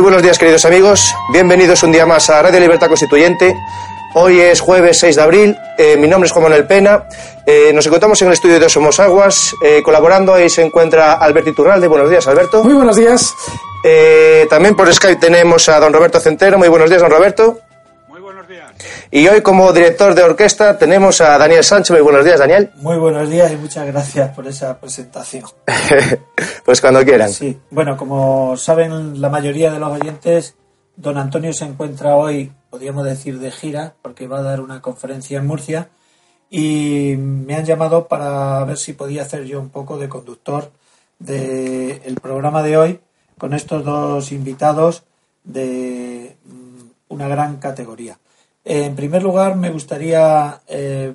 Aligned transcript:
Muy 0.00 0.04
buenos 0.04 0.22
días, 0.22 0.38
queridos 0.38 0.64
amigos. 0.64 1.14
Bienvenidos 1.30 1.82
un 1.82 1.92
día 1.92 2.06
más 2.06 2.30
a 2.30 2.40
Radio 2.40 2.58
Libertad 2.58 2.88
Constituyente. 2.88 3.54
Hoy 4.14 4.40
es 4.40 4.58
jueves 4.58 4.98
6 4.98 5.16
de 5.16 5.22
abril. 5.22 5.58
Eh, 5.76 5.98
mi 5.98 6.08
nombre 6.08 6.26
es 6.26 6.32
Juan 6.32 6.44
Manuel 6.44 6.66
Pena. 6.66 7.04
Eh, 7.44 7.70
nos 7.74 7.84
encontramos 7.84 8.22
en 8.22 8.28
el 8.28 8.32
estudio 8.32 8.58
de 8.58 8.70
Somos 8.70 8.98
Aguas. 8.98 9.54
Eh, 9.62 9.82
colaborando 9.84 10.32
ahí 10.32 10.48
se 10.48 10.62
encuentra 10.62 11.12
Alberto 11.12 11.50
Iturralde. 11.50 11.86
Buenos 11.86 12.08
días, 12.08 12.26
Alberto. 12.26 12.64
Muy 12.64 12.72
buenos 12.72 12.96
días. 12.96 13.34
también 14.48 14.74
por 14.74 14.90
Skype 14.90 15.20
tenemos 15.20 15.68
a 15.68 15.78
don 15.78 15.92
Roberto 15.92 16.18
Centeno. 16.18 16.56
Muy 16.56 16.68
buenos 16.68 16.88
días, 16.88 17.02
don 17.02 17.10
Roberto. 17.10 17.60
Y 19.10 19.28
hoy 19.28 19.42
como 19.42 19.70
director 19.70 20.14
de 20.14 20.22
orquesta 20.22 20.78
tenemos 20.78 21.20
a 21.20 21.36
Daniel 21.36 21.62
Sánchez. 21.62 21.90
Muy 21.90 22.00
buenos 22.00 22.24
días, 22.24 22.38
Daniel. 22.38 22.70
Muy 22.76 22.96
buenos 22.96 23.28
días 23.28 23.52
y 23.52 23.56
muchas 23.56 23.86
gracias 23.86 24.30
por 24.30 24.46
esa 24.46 24.78
presentación. 24.78 25.44
pues 26.70 26.80
cuando 26.80 27.04
quieran. 27.04 27.32
Sí, 27.32 27.58
bueno, 27.72 27.96
como 27.96 28.56
saben 28.56 29.20
la 29.20 29.28
mayoría 29.28 29.72
de 29.72 29.80
los 29.80 29.90
oyentes, 29.90 30.54
don 30.94 31.18
Antonio 31.18 31.52
se 31.52 31.64
encuentra 31.64 32.14
hoy, 32.14 32.52
podríamos 32.70 33.04
decir, 33.04 33.40
de 33.40 33.50
gira, 33.50 33.94
porque 34.02 34.28
va 34.28 34.38
a 34.38 34.42
dar 34.42 34.60
una 34.60 34.80
conferencia 34.80 35.38
en 35.38 35.48
Murcia 35.48 35.88
y 36.48 37.16
me 37.18 37.56
han 37.56 37.64
llamado 37.64 38.06
para 38.06 38.64
ver 38.66 38.76
si 38.76 38.92
podía 38.92 39.22
hacer 39.22 39.46
yo 39.46 39.58
un 39.58 39.70
poco 39.70 39.98
de 39.98 40.08
conductor 40.08 40.70
del 41.18 42.14
programa 42.22 42.62
de 42.62 42.76
hoy 42.76 43.00
con 43.36 43.52
estos 43.52 43.84
dos 43.84 44.30
invitados 44.30 45.02
de 45.42 46.36
mm, 46.44 47.12
una 47.12 47.26
gran 47.26 47.56
categoría. 47.56 48.16
En 48.64 48.94
primer 48.94 49.24
lugar, 49.24 49.56
me 49.56 49.70
gustaría 49.70 50.60
eh, 50.68 51.14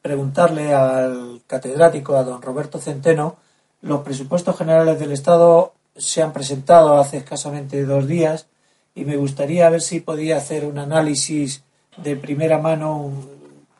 preguntarle 0.00 0.72
al 0.72 1.42
catedrático, 1.46 2.16
a 2.16 2.24
don 2.24 2.40
Roberto 2.40 2.78
Centeno, 2.78 3.43
los 3.84 4.00
presupuestos 4.00 4.56
generales 4.56 4.98
del 4.98 5.12
Estado 5.12 5.74
se 5.94 6.22
han 6.22 6.32
presentado 6.32 6.98
hace 6.98 7.18
escasamente 7.18 7.84
dos 7.84 8.08
días 8.08 8.46
y 8.94 9.04
me 9.04 9.16
gustaría 9.16 9.68
ver 9.68 9.82
si 9.82 10.00
podía 10.00 10.38
hacer 10.38 10.64
un 10.64 10.78
análisis 10.78 11.62
de 11.98 12.16
primera 12.16 12.58
mano, 12.58 13.12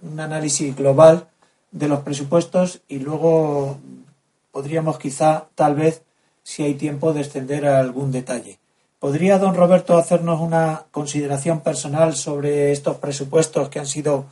un, 0.03 0.20
análisis 0.20 0.76
global 0.76 1.28
de 1.72 1.88
los 1.88 2.00
presupuestos 2.00 2.82
y 2.87 2.98
luego 2.98 3.78
podríamos 4.53 4.98
quizá, 4.98 5.47
tal 5.54 5.75
vez, 5.75 6.03
si 6.42 6.62
hay 6.62 6.75
tiempo, 6.75 7.15
descender 7.15 7.66
a 7.66 7.81
algún 7.81 8.12
detalle. 8.12 8.59
¿Podría 8.98 9.38
don 9.38 9.54
Roberto 9.54 9.97
hacernos 9.97 10.41
una 10.41 10.84
consideración 10.91 11.60
personal 11.60 12.15
sobre 12.15 12.72
estos 12.72 12.98
presupuestos 12.98 13.71
que 13.71 13.78
han 13.78 13.86
sido 13.86 14.26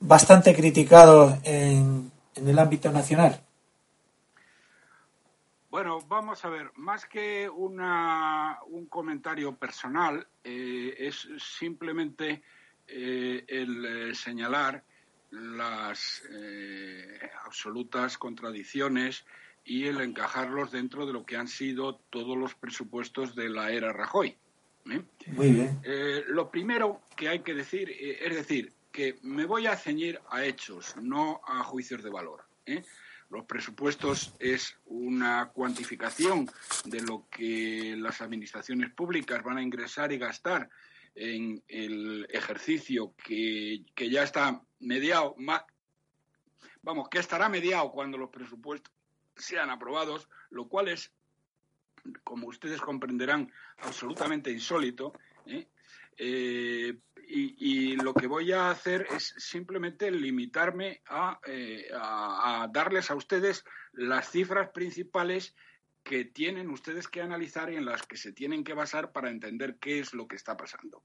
bastante 0.00 0.54
criticados 0.56 1.34
en, 1.44 2.10
el 2.34 2.58
ámbito 2.58 2.90
nacional? 2.90 3.43
Bueno, 5.74 5.98
vamos 6.06 6.44
a 6.44 6.50
ver, 6.50 6.70
más 6.76 7.04
que 7.04 7.50
una, 7.50 8.60
un 8.68 8.86
comentario 8.86 9.56
personal, 9.56 10.24
eh, 10.44 10.94
es 10.96 11.26
simplemente 11.58 12.42
eh, 12.86 13.44
el 13.48 13.84
eh, 13.84 14.14
señalar 14.14 14.84
las 15.32 16.22
absolutas 17.44 18.18
contradicciones 18.18 19.24
y 19.64 19.86
el 19.86 20.00
encajarlos 20.00 20.70
dentro 20.70 21.06
de 21.06 21.12
lo 21.12 21.26
que 21.26 21.36
han 21.36 21.48
sido 21.48 21.96
todos 22.08 22.38
los 22.38 22.54
presupuestos 22.54 23.34
de 23.34 23.48
la 23.48 23.72
era 23.72 23.92
Rajoy. 23.92 24.36
Muy 25.26 25.50
bien. 25.50 25.80
Lo 26.28 26.52
primero 26.52 27.00
que 27.16 27.28
hay 27.28 27.40
que 27.40 27.52
decir 27.52 27.90
es 27.90 28.32
decir 28.32 28.72
que 28.92 29.18
me 29.22 29.44
voy 29.44 29.66
a 29.66 29.74
ceñir 29.74 30.20
a 30.30 30.44
hechos, 30.44 30.94
no 31.02 31.40
a 31.44 31.64
juicios 31.64 32.04
de 32.04 32.10
valor. 32.10 32.44
Los 33.30 33.46
presupuestos 33.46 34.34
es 34.38 34.76
una 34.86 35.50
cuantificación 35.52 36.48
de 36.84 37.00
lo 37.00 37.26
que 37.30 37.96
las 37.98 38.20
administraciones 38.20 38.92
públicas 38.92 39.42
van 39.42 39.58
a 39.58 39.62
ingresar 39.62 40.12
y 40.12 40.18
gastar 40.18 40.68
en 41.14 41.62
el 41.68 42.26
ejercicio 42.30 43.14
que, 43.16 43.84
que 43.94 44.10
ya 44.10 44.22
está 44.22 44.60
mediado, 44.80 45.36
vamos, 46.82 47.08
que 47.08 47.18
estará 47.18 47.48
mediado 47.48 47.90
cuando 47.90 48.18
los 48.18 48.30
presupuestos 48.30 48.92
sean 49.36 49.70
aprobados, 49.70 50.28
lo 50.50 50.68
cual 50.68 50.88
es, 50.88 51.12
como 52.22 52.48
ustedes 52.48 52.80
comprenderán, 52.80 53.50
absolutamente 53.78 54.50
insólito. 54.50 55.12
¿eh? 55.46 55.66
Eh, 56.16 56.98
y, 57.28 57.96
lo 57.96 58.14
que 58.14 58.26
voy 58.26 58.52
a 58.52 58.70
hacer 58.70 59.06
es 59.14 59.34
simplemente 59.38 60.10
limitarme 60.10 61.02
eh, 61.46 61.88
a, 61.94 62.68
darles 62.72 63.10
a 63.10 63.14
ustedes 63.14 63.64
las 63.92 64.30
cifras 64.30 64.70
principales 64.70 65.54
que 66.02 66.24
tienen 66.24 66.70
ustedes 66.70 67.08
que 67.08 67.22
analizar 67.22 67.72
y 67.72 67.76
en 67.76 67.86
las 67.86 68.02
que 68.02 68.16
se 68.16 68.32
tienen 68.32 68.62
que 68.62 68.74
basar 68.74 69.12
para 69.12 69.30
entender 69.30 69.78
qué 69.80 70.00
es 70.00 70.12
lo 70.12 70.28
que 70.28 70.36
está 70.36 70.56
pasando. 70.56 71.02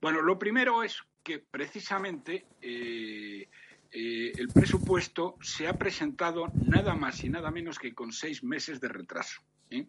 Bueno, 0.00 0.20
lo 0.22 0.38
primero 0.38 0.82
es 0.82 1.02
que 1.22 1.38
precisamente 1.38 2.46
eh, 2.60 3.48
el 3.92 4.48
presupuesto 4.48 5.36
se 5.40 5.68
ha 5.68 5.74
presentado 5.74 6.50
nada 6.54 6.94
más 6.94 7.22
y 7.24 7.28
nada 7.28 7.50
menos 7.50 7.78
que 7.78 7.94
con 7.94 8.12
seis 8.12 8.42
meses 8.42 8.80
de 8.80 8.88
retraso, 8.88 9.42
¿eh? 9.70 9.86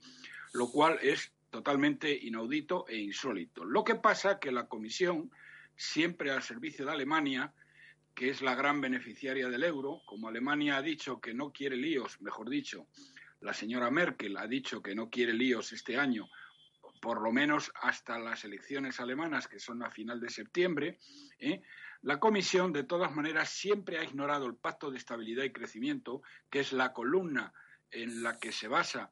lo 0.54 0.70
cual 0.70 1.00
es 1.02 1.32
totalmente 1.52 2.12
inaudito 2.12 2.88
e 2.88 2.98
insólito. 2.98 3.64
Lo 3.64 3.84
que 3.84 3.96
pasa 3.96 4.40
que 4.40 4.52
la 4.52 4.68
Comisión, 4.68 5.30
siempre 5.76 6.32
al 6.32 6.42
servicio 6.42 6.86
de 6.86 6.94
Alemania, 6.94 7.54
que 8.16 8.30
es 8.30 8.42
la 8.42 8.56
gran 8.56 8.82
beneficiaria 8.82 9.50
del 9.50 9.64
euro, 9.64 10.02
como 10.06 10.28
Alemania 10.28 10.78
ha 10.78 10.82
dicho 10.82 11.20
que 11.22 11.34
no 11.34 11.52
quiere 11.52 11.76
líos, 11.76 12.20
mejor 12.22 12.50
dicho, 12.50 12.88
la 13.42 13.54
señora 13.54 13.92
Merkel 13.92 14.38
ha 14.38 14.48
dicho 14.48 14.82
que 14.82 14.96
no 14.96 15.10
quiere 15.10 15.34
líos 15.34 15.72
este 15.74 15.98
año, 15.98 16.30
por 17.02 17.22
lo 17.22 17.32
menos 17.32 17.72
hasta 17.82 18.18
las 18.18 18.46
elecciones 18.46 19.00
alemanas, 19.00 19.48
que 19.48 19.60
son 19.60 19.84
a 19.84 19.92
final 19.92 20.20
de 20.20 20.30
septiembre, 20.30 21.00
¿eh? 21.40 21.62
La 22.04 22.20
Comisión, 22.20 22.74
de 22.74 22.84
todas 22.84 23.14
maneras, 23.14 23.50
siempre 23.50 24.00
ha 24.00 24.04
ignorado 24.04 24.48
el 24.48 24.56
Pacto 24.56 24.90
de 24.90 24.98
Estabilidad 24.98 25.44
y 25.44 25.52
Crecimiento, 25.52 26.24
que 26.50 26.62
es 26.62 26.74
la 26.74 26.94
columna 26.94 27.54
en 27.92 28.24
la 28.24 28.40
que 28.40 28.52
se 28.52 28.68
basa 28.68 29.12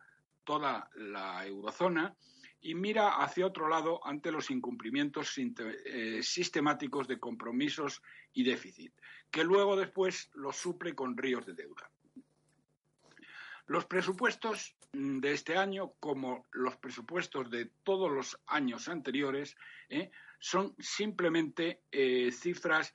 toda 0.50 0.90
la 0.96 1.46
eurozona, 1.46 2.16
y 2.60 2.74
mira 2.74 3.22
hacia 3.22 3.46
otro 3.46 3.68
lado 3.70 4.04
ante 4.04 4.32
los 4.32 4.50
incumplimientos 4.50 5.38
eh, 5.38 6.22
sistemáticos 6.24 7.08
de 7.08 7.20
compromisos 7.20 8.02
y 8.34 8.44
déficit, 8.44 8.92
que 9.30 9.44
luego 9.44 9.76
después 9.76 10.32
los 10.34 10.56
suple 10.56 10.96
con 10.96 11.16
ríos 11.16 11.46
de 11.46 11.54
deuda. 11.54 11.92
Los 13.68 13.86
presupuestos 13.86 14.76
de 14.92 15.32
este 15.34 15.56
año, 15.56 15.94
como 16.00 16.48
los 16.52 16.76
presupuestos 16.78 17.52
de 17.52 17.70
todos 17.84 18.12
los 18.12 18.36
años 18.48 18.90
anteriores, 18.90 19.56
eh, 19.88 20.10
son 20.40 20.74
simplemente 20.80 21.84
eh, 21.92 22.32
cifras, 22.32 22.92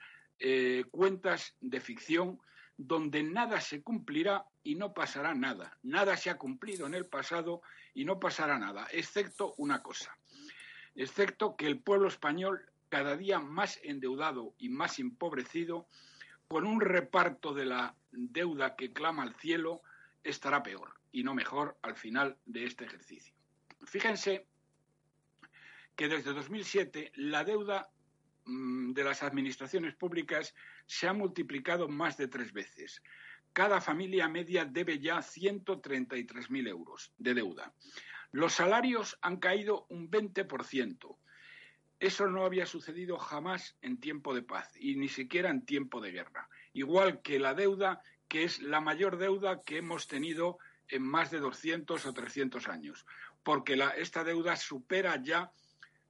cuentas 0.91 1.55
de 1.61 1.81
ficción 1.81 2.41
donde 2.76 3.23
nada 3.23 3.61
se 3.61 3.82
cumplirá 3.82 4.47
y 4.62 4.75
no 4.75 4.94
pasará 4.94 5.35
nada. 5.35 5.79
Nada 5.82 6.17
se 6.17 6.31
ha 6.31 6.38
cumplido 6.38 6.87
en 6.87 6.94
el 6.94 7.06
pasado 7.06 7.62
y 7.94 8.05
no 8.05 8.19
pasará 8.19 8.59
nada, 8.59 8.88
excepto 8.91 9.55
una 9.56 9.82
cosa, 9.82 10.17
excepto 10.94 11.56
que 11.56 11.67
el 11.67 11.79
pueblo 11.79 12.09
español, 12.09 12.67
cada 12.88 13.17
día 13.17 13.38
más 13.38 13.79
endeudado 13.82 14.55
y 14.59 14.69
más 14.69 14.99
empobrecido, 14.99 15.87
con 16.49 16.67
un 16.67 16.81
reparto 16.81 17.55
de 17.55 17.65
la 17.65 17.94
deuda 18.12 18.76
que 18.76 18.93
clama 18.93 19.23
al 19.23 19.35
cielo, 19.37 19.82
estará 20.23 20.62
peor 20.62 20.94
y 21.12 21.23
no 21.23 21.35
mejor 21.35 21.76
al 21.82 21.97
final 21.97 22.37
de 22.47 22.65
este 22.65 22.85
ejercicio. 22.85 23.35
Fíjense 23.87 24.47
que 25.97 26.09
desde 26.09 26.32
2007 26.32 27.12
la 27.17 27.44
deuda 27.44 27.88
de 28.46 29.05
las 29.05 29.23
administraciones 29.23 29.94
públicas 29.94 30.55
se 30.87 31.08
ha 31.08 31.12
multiplicado 31.12 31.88
más 31.88 32.17
de 32.17 32.29
tres 32.29 32.52
veces. 32.52 33.02
Cada 33.52 33.81
familia 33.81 34.29
media 34.29 34.64
debe 34.64 34.99
ya 34.99 35.19
133.000 35.19 36.69
euros 36.69 37.12
de 37.17 37.35
deuda. 37.35 37.73
Los 38.32 38.55
salarios 38.55 39.17
han 39.23 39.37
caído 39.37 39.87
un 39.88 40.11
20%. 40.11 41.17
Eso 42.00 42.26
no 42.26 42.44
había 42.44 42.67
sucedido 42.67 43.17
jamás 43.17 43.76
en 43.81 44.00
tiempo 44.00 44.35
de 44.35 44.43
paz 44.43 44.73
y 44.76 44.97
ni 44.97 45.08
siquiera 45.08 45.50
en 45.50 45.64
tiempo 45.64 46.00
de 46.00 46.11
guerra. 46.11 46.49
Igual 46.73 47.23
que 47.23 47.38
la 47.38 47.55
deuda, 47.55 48.02
que 48.29 48.43
es 48.43 48.61
la 48.61 48.81
mayor 48.81 49.17
deuda 49.19 49.62
que 49.62 49.79
hemos 49.79 50.08
tenido 50.08 50.58
en 50.88 51.02
más 51.02 51.31
de 51.31 51.38
200 51.38 52.05
o 52.05 52.12
300 52.12 52.69
años, 52.69 53.06
porque 53.43 53.81
esta 53.97 54.25
deuda 54.25 54.56
supera 54.56 55.23
ya 55.23 55.52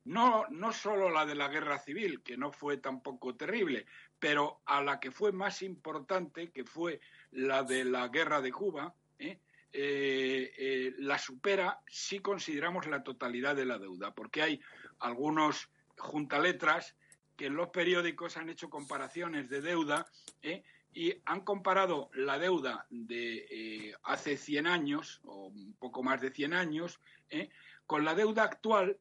no, 0.05 0.47
no 0.51 0.73
solo 0.73 1.11
la 1.11 1.25
de 1.25 1.35
la 1.35 1.49
guerra 1.49 1.79
civil, 1.79 2.23
que 2.23 2.37
no 2.37 2.53
fue 2.53 2.77
tampoco 2.77 3.35
terrible, 3.35 3.87
pero 4.19 4.61
a 4.67 4.83
la 4.83 5.01
que 5.01 5.11
fue 5.11 5.33
más 5.33 5.63
importante, 5.63 6.51
que 6.51 6.65
fue 6.65 7.01
la 7.33 7.63
de 7.63 7.85
la 7.85 8.09
guerra 8.09 8.41
de 8.41 8.53
Cuba, 8.53 8.95
¿eh? 9.19 9.39
Eh, 9.77 10.53
eh, 10.57 10.95
la 10.99 11.19
supera 11.19 11.81
si 11.89 12.21
consideramos 12.21 12.87
la 12.87 13.03
totalidad 13.03 13.57
de 13.57 13.65
la 13.65 13.79
deuda, 13.79 14.15
porque 14.15 14.43
hay 14.43 14.61
algunos 15.01 15.69
juntaletras 15.97 16.95
que 17.37 17.47
en 17.47 17.57
los 17.57 17.71
periódicos 17.71 18.37
han 18.37 18.51
hecho 18.51 18.71
comparaciones 18.71 19.49
de 19.49 19.61
deuda 19.61 20.07
y 20.93 21.15
han 21.25 21.41
comparado 21.41 22.09
la 22.15 22.39
deuda 22.39 22.87
de 22.89 23.97
hace 24.05 24.37
100 24.37 24.69
años, 24.69 25.21
o 25.25 25.47
un 25.47 25.75
poco 25.75 26.05
más 26.05 26.21
de 26.21 26.31
100 26.31 26.55
años, 26.55 27.01
con 27.87 28.05
la 28.05 28.15
deuda 28.15 28.45
actual 28.45 28.97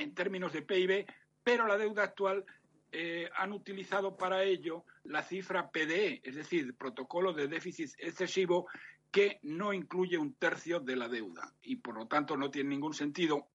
en 0.00 0.14
términos 0.14 0.52
de 0.52 0.62
PIB, 0.62 1.06
pero 1.44 1.66
la 1.66 1.76
deuda 1.76 2.04
actual 2.04 2.44
eh, 2.90 3.28
han 3.36 3.52
utilizado 3.52 4.16
para 4.16 4.42
ello 4.42 4.84
la 5.04 5.22
cifra 5.22 5.70
PDE, 5.70 6.22
es 6.24 6.34
decir, 6.34 6.74
protocolo 6.74 7.32
de 7.32 7.48
déficit 7.48 7.90
excesivo, 7.98 8.66
que 9.10 9.38
no 9.42 9.72
incluye 9.72 10.16
un 10.18 10.34
tercio 10.34 10.80
de 10.80 10.96
la 10.96 11.08
deuda 11.08 11.52
y 11.62 11.76
por 11.76 11.96
lo 11.96 12.06
tanto 12.06 12.36
no 12.36 12.50
tiene 12.50 12.70
ningún 12.70 12.94
sentido 12.94 13.48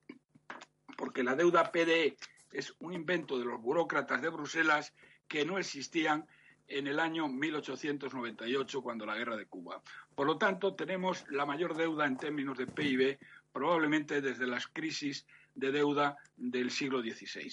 porque 0.98 1.24
la 1.24 1.36
deuda 1.36 1.72
PDE 1.72 2.18
es 2.52 2.74
un 2.80 2.94
invento 2.94 3.40
de 3.40 3.46
los 3.46 3.62
burócratas 3.62 4.22
de 4.22 4.30
Bruselas 4.30 4.94
que 5.28 5.46
no 5.46 5.58
existían 5.58 6.26
en 6.68 6.88
el 6.88 7.00
año 7.00 7.28
1898, 7.28 8.82
cuando 8.82 9.06
la 9.06 9.16
guerra 9.16 9.38
de 9.38 9.46
Cuba. 9.46 9.82
Por 10.16 10.26
lo 10.26 10.38
tanto, 10.38 10.74
tenemos 10.74 11.26
la 11.30 11.46
mayor 11.46 11.76
deuda 11.76 12.06
en 12.06 12.18
términos 12.18 12.58
de 12.58 12.68
PIB 12.68 13.20
probablemente 13.52 14.22
desde 14.22 14.48
las 14.48 14.68
crisis 14.68 15.26
de 15.56 15.72
deuda 15.72 16.18
del 16.38 16.70
siglo 16.70 17.02
XVI. 17.02 17.52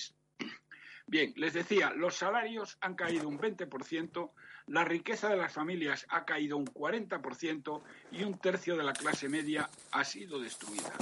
Bien, 1.07 1.33
les 1.37 1.53
decía, 1.53 1.91
los 1.91 2.17
salarios 2.17 2.79
han 2.81 2.95
caído 2.95 3.29
un 3.29 3.39
20%, 3.39 4.31
la 4.69 4.85
riqueza 4.85 5.29
de 5.29 5.37
las 5.37 5.53
familias 5.53 6.07
ha 6.09 6.25
caído 6.25 6.57
un 6.57 6.67
40% 6.67 7.83
y 8.13 8.23
un 8.23 8.39
tercio 8.39 8.77
de 8.77 8.85
la 8.85 8.93
clase 8.93 9.29
media 9.29 9.69
ha 9.91 10.05
sido 10.05 10.41
destruida. 10.41 10.93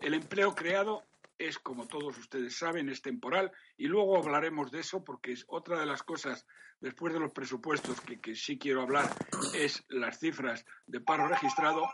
El 0.00 0.14
empleo 0.14 0.54
creado 0.54 1.04
es, 1.38 1.58
como 1.58 1.86
todos 1.86 2.18
ustedes 2.18 2.56
saben, 2.56 2.88
es 2.88 3.02
temporal 3.02 3.52
y 3.76 3.86
luego 3.86 4.16
hablaremos 4.16 4.70
de 4.70 4.80
eso 4.80 5.04
porque 5.04 5.32
es 5.32 5.44
otra 5.48 5.78
de 5.78 5.86
las 5.86 6.02
cosas, 6.02 6.46
después 6.80 7.12
de 7.12 7.20
los 7.20 7.32
presupuestos, 7.32 8.00
que, 8.00 8.20
que 8.20 8.34
sí 8.34 8.58
quiero 8.58 8.82
hablar, 8.82 9.08
es 9.54 9.84
las 9.88 10.18
cifras 10.18 10.64
de 10.86 11.00
paro 11.00 11.28
registrado. 11.28 11.88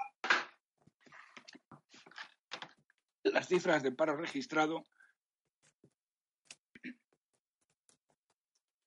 Las 3.33 3.49
cifras 3.49 3.83
de 3.83 3.93
paro 3.93 4.17
registrado 4.17 4.87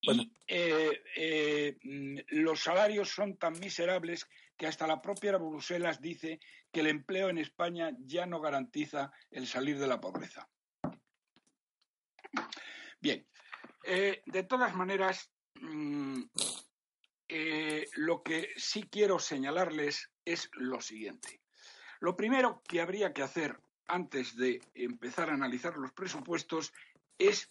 Y 0.02 0.34
eh, 0.48 1.04
eh, 1.16 1.78
los 2.30 2.60
salarios 2.60 3.10
son 3.10 3.38
tan 3.38 3.60
miserables 3.60 4.28
que 4.58 4.66
hasta 4.66 4.88
la 4.88 5.02
propia 5.02 5.38
Bruselas 5.38 6.02
dice 6.02 6.40
que 6.72 6.80
el 6.80 6.88
empleo 6.88 7.30
en 7.30 7.38
España 7.38 7.92
ya 8.00 8.26
no 8.26 8.42
garantiza 8.42 9.12
el 9.30 9.46
salir 9.46 9.78
de 9.78 9.88
la 9.88 10.02
pobreza. 10.02 10.50
Bien, 13.00 13.28
eh, 13.84 14.24
de 14.26 14.44
todas 14.44 14.76
maneras, 14.76 15.32
mm, 15.56 16.24
lo 17.96 18.24
que 18.24 18.50
sí 18.58 18.84
quiero 18.92 19.20
señalarles 19.20 20.12
es 20.26 20.50
lo 20.54 20.82
siguiente. 20.82 21.42
Lo 22.00 22.16
primero 22.16 22.62
que 22.68 22.82
habría 22.82 23.14
que 23.14 23.22
hacer 23.22 23.58
antes 23.92 24.38
de 24.38 24.62
empezar 24.74 25.30
a 25.30 25.34
analizar 25.34 25.76
los 25.76 25.92
presupuestos 25.92 26.74
es 27.18 27.50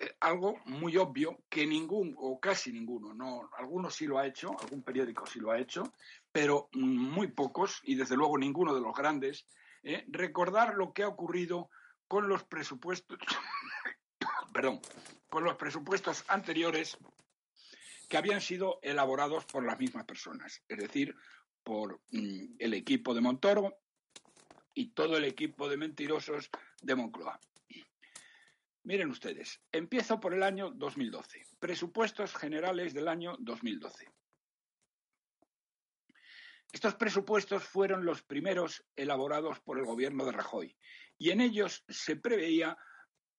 eh, 0.00 0.16
algo 0.18 0.58
muy 0.64 0.96
obvio 0.96 1.38
que 1.48 1.64
ningún 1.64 2.14
o 2.18 2.40
casi 2.40 2.72
ninguno, 2.72 3.14
no, 3.14 3.48
algunos 3.56 3.94
sí 3.94 4.06
lo 4.06 4.18
ha 4.18 4.26
hecho, 4.26 4.50
algún 4.60 4.82
periódico 4.82 5.26
sí 5.26 5.38
lo 5.38 5.52
ha 5.52 5.60
hecho, 5.60 5.92
pero 6.32 6.68
muy 6.72 7.28
pocos 7.28 7.80
y 7.84 7.94
desde 7.94 8.16
luego 8.16 8.36
ninguno 8.36 8.74
de 8.74 8.80
los 8.80 8.94
grandes, 8.94 9.46
eh, 9.84 10.04
recordar 10.08 10.74
lo 10.74 10.92
que 10.92 11.04
ha 11.04 11.08
ocurrido 11.08 11.70
con 12.08 12.28
los 12.28 12.42
presupuestos, 12.42 13.18
perdón, 14.52 14.80
con 15.28 15.44
los 15.44 15.54
presupuestos 15.54 16.24
anteriores 16.26 16.98
que 18.08 18.16
habían 18.16 18.40
sido 18.40 18.80
elaborados 18.82 19.44
por 19.44 19.64
las 19.64 19.78
mismas 19.78 20.04
personas, 20.04 20.64
es 20.66 20.78
decir, 20.78 21.14
por 21.62 22.00
mm, 22.10 22.56
el 22.58 22.74
equipo 22.74 23.14
de 23.14 23.20
Montoro 23.20 23.79
y 24.74 24.92
todo 24.92 25.16
el 25.16 25.24
equipo 25.24 25.68
de 25.68 25.76
mentirosos 25.76 26.50
de 26.80 26.94
Moncloa. 26.94 27.40
Miren 28.84 29.10
ustedes, 29.10 29.60
empiezo 29.72 30.18
por 30.20 30.32
el 30.32 30.42
año 30.42 30.70
2012. 30.70 31.44
Presupuestos 31.58 32.34
generales 32.34 32.94
del 32.94 33.08
año 33.08 33.36
2012. 33.38 34.10
Estos 36.72 36.94
presupuestos 36.94 37.64
fueron 37.64 38.04
los 38.04 38.22
primeros 38.22 38.84
elaborados 38.96 39.60
por 39.60 39.78
el 39.78 39.84
gobierno 39.84 40.24
de 40.24 40.32
Rajoy 40.32 40.76
y 41.18 41.30
en 41.30 41.40
ellos 41.40 41.84
se 41.88 42.16
preveía 42.16 42.78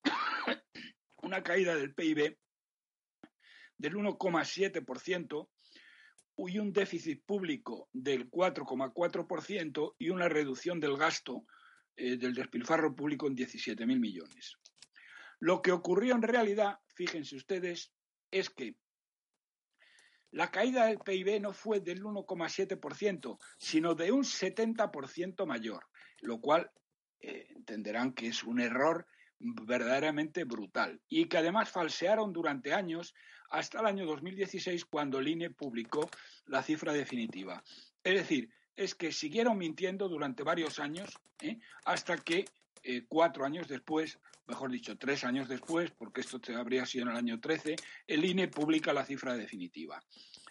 una 1.23 1.41
caída 1.41 1.75
del 1.75 1.93
PIB 1.93 2.37
del 3.77 3.95
1,7% 3.95 5.49
y 6.37 6.59
un 6.59 6.71
déficit 6.73 7.23
público 7.25 7.89
del 7.93 8.29
4,4% 8.29 9.95
y 9.97 10.09
una 10.09 10.29
reducción 10.29 10.79
del 10.79 10.97
gasto 10.97 11.45
eh, 11.95 12.17
del 12.17 12.33
despilfarro 12.33 12.95
público 12.95 13.27
en 13.27 13.35
17.000 13.35 13.99
millones. 13.99 14.57
Lo 15.39 15.61
que 15.61 15.71
ocurrió 15.71 16.15
en 16.15 16.21
realidad, 16.21 16.79
fíjense 16.95 17.35
ustedes, 17.35 17.91
es 18.31 18.49
que 18.49 18.75
la 20.31 20.49
caída 20.49 20.85
del 20.85 20.99
PIB 20.99 21.41
no 21.41 21.51
fue 21.51 21.81
del 21.81 22.03
1,7%, 22.03 23.37
sino 23.57 23.95
de 23.95 24.11
un 24.11 24.23
70% 24.23 25.45
mayor, 25.45 25.85
lo 26.21 26.39
cual 26.39 26.71
eh, 27.19 27.47
entenderán 27.55 28.13
que 28.13 28.27
es 28.27 28.43
un 28.43 28.61
error 28.61 29.05
verdaderamente 29.39 30.43
brutal 30.43 31.01
y 31.09 31.27
que 31.27 31.37
además 31.37 31.69
falsearon 31.69 32.31
durante 32.31 32.73
años 32.73 33.13
hasta 33.51 33.79
el 33.81 33.85
año 33.85 34.05
2016 34.05 34.85
cuando 34.85 35.19
el 35.19 35.27
INE 35.27 35.49
publicó 35.51 36.09
la 36.47 36.63
cifra 36.63 36.93
definitiva. 36.93 37.61
Es 38.03 38.15
decir, 38.15 38.49
es 38.75 38.95
que 38.95 39.11
siguieron 39.11 39.57
mintiendo 39.57 40.07
durante 40.07 40.43
varios 40.43 40.79
años 40.79 41.19
¿eh? 41.41 41.59
hasta 41.85 42.17
que 42.17 42.45
eh, 42.83 43.03
cuatro 43.07 43.45
años 43.45 43.67
después, 43.67 44.19
mejor 44.47 44.71
dicho, 44.71 44.97
tres 44.97 45.23
años 45.25 45.49
después, 45.49 45.91
porque 45.91 46.21
esto 46.21 46.39
habría 46.57 46.85
sido 46.85 47.03
en 47.05 47.11
el 47.11 47.17
año 47.17 47.39
13, 47.39 47.75
el 48.07 48.25
INE 48.25 48.47
publica 48.47 48.93
la 48.93 49.05
cifra 49.05 49.35
definitiva. 49.35 50.01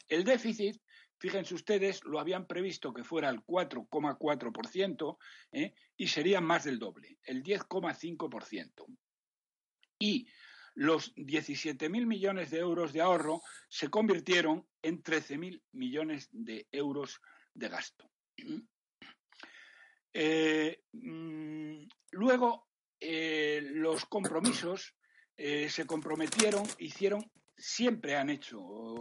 El 0.07 0.23
déficit, 0.23 0.81
fíjense 1.19 1.55
ustedes, 1.55 2.05
lo 2.05 2.21
habían 2.21 2.47
previsto 2.47 2.93
que 2.93 3.03
fuera 3.03 3.31
el 3.31 3.41
4,4% 3.45 5.17
¿eh? 5.53 5.75
y 5.97 6.07
sería 6.07 6.41
más 6.43 6.65
del 6.65 6.79
doble, 6.79 7.19
el 7.25 7.43
10,5%. 7.43 8.87
Y 9.99 10.27
los 10.75 11.15
17.000 11.15 12.07
millones 12.07 12.51
de 12.51 12.59
euros 12.59 12.93
de 12.93 13.01
ahorro 13.01 13.43
se 13.69 13.89
convirtieron 13.89 14.67
en 14.83 15.03
13.000 15.03 15.63
millones 15.73 16.29
de 16.33 16.67
euros 16.73 17.21
de 17.55 17.69
gasto. 17.69 18.11
Eh, 20.13 20.83
mm, 20.91 21.85
luego, 22.11 22.67
eh, 22.99 23.61
los 23.63 24.07
compromisos 24.07 24.97
eh, 25.37 25.69
se 25.69 25.87
comprometieron, 25.87 26.67
hicieron, 26.79 27.31
siempre 27.57 28.17
han 28.17 28.29
hecho, 28.29 28.99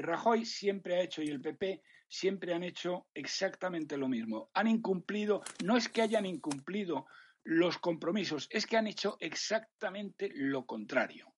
Rajoy 0.00 0.44
siempre 0.44 0.96
ha 0.96 1.02
hecho 1.02 1.22
y 1.22 1.28
el 1.28 1.40
PP 1.40 1.80
siempre 2.08 2.52
han 2.52 2.64
hecho 2.64 3.06
exactamente 3.14 3.96
lo 3.96 4.08
mismo. 4.08 4.50
Han 4.54 4.66
incumplido, 4.66 5.42
no 5.64 5.76
es 5.76 5.88
que 5.88 6.02
hayan 6.02 6.26
incumplido 6.26 7.06
los 7.44 7.78
compromisos, 7.78 8.48
es 8.50 8.66
que 8.66 8.76
han 8.76 8.86
hecho 8.86 9.16
exactamente 9.20 10.30
lo 10.34 10.66
contrario. 10.66 11.34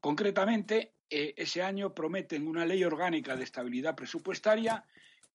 Concretamente, 0.00 0.94
eh, 1.08 1.34
ese 1.36 1.62
año 1.62 1.94
prometen 1.94 2.46
una 2.46 2.64
ley 2.64 2.84
orgánica 2.84 3.36
de 3.36 3.44
estabilidad 3.44 3.96
presupuestaria 3.96 4.84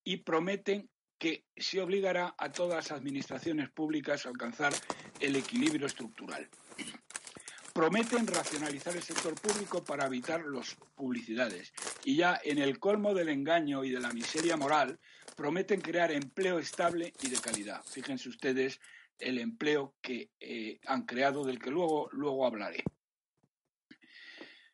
y 0.04 0.18
prometen 0.18 0.90
que 1.18 1.46
se 1.56 1.82
obligará 1.82 2.36
a 2.38 2.52
todas 2.52 2.76
las 2.76 2.92
administraciones 2.92 3.70
públicas 3.70 4.26
a 4.26 4.30
alcanzar 4.30 4.74
el 5.20 5.36
equilibrio 5.36 5.88
estructural. 5.88 6.50
Prometen 7.74 8.26
racionalizar 8.28 8.96
el 8.96 9.04
sector 9.04 9.36
público 9.36 9.84
para 9.84 10.06
evitar 10.06 10.46
las 10.46 10.76
publicidades. 10.96 11.74
Y 12.06 12.16
ya 12.16 12.40
en 12.44 12.58
el 12.58 12.80
colmo 12.80 13.14
del 13.14 13.30
engaño 13.30 13.84
y 13.84 13.92
de 13.92 14.00
la 14.00 14.14
miseria 14.14 14.56
moral, 14.56 14.98
prometen 15.36 15.82
crear 15.82 16.12
empleo 16.12 16.60
estable 16.60 17.14
y 17.22 17.30
de 17.30 17.38
calidad. 17.38 17.84
Fíjense 17.84 18.30
ustedes 18.30 18.80
el 19.20 19.40
empleo 19.40 19.96
que 20.02 20.30
eh, 20.40 20.80
han 20.86 21.06
creado, 21.06 21.44
del 21.44 21.60
que 21.60 21.72
luego, 21.72 22.10
luego 22.12 22.46
hablaré. 22.46 22.84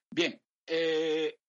Bien, 0.09 0.41
eh, 0.65 1.40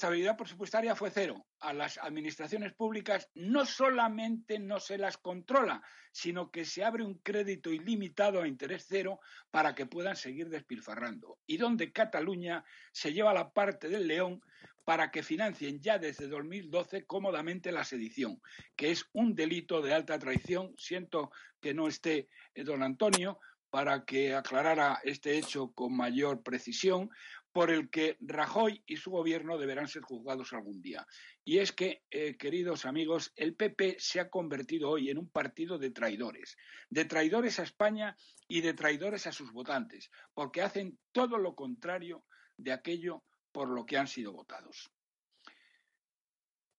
estabilidad 0.00 0.34
presupuestaria 0.34 0.96
fue 0.96 1.10
cero. 1.10 1.44
A 1.60 1.74
las 1.74 1.98
administraciones 1.98 2.72
públicas 2.72 3.28
no 3.34 3.66
solamente 3.66 4.58
no 4.58 4.80
se 4.80 4.96
las 4.96 5.18
controla, 5.18 5.82
sino 6.10 6.50
que 6.50 6.64
se 6.64 6.82
abre 6.82 7.04
un 7.04 7.18
crédito 7.18 7.70
ilimitado 7.70 8.40
a 8.40 8.48
interés 8.48 8.86
cero 8.88 9.20
para 9.50 9.74
que 9.74 9.84
puedan 9.84 10.16
seguir 10.16 10.48
despilfarrando. 10.48 11.38
Y 11.46 11.58
donde 11.58 11.92
Cataluña 11.92 12.64
se 12.92 13.12
lleva 13.12 13.34
la 13.34 13.52
parte 13.52 13.90
del 13.90 14.08
león 14.08 14.40
para 14.86 15.10
que 15.10 15.22
financien 15.22 15.82
ya 15.82 15.98
desde 15.98 16.28
2012 16.28 17.04
cómodamente 17.04 17.70
la 17.70 17.84
sedición, 17.84 18.40
que 18.76 18.92
es 18.92 19.04
un 19.12 19.34
delito 19.34 19.82
de 19.82 19.92
alta 19.92 20.18
traición. 20.18 20.72
Siento 20.78 21.30
que 21.60 21.74
no 21.74 21.88
esté 21.88 22.30
eh, 22.54 22.64
don 22.64 22.82
Antonio 22.82 23.38
para 23.68 24.04
que 24.04 24.34
aclarara 24.34 25.00
este 25.04 25.38
hecho 25.38 25.72
con 25.72 25.96
mayor 25.96 26.42
precisión, 26.42 27.08
por 27.52 27.70
el 27.70 27.90
que 27.90 28.16
Rajoy 28.20 28.82
y 28.86 28.96
su 28.96 29.10
gobierno 29.10 29.58
deberán 29.58 29.88
ser 29.88 30.02
juzgados 30.02 30.52
algún 30.52 30.80
día. 30.80 31.06
Y 31.44 31.58
es 31.58 31.72
que, 31.72 32.02
eh, 32.10 32.36
queridos 32.36 32.86
amigos, 32.86 33.32
el 33.36 33.56
PP 33.56 33.96
se 33.98 34.20
ha 34.20 34.30
convertido 34.30 34.90
hoy 34.90 35.10
en 35.10 35.18
un 35.18 35.28
partido 35.28 35.78
de 35.78 35.90
traidores, 35.90 36.56
de 36.88 37.04
traidores 37.04 37.58
a 37.58 37.64
España 37.64 38.16
y 38.48 38.60
de 38.60 38.74
traidores 38.74 39.26
a 39.26 39.32
sus 39.32 39.52
votantes, 39.52 40.10
porque 40.32 40.62
hacen 40.62 40.98
todo 41.12 41.38
lo 41.38 41.54
contrario 41.54 42.24
de 42.56 42.72
aquello 42.72 43.24
por 43.52 43.68
lo 43.68 43.84
que 43.84 43.98
han 43.98 44.06
sido 44.06 44.32
votados. 44.32 44.90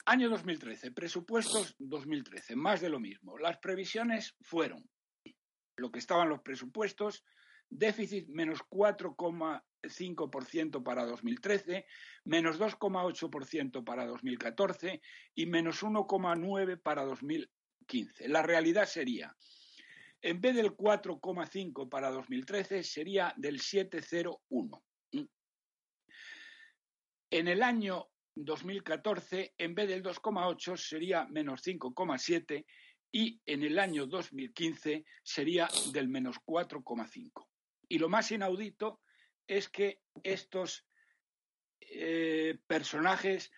Año 0.06 0.30
2013, 0.30 0.92
presupuestos 0.92 1.76
2013, 1.78 2.56
más 2.56 2.82
de 2.82 2.90
lo 2.90 3.00
mismo. 3.00 3.38
Las 3.38 3.58
previsiones 3.58 4.36
fueron 4.42 4.90
lo 5.76 5.92
que 5.92 6.00
estaban 6.00 6.30
los 6.30 6.42
presupuestos, 6.42 7.24
déficit 7.70 8.28
menos 8.28 8.64
4,5% 9.82 10.84
para 10.84 11.06
2013, 11.06 11.86
menos 12.26 12.60
2,8% 12.60 13.84
para 13.84 14.06
2014 14.06 15.02
y 15.36 15.46
menos 15.46 15.84
1,9% 15.84 16.82
para 16.82 17.04
2015. 17.04 18.28
La 18.30 18.44
realidad 18.44 18.86
sería, 18.86 19.36
en 20.22 20.40
vez 20.40 20.56
del 20.56 20.76
4,5 20.76 21.90
para 21.90 22.12
2013, 22.12 22.84
sería 22.84 23.34
del 23.38 23.60
7,01. 23.60 24.82
En 27.34 27.48
el 27.48 27.64
año 27.64 28.10
2014, 28.36 29.56
en 29.58 29.76
vez 29.76 29.88
del 29.88 30.04
2,8, 30.04 30.78
sería 30.78 31.26
menos 31.26 31.62
5,7 31.64 32.66
y 33.14 33.42
en 33.46 33.64
el 33.64 33.80
año 33.80 34.06
2015 34.06 35.06
sería 35.24 35.68
del 35.92 36.08
menos 36.08 36.38
4,5. 36.46 37.48
Y 37.88 37.98
lo 38.00 38.08
más 38.08 38.32
inaudito 38.32 39.02
es 39.52 39.68
que 39.68 40.00
estos 40.24 40.86
eh, 41.82 42.58
personajes 42.66 43.52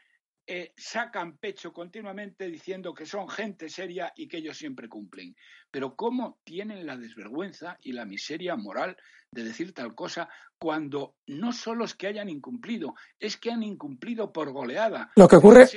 eh, 0.48 0.74
sacan 0.76 1.38
pecho 1.38 1.72
continuamente 1.72 2.48
diciendo 2.48 2.96
que 2.96 3.06
son 3.06 3.30
gente 3.30 3.70
seria 3.70 4.12
y 4.16 4.28
que 4.28 4.38
ellos 4.38 4.58
siempre 4.58 4.90
cumplen. 4.90 5.36
Pero 5.70 5.96
¿cómo 5.96 6.40
tienen 6.44 6.88
la 6.88 6.98
desvergüenza 6.98 7.78
y 7.82 7.92
la 7.92 8.06
miseria 8.06 8.56
moral 8.56 8.98
de 9.30 9.44
decir 9.44 9.72
tal 9.72 9.94
cosa 9.94 10.28
cuando 10.58 11.16
no 11.28 11.54
solo 11.54 11.86
es 11.86 11.94
que 11.94 12.08
hayan 12.08 12.28
incumplido, 12.28 12.96
es 13.20 13.38
que 13.38 13.52
han 13.52 13.62
incumplido 13.62 14.34
por 14.34 14.52
goleada? 14.52 15.12
Lo 15.16 15.28
que 15.28 15.36
ocurre, 15.36 15.70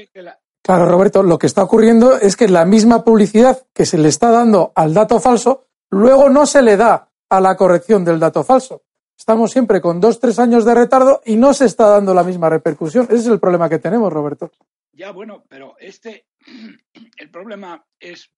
claro, 0.63 0.87
Roberto, 0.87 1.23
lo 1.23 1.39
que 1.39 1.47
está 1.47 1.63
ocurriendo 1.63 2.19
es 2.19 2.37
que 2.37 2.49
la 2.49 2.65
misma 2.65 3.05
publicidad 3.05 3.67
que 3.75 3.85
se 3.85 3.99
le 3.99 4.09
está 4.09 4.31
dando 4.31 4.73
al 4.75 4.95
dato 4.95 5.21
falso, 5.21 5.69
luego 5.91 6.31
no 6.31 6.47
se 6.47 6.63
le 6.63 6.79
da 6.79 7.13
a 7.29 7.41
la 7.41 7.55
corrección 7.55 8.03
del 8.03 8.19
dato 8.19 8.43
falso. 8.43 8.86
Estamos 9.17 9.51
siempre 9.51 9.81
con 9.81 10.01
dos, 10.01 10.21
tres 10.21 10.39
años 10.39 10.65
de 10.65 10.75
retardo 10.75 11.23
y 11.25 11.37
no 11.37 11.55
se 11.55 11.65
está 11.65 11.89
dando 11.89 12.13
la 12.13 12.23
misma 12.23 12.51
repercusión. 12.51 13.07
Ese 13.07 13.17
es 13.17 13.27
el 13.27 13.41
problema 13.41 13.69
que 13.69 13.79
tenemos, 13.79 14.13
Roberto. 14.13 14.53
Ya, 14.93 15.11
bueno, 15.11 15.45
pero 15.49 15.77
este, 15.79 16.27
el 17.17 17.31
problema 17.31 17.85
es 17.99 18.31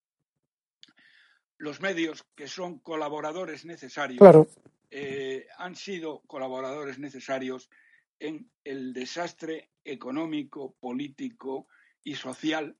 los 1.57 1.81
medios 1.81 2.25
que 2.35 2.47
son 2.47 2.79
colaboradores 2.79 3.65
necesarios. 3.65 4.19
Claro. 4.19 4.47
Eh, 4.89 5.45
han 5.57 5.75
sido 5.75 6.21
colaboradores 6.25 6.97
necesarios 6.97 7.69
en 8.17 8.49
el 8.63 8.93
desastre 8.93 9.71
económico, 9.83 10.75
político 10.79 11.67
y 12.03 12.15
social 12.15 12.77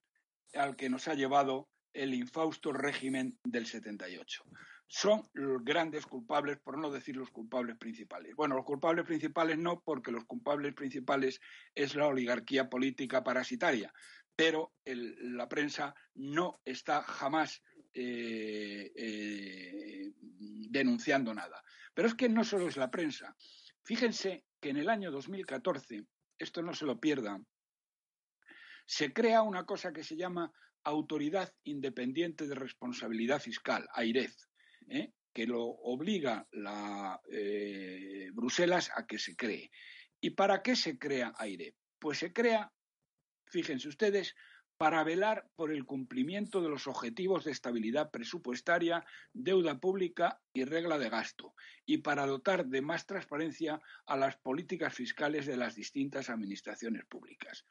al 0.55 0.75
que 0.75 0.89
nos 0.89 1.07
ha 1.07 1.13
llevado 1.13 1.69
el 1.93 2.13
infausto 2.13 2.71
régimen 2.71 3.37
del 3.43 3.67
78 3.67 4.43
son 4.91 5.29
los 5.34 5.63
grandes 5.63 6.08
culpables, 6.08 6.58
por 6.58 6.75
no 6.75 6.89
decir 6.89 7.15
los 7.15 7.29
culpables 7.29 7.77
principales. 7.77 8.36
Bueno, 8.36 8.55
los 8.55 8.65
culpables 8.65 9.05
principales 9.05 9.55
no, 9.60 9.81
porque 9.81 10.12
los 10.12 10.25
culpables 10.25 10.74
principales 10.74 11.39
es 11.75 11.93
la 11.93 12.08
oligarquía 12.08 12.67
política 12.69 13.24
parasitaria, 13.24 13.93
pero 14.36 14.74
la 14.86 15.48
prensa 15.48 15.93
no 16.15 16.60
está 16.65 17.03
jamás 17.03 17.62
eh, 17.93 18.91
eh, 18.96 20.12
denunciando 20.17 21.36
nada. 21.36 21.63
Pero 21.93 22.08
es 22.08 22.15
que 22.15 22.27
no 22.27 22.43
solo 22.43 22.67
es 22.67 22.75
la 22.75 22.89
prensa. 22.89 23.36
Fíjense 23.84 24.43
que 24.60 24.69
en 24.69 24.77
el 24.77 24.89
año 24.89 25.12
2014, 25.12 26.03
esto 26.39 26.63
no 26.63 26.74
se 26.74 26.88
lo 26.88 27.00
pierdan, 27.00 27.46
se 28.88 29.13
crea 29.13 29.43
una 29.43 29.67
cosa 29.67 29.93
que 29.93 30.03
se 30.03 30.15
llama 30.15 30.51
Autoridad 30.84 31.53
Independiente 31.63 32.48
de 32.48 32.55
Responsabilidad 32.55 33.39
Fiscal, 33.39 33.88
AIREF 33.93 34.48
¿eh? 34.89 35.13
que 35.34 35.46
lo 35.46 35.63
obliga 35.63 36.48
la, 36.51 37.22
eh, 37.31 38.29
Bruselas 38.34 38.91
a 38.96 39.05
que 39.05 39.19
se 39.19 39.36
cree. 39.36 39.72
¿Y 40.22 40.31
para 40.31 40.62
qué 40.62 40.75
se 40.75 40.98
crea 40.98 41.34
AIRE? 41.38 41.75
Pues 42.00 42.19
se 42.19 42.34
crea, 42.34 42.72
fíjense 43.46 43.88
ustedes, 43.88 44.36
para 44.77 45.03
velar 45.03 45.46
por 45.55 45.74
el 45.74 45.86
cumplimiento 45.86 46.62
de 46.62 46.69
los 46.69 46.88
objetivos 46.88 47.43
de 47.43 47.51
estabilidad 47.51 48.12
presupuestaria, 48.12 49.05
deuda 49.34 49.77
pública 49.77 50.41
y 50.53 50.63
regla 50.63 50.98
de 50.98 51.10
gasto, 51.10 51.53
y 51.86 51.98
para 51.98 52.25
dotar 52.25 52.65
de 52.65 52.81
más 52.81 53.05
transparencia 53.05 53.81
a 54.05 54.15
las 54.15 54.38
políticas 54.38 54.93
fiscales 54.93 55.46
de 55.46 55.58
las 55.58 55.75
distintas 55.75 56.29
administraciones 56.29 57.03
públicas. 57.05 57.65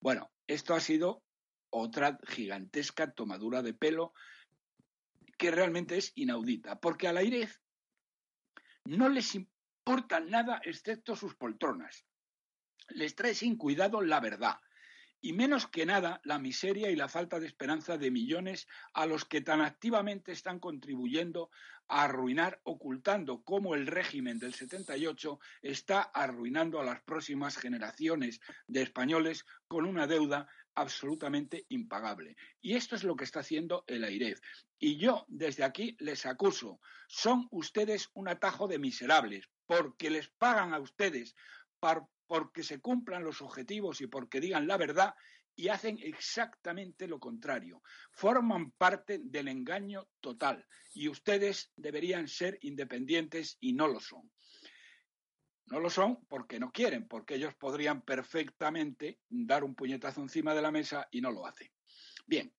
Bueno, 0.00 0.30
esto 0.46 0.74
ha 0.74 0.80
sido 0.80 1.22
otra 1.70 2.18
gigantesca 2.26 3.12
tomadura 3.12 3.60
de 3.60 3.74
pelo 3.74 4.14
que 5.38 5.50
realmente 5.50 5.96
es 5.96 6.12
inaudita, 6.16 6.80
porque 6.80 7.08
a 7.08 7.12
la 7.12 7.22
IREF 7.22 7.58
no 8.84 9.08
les 9.08 9.34
importa 9.34 10.20
nada 10.20 10.60
excepto 10.64 11.16
sus 11.16 11.34
poltronas. 11.34 12.04
Les 12.88 13.14
trae 13.14 13.34
sin 13.34 13.56
cuidado 13.56 14.02
la 14.02 14.20
verdad, 14.20 14.58
y 15.20 15.32
menos 15.32 15.66
que 15.66 15.86
nada 15.86 16.20
la 16.24 16.38
miseria 16.38 16.90
y 16.90 16.96
la 16.96 17.08
falta 17.08 17.40
de 17.40 17.46
esperanza 17.46 17.98
de 17.98 18.10
millones 18.10 18.66
a 18.94 19.06
los 19.06 19.24
que 19.24 19.40
tan 19.40 19.60
activamente 19.60 20.32
están 20.32 20.58
contribuyendo 20.58 21.50
a 21.88 22.04
arruinar, 22.04 22.60
ocultando 22.64 23.42
cómo 23.42 23.74
el 23.74 23.86
régimen 23.86 24.38
del 24.38 24.54
78 24.54 25.38
está 25.62 26.02
arruinando 26.02 26.80
a 26.80 26.84
las 26.84 27.00
próximas 27.02 27.56
generaciones 27.56 28.40
de 28.66 28.82
españoles 28.82 29.44
con 29.66 29.86
una 29.86 30.06
deuda 30.06 30.48
absolutamente 30.80 31.66
impagable. 31.68 32.36
Y 32.60 32.74
esto 32.74 32.96
es 32.96 33.04
lo 33.04 33.16
que 33.16 33.24
está 33.24 33.40
haciendo 33.40 33.84
el 33.86 34.04
AIREF. 34.04 34.40
Y 34.78 34.96
yo 34.96 35.24
desde 35.28 35.64
aquí 35.64 35.96
les 35.98 36.24
acuso, 36.26 36.80
son 37.08 37.48
ustedes 37.50 38.10
un 38.14 38.28
atajo 38.28 38.68
de 38.68 38.78
miserables, 38.78 39.48
porque 39.66 40.10
les 40.10 40.28
pagan 40.28 40.72
a 40.74 40.80
ustedes 40.80 41.34
porque 42.26 42.62
se 42.62 42.80
cumplan 42.80 43.24
los 43.24 43.40
objetivos 43.40 44.00
y 44.00 44.06
porque 44.06 44.40
digan 44.40 44.66
la 44.66 44.76
verdad 44.76 45.14
y 45.54 45.68
hacen 45.68 45.98
exactamente 46.00 47.08
lo 47.08 47.18
contrario. 47.18 47.82
Forman 48.12 48.70
parte 48.72 49.18
del 49.22 49.48
engaño 49.48 50.08
total 50.20 50.64
y 50.92 51.08
ustedes 51.08 51.72
deberían 51.76 52.28
ser 52.28 52.58
independientes 52.62 53.56
y 53.60 53.72
no 53.72 53.88
lo 53.88 53.98
son. 53.98 54.30
No 55.70 55.80
lo 55.80 55.90
son 55.90 56.24
porque 56.28 56.58
no 56.58 56.72
quieren, 56.72 57.06
porque 57.06 57.34
ellos 57.34 57.54
podrían 57.54 58.02
perfectamente 58.02 59.20
dar 59.28 59.64
un 59.64 59.74
puñetazo 59.74 60.22
encima 60.22 60.54
de 60.54 60.62
la 60.62 60.70
mesa 60.70 61.08
y 61.10 61.20
no 61.20 61.30
lo 61.30 61.46
hacen. 61.46 61.70
Bien, 62.26 62.52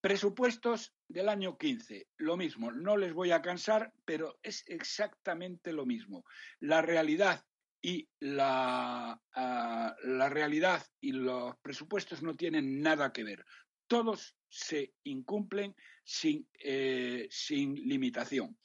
presupuestos 0.00 0.94
del 1.08 1.28
año 1.28 1.58
15, 1.58 2.08
lo 2.18 2.36
mismo, 2.36 2.72
no 2.72 2.96
les 2.96 3.12
voy 3.12 3.32
a 3.32 3.42
cansar, 3.42 3.92
pero 4.04 4.38
es 4.42 4.64
exactamente 4.66 5.72
lo 5.72 5.84
mismo. 5.84 6.24
La 6.60 6.80
realidad 6.82 7.44
y 7.82 8.08
la, 8.20 9.20
ah, 9.34 9.96
la 10.04 10.28
realidad 10.28 10.86
y 11.00 11.12
los 11.12 11.56
presupuestos 11.58 12.22
no 12.22 12.34
tienen 12.34 12.80
nada 12.80 13.12
que 13.12 13.24
ver. 13.24 13.44
Todos 13.86 14.36
se 14.48 14.94
incumplen 15.04 15.74
sin, 16.04 16.48
eh, 16.62 17.26
sin 17.30 17.74
limitación. 17.74 18.56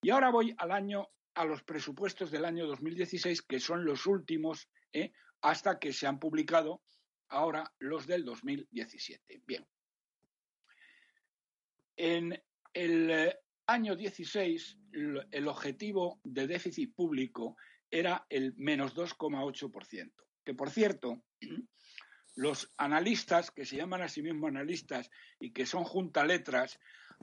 Y 0.00 0.10
ahora 0.10 0.30
voy 0.30 0.54
al 0.58 0.70
año, 0.70 1.08
a 1.34 1.44
los 1.44 1.62
presupuestos 1.62 2.30
del 2.30 2.44
año 2.44 2.66
2016, 2.66 3.42
que 3.42 3.60
son 3.60 3.84
los 3.84 4.06
últimos, 4.06 4.68
¿eh? 4.92 5.12
hasta 5.40 5.78
que 5.78 5.92
se 5.92 6.06
han 6.06 6.18
publicado 6.18 6.82
ahora 7.28 7.72
los 7.78 8.06
del 8.06 8.24
2017. 8.24 9.42
Bien. 9.46 9.66
En 11.96 12.42
el 12.74 13.10
eh, 13.10 13.38
año 13.66 13.96
16, 13.96 14.78
el 15.30 15.48
objetivo 15.48 16.20
de 16.24 16.46
déficit 16.46 16.94
público 16.94 17.56
era 17.90 18.26
el 18.28 18.54
menos 18.56 18.94
2,8%. 18.94 20.12
Que 20.44 20.54
por 20.54 20.70
cierto, 20.70 21.22
los 22.36 22.72
analistas, 22.76 23.50
que 23.50 23.64
se 23.64 23.76
llaman 23.76 24.02
a 24.02 24.08
sí 24.08 24.22
mismos 24.22 24.48
analistas 24.48 25.10
y 25.38 25.52
que 25.52 25.66
son 25.66 25.84
junta 25.84 26.24
letras, 26.24 26.78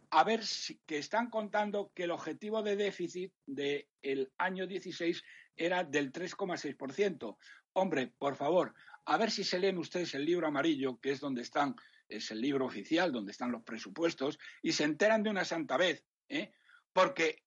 a 0.09 0.23
ver 0.23 0.45
si, 0.45 0.79
que 0.85 0.97
están 0.97 1.29
contando 1.29 1.91
que 1.93 2.03
el 2.03 2.11
objetivo 2.11 2.61
de 2.63 2.75
déficit 2.75 3.33
del 3.45 4.31
año 4.37 4.67
16 4.67 5.23
era 5.55 5.83
del 5.83 6.11
3,6%. 6.11 7.37
Hombre, 7.73 8.13
por 8.17 8.35
favor, 8.35 8.73
a 9.05 9.17
ver 9.17 9.31
si 9.31 9.43
se 9.43 9.59
leen 9.59 9.77
ustedes 9.77 10.13
el 10.15 10.25
libro 10.25 10.47
amarillo, 10.47 10.99
que 10.99 11.11
es 11.11 11.19
donde 11.19 11.41
están, 11.41 11.75
es 12.07 12.31
el 12.31 12.41
libro 12.41 12.65
oficial, 12.65 13.11
donde 13.11 13.31
están 13.31 13.51
los 13.51 13.63
presupuestos, 13.63 14.37
y 14.61 14.71
se 14.71 14.83
enteran 14.83 15.23
de 15.23 15.29
una 15.29 15.45
santa 15.45 15.77
vez, 15.77 16.05
¿eh? 16.27 16.51
porque 16.93 17.43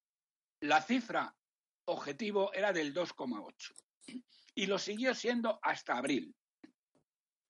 la 0.61 0.83
cifra 0.83 1.35
objetivo 1.85 2.53
era 2.53 2.73
del 2.73 2.95
2,8 2.95 3.73
y 4.55 4.67
lo 4.67 4.79
siguió 4.79 5.15
siendo 5.15 5.59
hasta 5.63 5.97
abril. 5.97 6.35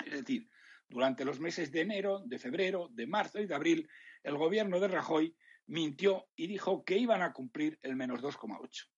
Es 0.04 0.12
decir, 0.12 0.48
durante 0.88 1.24
los 1.24 1.40
meses 1.40 1.72
de 1.72 1.80
enero, 1.80 2.22
de 2.24 2.38
febrero, 2.38 2.88
de 2.92 3.06
marzo 3.06 3.40
y 3.40 3.46
de 3.46 3.54
abril, 3.54 3.88
el 4.22 4.36
gobierno 4.36 4.80
de 4.80 4.88
Rajoy 4.88 5.36
mintió 5.66 6.28
y 6.36 6.46
dijo 6.46 6.84
que 6.84 6.96
iban 6.96 7.22
a 7.22 7.32
cumplir 7.32 7.78
el 7.82 7.96
menos 7.96 8.20
2,8. 8.20 8.88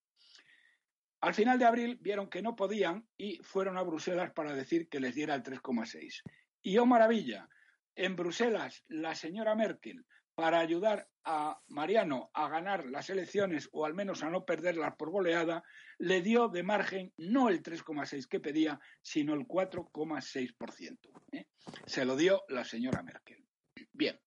Al 1.20 1.34
final 1.34 1.58
de 1.58 1.64
abril 1.64 1.98
vieron 2.00 2.28
que 2.28 2.42
no 2.42 2.54
podían 2.54 3.08
y 3.16 3.38
fueron 3.42 3.78
a 3.78 3.82
Bruselas 3.82 4.32
para 4.32 4.54
decir 4.54 4.88
que 4.88 5.00
les 5.00 5.14
diera 5.14 5.34
el 5.34 5.42
3,6. 5.42 6.22
Y 6.62 6.78
oh 6.78 6.86
maravilla, 6.86 7.48
en 7.94 8.16
Bruselas 8.16 8.84
la 8.88 9.14
señora 9.14 9.54
Merkel 9.54 10.04
para 10.34 10.58
ayudar 10.58 11.08
a 11.24 11.60
Mariano 11.68 12.30
a 12.34 12.48
ganar 12.48 12.86
las 12.86 13.08
elecciones 13.08 13.68
o 13.72 13.86
al 13.86 13.94
menos 13.94 14.22
a 14.22 14.30
no 14.30 14.44
perderlas 14.44 14.96
por 14.96 15.10
goleada, 15.10 15.62
le 15.98 16.22
dio 16.22 16.48
de 16.48 16.62
margen 16.62 17.12
no 17.16 17.48
el 17.48 17.62
3,6 17.62 18.26
que 18.26 18.40
pedía, 18.40 18.80
sino 19.00 19.34
el 19.34 19.46
4,6%. 19.46 20.98
¿eh? 21.32 21.46
Se 21.86 22.04
lo 22.04 22.16
dio 22.16 22.42
la 22.48 22.64
señora 22.64 23.02
Merkel. 23.02 23.46
Bien. 23.92 24.18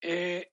Eh, 0.00 0.52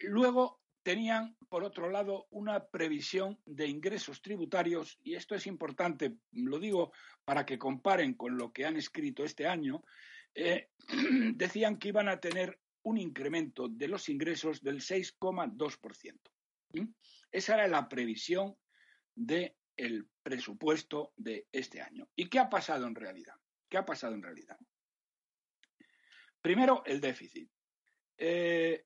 luego 0.00 0.60
tenían, 0.82 1.36
por 1.48 1.64
otro 1.64 1.90
lado, 1.90 2.26
una 2.30 2.66
previsión 2.68 3.40
de 3.46 3.66
ingresos 3.66 4.20
tributarios, 4.20 4.98
y 5.02 5.14
esto 5.14 5.34
es 5.34 5.46
importante, 5.46 6.18
lo 6.32 6.58
digo 6.58 6.92
para 7.24 7.46
que 7.46 7.58
comparen 7.58 8.14
con 8.14 8.36
lo 8.36 8.52
que 8.52 8.66
han 8.66 8.76
escrito 8.76 9.24
este 9.24 9.46
año, 9.46 9.82
eh, 10.34 10.68
decían 11.34 11.78
que 11.78 11.88
iban 11.88 12.08
a 12.08 12.20
tener 12.20 12.60
un 12.82 12.98
incremento 12.98 13.68
de 13.68 13.88
los 13.88 14.08
ingresos 14.08 14.62
del 14.62 14.80
6,2%. 14.80 16.20
Esa 17.30 17.54
era 17.54 17.68
la 17.68 17.88
previsión 17.88 18.56
del 19.14 20.08
presupuesto 20.22 21.12
de 21.16 21.46
este 21.50 21.80
año. 21.80 22.08
¿Y 22.14 22.28
qué 22.28 22.40
ha 22.40 22.50
pasado 22.50 22.86
en 22.86 22.94
realidad? 22.94 23.34
¿Qué 23.68 23.78
ha 23.78 23.86
pasado 23.86 24.14
en 24.14 24.22
realidad? 24.22 24.58
Primero, 26.42 26.82
el 26.84 27.00
déficit. 27.00 27.48
Eh, 28.18 28.84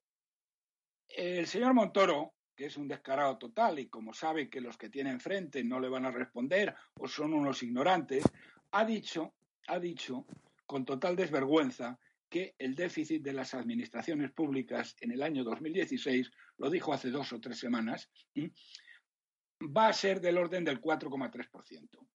el 1.08 1.46
señor 1.46 1.74
Montoro, 1.74 2.34
que 2.54 2.66
es 2.66 2.76
un 2.76 2.88
descarado 2.88 3.38
total 3.38 3.78
y 3.78 3.88
como 3.88 4.12
sabe 4.12 4.50
que 4.50 4.60
los 4.60 4.76
que 4.76 4.90
tiene 4.90 5.10
enfrente 5.10 5.62
no 5.64 5.80
le 5.80 5.88
van 5.88 6.06
a 6.06 6.10
responder 6.10 6.74
o 6.94 7.08
son 7.08 7.32
unos 7.32 7.62
ignorantes, 7.62 8.24
ha 8.72 8.84
dicho, 8.84 9.34
ha 9.68 9.78
dicho 9.78 10.26
con 10.66 10.84
total 10.84 11.16
desvergüenza 11.16 11.98
que 12.28 12.54
el 12.58 12.74
déficit 12.74 13.22
de 13.22 13.32
las 13.32 13.54
administraciones 13.54 14.32
públicas 14.32 14.96
en 15.00 15.12
el 15.12 15.22
año 15.22 15.44
2016, 15.44 16.30
lo 16.58 16.68
dijo 16.68 16.92
hace 16.92 17.10
dos 17.10 17.32
o 17.32 17.40
tres 17.40 17.58
semanas, 17.58 18.10
va 19.62 19.88
a 19.88 19.92
ser 19.92 20.20
del 20.20 20.36
orden 20.36 20.64
del 20.64 20.80
4,3%. 20.80 22.06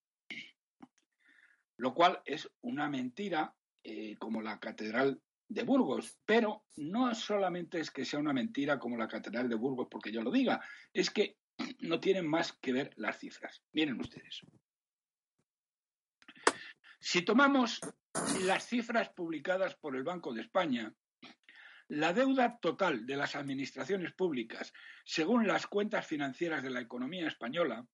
Lo 1.77 1.93
cual 1.93 2.21
es 2.25 2.49
una 2.61 2.89
mentira 2.89 3.55
eh, 3.83 4.15
como 4.17 4.41
la 4.41 4.59
Catedral 4.59 5.19
de 5.53 5.63
Burgos, 5.63 6.17
pero 6.25 6.65
no 6.77 7.13
solamente 7.13 7.79
es 7.79 7.91
que 7.91 8.05
sea 8.05 8.19
una 8.19 8.33
mentira 8.33 8.79
como 8.79 8.97
la 8.97 9.07
Catedral 9.07 9.47
de 9.47 9.55
Burgos 9.55 9.87
porque 9.89 10.11
yo 10.11 10.21
lo 10.21 10.31
diga, 10.31 10.61
es 10.91 11.09
que 11.09 11.37
no 11.81 11.99
tienen 11.99 12.27
más 12.27 12.53
que 12.53 12.73
ver 12.73 12.91
las 12.97 13.19
cifras. 13.19 13.61
Miren 13.71 13.99
ustedes. 13.99 14.41
Si 16.99 17.21
tomamos 17.21 17.81
las 18.45 18.65
cifras 18.65 19.09
publicadas 19.09 19.75
por 19.75 19.95
el 19.95 20.03
Banco 20.03 20.33
de 20.33 20.41
España, 20.41 20.93
la 21.89 22.13
deuda 22.13 22.57
total 22.59 23.05
de 23.05 23.17
las 23.17 23.35
administraciones 23.35 24.13
públicas, 24.13 24.73
según 25.05 25.45
las 25.45 25.67
cuentas 25.67 26.07
financieras 26.07 26.63
de 26.63 26.69
la 26.69 26.79
economía 26.79 27.27
española, 27.27 27.85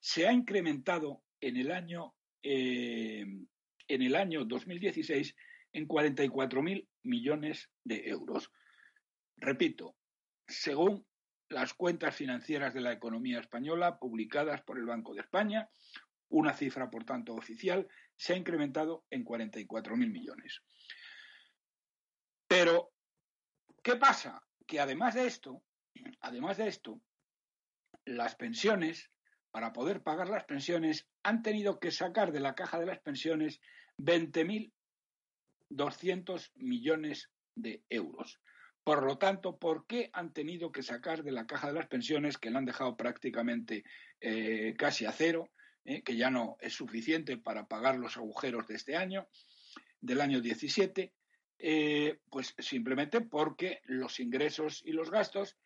se 0.00 0.26
ha 0.26 0.32
incrementado 0.32 1.22
en 1.40 1.58
el 1.58 1.70
año, 1.70 2.14
eh, 2.42 3.26
en 3.88 4.02
el 4.02 4.16
año 4.16 4.44
2016 4.44 5.36
en 5.74 5.86
44.000 5.86 6.88
millones 7.02 7.68
de 7.82 8.08
euros. 8.08 8.50
Repito, 9.36 9.96
según 10.46 11.06
las 11.48 11.74
cuentas 11.74 12.16
financieras 12.16 12.72
de 12.72 12.80
la 12.80 12.92
economía 12.92 13.40
española 13.40 13.98
publicadas 13.98 14.62
por 14.62 14.78
el 14.78 14.86
Banco 14.86 15.12
de 15.14 15.20
España, 15.20 15.68
una 16.30 16.54
cifra, 16.54 16.90
por 16.90 17.04
tanto, 17.04 17.34
oficial, 17.34 17.86
se 18.16 18.32
ha 18.32 18.36
incrementado 18.36 19.04
en 19.10 19.24
44.000 19.24 20.10
millones. 20.10 20.62
Pero, 22.48 22.92
¿qué 23.82 23.96
pasa? 23.96 24.42
Que 24.66 24.80
además 24.80 25.14
de 25.14 25.26
esto, 25.26 25.62
además 26.20 26.56
de 26.56 26.68
esto, 26.68 27.00
las 28.04 28.36
pensiones, 28.36 29.10
para 29.50 29.72
poder 29.72 30.02
pagar 30.02 30.28
las 30.28 30.44
pensiones, 30.44 31.08
han 31.22 31.42
tenido 31.42 31.78
que 31.78 31.90
sacar 31.90 32.32
de 32.32 32.40
la 32.40 32.54
caja 32.54 32.78
de 32.78 32.86
las 32.86 33.00
pensiones 33.00 33.60
20.200 35.70 36.50
millones 36.56 37.30
de 37.54 37.82
euros. 37.88 38.40
Por 38.82 39.02
lo 39.02 39.16
tanto, 39.16 39.58
¿por 39.58 39.86
qué 39.86 40.10
han 40.12 40.32
tenido 40.32 40.70
que 40.70 40.82
sacar 40.82 41.22
de 41.22 41.32
la 41.32 41.46
caja 41.46 41.68
de 41.68 41.74
las 41.78 41.86
pensiones, 41.86 42.36
que 42.36 42.50
la 42.50 42.58
han 42.58 42.66
dejado 42.66 42.96
prácticamente 42.96 43.84
eh, 44.20 44.74
casi 44.76 45.06
a 45.06 45.12
cero, 45.12 45.50
¿eh? 45.84 46.02
que 46.02 46.16
ya 46.16 46.30
no 46.30 46.56
es 46.60 46.74
suficiente 46.74 47.38
para 47.38 47.66
pagar 47.66 47.96
los 47.96 48.18
agujeros 48.18 48.66
de 48.66 48.74
este 48.74 48.96
año, 48.96 49.26
del 50.00 50.20
año 50.20 50.40
17, 50.42 51.14
eh, 51.58 52.18
pues 52.28 52.54
simplemente 52.58 53.22
porque 53.22 53.80
los 53.84 54.20
ingresos 54.20 54.82
y 54.84 54.92
los 54.92 55.10
gastos 55.10 55.56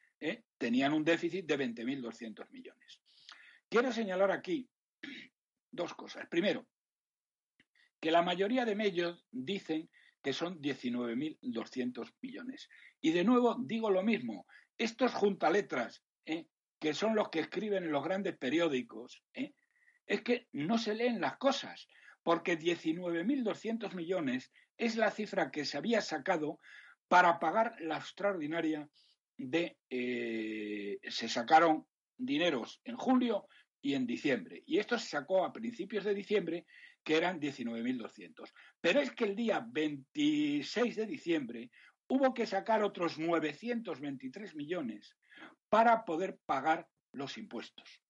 tenían 0.56 0.92
un 0.92 1.04
déficit 1.04 1.46
de 1.46 1.58
20.200 1.58 2.50
millones. 2.50 3.00
Quiero 3.68 3.92
señalar 3.92 4.32
aquí 4.32 4.68
dos 5.70 5.94
cosas. 5.94 6.26
Primero, 6.28 6.66
que 8.00 8.10
la 8.10 8.22
mayoría 8.22 8.64
de 8.64 8.74
medios 8.74 9.26
dicen 9.30 9.90
que 10.22 10.32
son 10.32 10.60
19.200 10.60 12.12
millones. 12.20 12.68
Y 13.00 13.12
de 13.12 13.24
nuevo 13.24 13.56
digo 13.60 13.90
lo 13.90 14.02
mismo, 14.02 14.46
estos 14.76 15.12
juntaletras, 15.12 16.02
que 16.24 16.94
son 16.94 17.14
los 17.14 17.28
que 17.30 17.40
escriben 17.40 17.84
en 17.84 17.92
los 17.92 18.04
grandes 18.04 18.36
periódicos, 18.36 19.22
es 20.06 20.22
que 20.22 20.48
no 20.52 20.78
se 20.78 20.94
leen 20.94 21.20
las 21.20 21.36
cosas, 21.38 21.88
porque 22.22 22.58
19.200 22.58 23.94
millones 23.94 24.52
es 24.76 24.96
la 24.96 25.10
cifra 25.10 25.50
que 25.50 25.64
se 25.64 25.76
había 25.76 26.00
sacado 26.00 26.60
para 27.08 27.38
pagar 27.38 27.76
la 27.80 27.98
extraordinaria 27.98 28.88
de... 29.36 29.78
Eh, 29.90 30.98
se 31.08 31.28
sacaron 31.28 31.86
dineros 32.16 32.80
en 32.84 32.96
julio 32.96 33.48
y 33.80 33.94
en 33.94 34.06
diciembre. 34.06 34.62
Y 34.66 34.78
esto 34.78 34.98
se 34.98 35.08
sacó 35.08 35.44
a 35.44 35.52
principios 35.52 36.04
de 36.04 36.14
diciembre, 36.14 36.66
que 37.08 37.16
eran 37.16 37.40
19.200. 37.40 38.52
Pero 38.82 39.00
es 39.00 39.10
que 39.12 39.24
el 39.24 39.34
día 39.34 39.66
26 39.66 40.94
de 40.94 41.06
diciembre 41.06 41.70
hubo 42.06 42.34
que 42.34 42.44
sacar 42.44 42.82
otros 42.82 43.18
923 43.18 44.54
millones 44.54 45.16
para 45.70 46.04
poder 46.04 46.38
pagar 46.44 46.86
los 47.14 47.38
impuestos. 47.38 48.02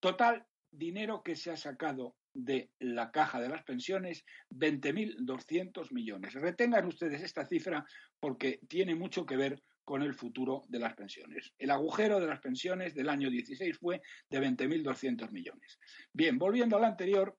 Total, 0.00 0.42
dinero 0.70 1.22
que 1.22 1.36
se 1.36 1.50
ha 1.50 1.58
sacado 1.58 2.16
de 2.32 2.70
la 2.78 3.10
caja 3.10 3.42
de 3.42 3.50
las 3.50 3.62
pensiones, 3.62 4.24
20.200 4.48 5.92
millones. 5.92 6.32
Retengan 6.32 6.86
ustedes 6.86 7.20
esta 7.20 7.44
cifra 7.44 7.84
porque 8.18 8.58
tiene 8.68 8.94
mucho 8.94 9.26
que 9.26 9.36
ver 9.36 9.62
con 9.84 10.00
el 10.00 10.14
futuro 10.14 10.62
de 10.68 10.78
las 10.78 10.94
pensiones. 10.94 11.52
El 11.58 11.70
agujero 11.70 12.18
de 12.20 12.26
las 12.26 12.40
pensiones 12.40 12.94
del 12.94 13.10
año 13.10 13.28
16 13.28 13.76
fue 13.78 14.00
de 14.30 14.40
20.200 14.40 15.30
millones. 15.30 15.78
Bien, 16.10 16.38
volviendo 16.38 16.78
al 16.78 16.84
anterior, 16.84 17.36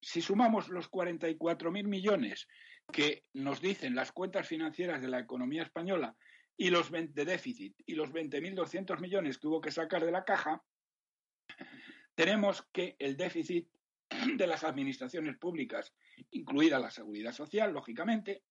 si 0.00 0.20
sumamos 0.20 0.68
los 0.68 0.90
44.000 0.90 1.84
millones 1.84 2.46
que 2.92 3.24
nos 3.34 3.60
dicen 3.60 3.94
las 3.94 4.12
cuentas 4.12 4.46
financieras 4.46 5.02
de 5.02 5.08
la 5.08 5.18
economía 5.18 5.62
española 5.62 6.16
y 6.56 6.70
los 6.70 6.90
de 6.90 7.24
déficit 7.24 7.74
y 7.86 7.94
los 7.94 8.10
20.200 8.10 9.00
millones 9.00 9.38
que 9.38 9.46
hubo 9.46 9.60
que 9.60 9.70
sacar 9.70 10.04
de 10.04 10.12
la 10.12 10.24
caja, 10.24 10.62
tenemos 12.14 12.66
que 12.72 12.96
el 12.98 13.16
déficit 13.16 13.68
de 14.36 14.46
las 14.46 14.64
administraciones 14.64 15.36
públicas, 15.36 15.94
incluida 16.30 16.78
la 16.78 16.90
seguridad 16.90 17.32
social, 17.32 17.72
lógicamente, 17.72 18.42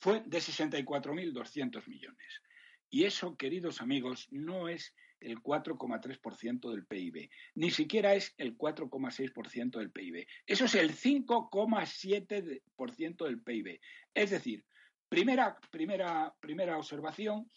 fue 0.00 0.22
de 0.26 0.38
64.200 0.38 1.86
millones. 1.88 2.42
Y 2.90 3.04
eso, 3.04 3.36
queridos 3.36 3.80
amigos, 3.80 4.28
no 4.30 4.68
es 4.68 4.94
el 5.24 5.42
4,3% 5.42 6.70
del 6.70 6.86
PIB, 6.86 7.28
ni 7.54 7.70
siquiera 7.70 8.14
es 8.14 8.32
el 8.38 8.56
4,6% 8.56 9.78
del 9.78 9.90
PIB. 9.90 10.26
Eso 10.46 10.64
es 10.66 10.74
el 10.74 10.92
5,7% 10.92 13.24
del 13.24 13.42
PIB. 13.42 13.80
Es 14.14 14.30
decir, 14.30 14.64
primera, 15.08 15.58
primera, 15.70 16.34
primera 16.40 16.78
observación, 16.78 17.50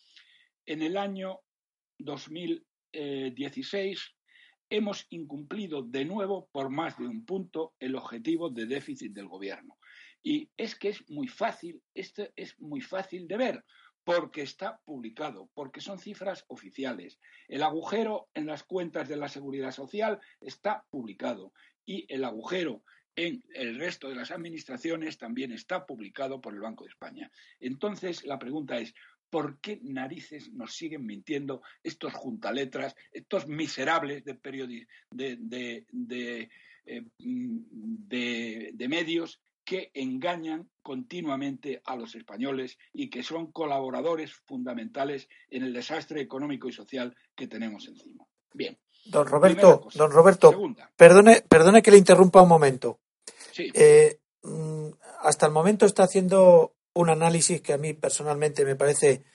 en 0.66 0.82
el 0.82 0.98
año 0.98 1.40
2016 2.00 4.16
hemos 4.70 5.06
incumplido 5.10 5.82
de 5.82 6.06
nuevo 6.06 6.50
por 6.52 6.70
más 6.70 6.98
de 6.98 7.08
un 7.08 7.26
punto 7.26 7.74
el 7.80 7.96
objetivo 7.96 8.50
de 8.50 8.66
déficit 8.66 9.14
del 9.14 9.28
gobierno. 9.28 9.78
Y 10.22 10.50
es 10.58 10.76
que 10.76 10.90
es 10.90 11.10
muy 11.10 11.28
fácil, 11.28 11.82
esto 11.94 12.28
es 12.36 12.60
muy 12.60 12.82
fácil 12.82 13.28
de 13.28 13.38
ver, 13.38 13.64
porque 14.08 14.42
está 14.42 14.80
publicado, 14.86 15.50
porque 15.54 15.82
son 15.82 16.00
cifras 16.00 16.46
oficiales. 16.48 17.20
El 17.50 17.62
agujero 17.62 18.30
en 18.34 18.46
las 18.46 18.64
cuentas 18.64 19.10
de 19.10 19.18
la 19.18 19.28
seguridad 19.28 19.72
social 19.72 20.22
está 20.40 20.86
publicado 20.90 21.52
y 21.86 22.06
el 22.08 22.24
agujero 22.24 22.86
en 23.18 23.44
el 23.54 23.78
resto 23.78 24.08
de 24.08 24.16
las 24.16 24.32
administraciones 24.32 25.18
también 25.18 25.52
está 25.52 25.86
publicado 25.86 26.40
por 26.40 26.54
el 26.54 26.62
Banco 26.62 26.86
de 26.86 26.92
España. 26.92 27.30
Entonces, 27.60 28.24
la 28.24 28.40
pregunta 28.40 28.78
es, 28.78 28.94
¿por 29.30 29.60
qué 29.60 29.82
narices 29.84 30.54
nos 30.54 30.74
siguen 30.74 31.06
mintiendo 31.06 31.62
estos 31.84 32.14
juntaletras, 32.14 32.96
estos 33.12 33.46
miserables 33.46 34.24
de, 34.24 34.36
de, 35.12 36.50
eh, 36.86 37.04
de 37.20 38.88
medios 38.88 39.42
que 39.68 39.92
engañan 39.96 40.70
continuamente 40.82 41.82
a 41.84 41.98
los 41.98 42.16
españoles 42.16 42.78
y 42.94 43.10
que 43.10 43.22
son 43.22 43.52
colaboradores 43.52 44.34
fundamentales 44.34 45.28
en 45.50 45.64
el 45.64 45.74
desastre 45.74 46.22
económico 46.22 46.70
y 46.70 46.72
social 46.72 47.14
que 47.36 47.48
tenemos 47.48 47.86
encima. 47.86 48.24
Bien. 48.54 48.80
Don 49.08 49.28
Roberto, 49.28 49.90
don 49.94 50.10
Roberto, 50.10 50.58
perdone, 50.96 51.42
perdone 51.50 51.82
que 51.82 51.92
le 51.92 51.98
interrumpa 51.98 52.42
un 52.42 52.48
momento. 52.48 53.02
Sí. 53.52 53.70
Eh, 53.74 54.22
mm, 54.44 54.88
hasta 55.24 55.48
el 55.48 55.52
momento 55.52 55.86
está 55.86 56.04
haciendo 56.04 56.74
un 56.94 57.10
análisis 57.10 57.62
que 57.62 57.74
a 57.74 57.78
mí 57.78 57.94
personalmente 57.94 58.64
me 58.64 58.78
parece 58.78 59.26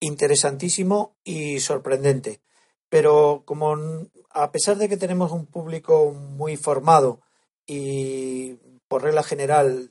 interesantísimo 0.00 1.18
y 1.24 1.60
sorprendente. 1.60 2.40
Pero 2.88 3.42
como 3.44 3.76
a 4.30 4.50
pesar 4.50 4.78
de 4.78 4.88
que 4.88 4.96
tenemos 4.96 5.30
un 5.30 5.44
público 5.44 6.10
muy 6.12 6.56
formado 6.56 7.20
y 7.66 8.56
por 8.94 9.02
regla 9.02 9.24
general 9.24 9.90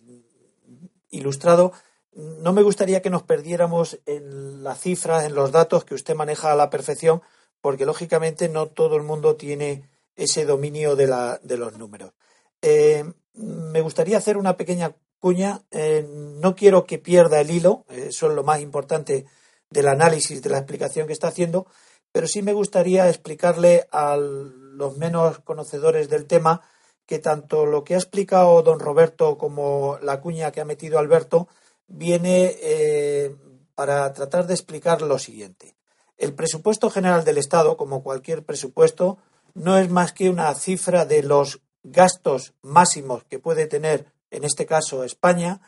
ilustrado, 1.10 1.74
no 2.14 2.54
me 2.54 2.62
gustaría 2.62 3.02
que 3.02 3.10
nos 3.10 3.24
perdiéramos 3.24 4.00
en 4.06 4.64
las 4.64 4.80
cifras, 4.80 5.26
en 5.26 5.36
los 5.36 5.52
datos 5.52 5.84
que 5.84 5.94
usted 5.94 6.16
maneja 6.16 6.54
a 6.54 6.56
la 6.56 6.70
perfección, 6.70 7.22
porque 7.60 7.86
lógicamente 7.86 8.48
no 8.48 8.68
todo 8.68 8.96
el 8.96 9.04
mundo 9.04 9.36
tiene 9.36 9.90
ese 10.16 10.46
dominio 10.46 10.96
de, 10.96 11.08
la, 11.08 11.38
de 11.44 11.58
los 11.58 11.78
números. 11.78 12.14
Eh, 12.62 13.04
me 13.34 13.82
gustaría 13.82 14.18
hacer 14.18 14.38
una 14.38 14.56
pequeña 14.56 14.96
cuña. 15.20 15.64
Eh, 15.72 16.08
no 16.08 16.56
quiero 16.56 16.86
que 16.86 16.98
pierda 16.98 17.42
el 17.42 17.52
hilo, 17.52 17.84
eso 17.90 18.30
es 18.30 18.34
lo 18.34 18.44
más 18.46 18.62
importante 18.62 19.26
del 19.70 19.90
análisis, 19.90 20.42
de 20.42 20.50
la 20.50 20.60
explicación 20.60 21.08
que 21.08 21.14
está 21.14 21.28
haciendo, 21.28 21.68
pero 22.14 22.26
sí 22.26 22.42
me 22.42 22.54
gustaría 22.54 23.10
explicarle 23.10 23.86
a 23.92 24.16
los 24.16 24.98
menos 24.98 25.40
conocedores 25.40 26.08
del 26.08 26.26
tema 26.26 26.62
que 27.06 27.20
tanto 27.20 27.66
lo 27.66 27.84
que 27.84 27.96
ha 27.96 27.98
explicado 27.98 28.62
don 28.62 28.80
Roberto 28.80 29.38
como 29.38 29.98
la 30.02 30.22
cuña 30.22 30.52
que 30.52 30.62
ha 30.62 30.66
metido 30.66 31.00
Alberto 31.00 31.48
viene 31.88 32.56
eh, 32.62 33.36
para 33.76 34.12
tratar 34.14 34.48
de 34.48 34.54
explicar 34.54 35.02
lo 35.02 35.20
siguiente. 35.20 35.76
El 36.18 36.34
presupuesto 36.34 36.90
general 36.90 37.26
del 37.26 37.38
Estado, 37.38 37.76
como 37.76 38.04
cualquier 38.04 38.46
presupuesto, 38.46 39.18
no 39.54 39.78
es 39.78 39.90
más 39.90 40.14
que 40.14 40.30
una 40.30 40.54
cifra 40.56 41.06
de 41.06 41.24
los 41.24 41.62
gastos 41.84 42.54
máximos 42.62 43.24
que 43.26 43.40
puede 43.40 43.68
tener, 43.68 44.06
en 44.32 44.44
este 44.44 44.66
caso, 44.66 45.04
España, 45.04 45.62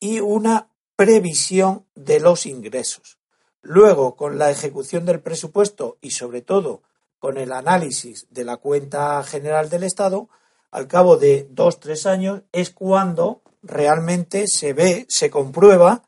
y 0.00 0.20
una 0.20 0.70
previsión 0.96 1.84
de 1.94 2.20
los 2.20 2.46
ingresos. 2.46 3.18
Luego, 3.60 4.16
con 4.16 4.38
la 4.38 4.50
ejecución 4.50 5.04
del 5.04 5.20
presupuesto 5.20 5.98
y, 6.00 6.12
sobre 6.12 6.42
todo, 6.42 6.82
con 7.18 7.36
el 7.36 7.52
análisis 7.52 8.26
de 8.30 8.44
la 8.44 8.56
cuenta 8.56 9.22
general 9.24 9.68
del 9.68 9.84
Estado, 9.84 10.28
al 10.70 10.86
cabo 10.86 11.16
de 11.16 11.46
dos, 11.50 11.80
tres 11.80 12.06
años, 12.06 12.42
es 12.52 12.70
cuando 12.70 13.42
realmente 13.62 14.46
se 14.46 14.72
ve, 14.72 15.06
se 15.08 15.30
comprueba 15.30 16.02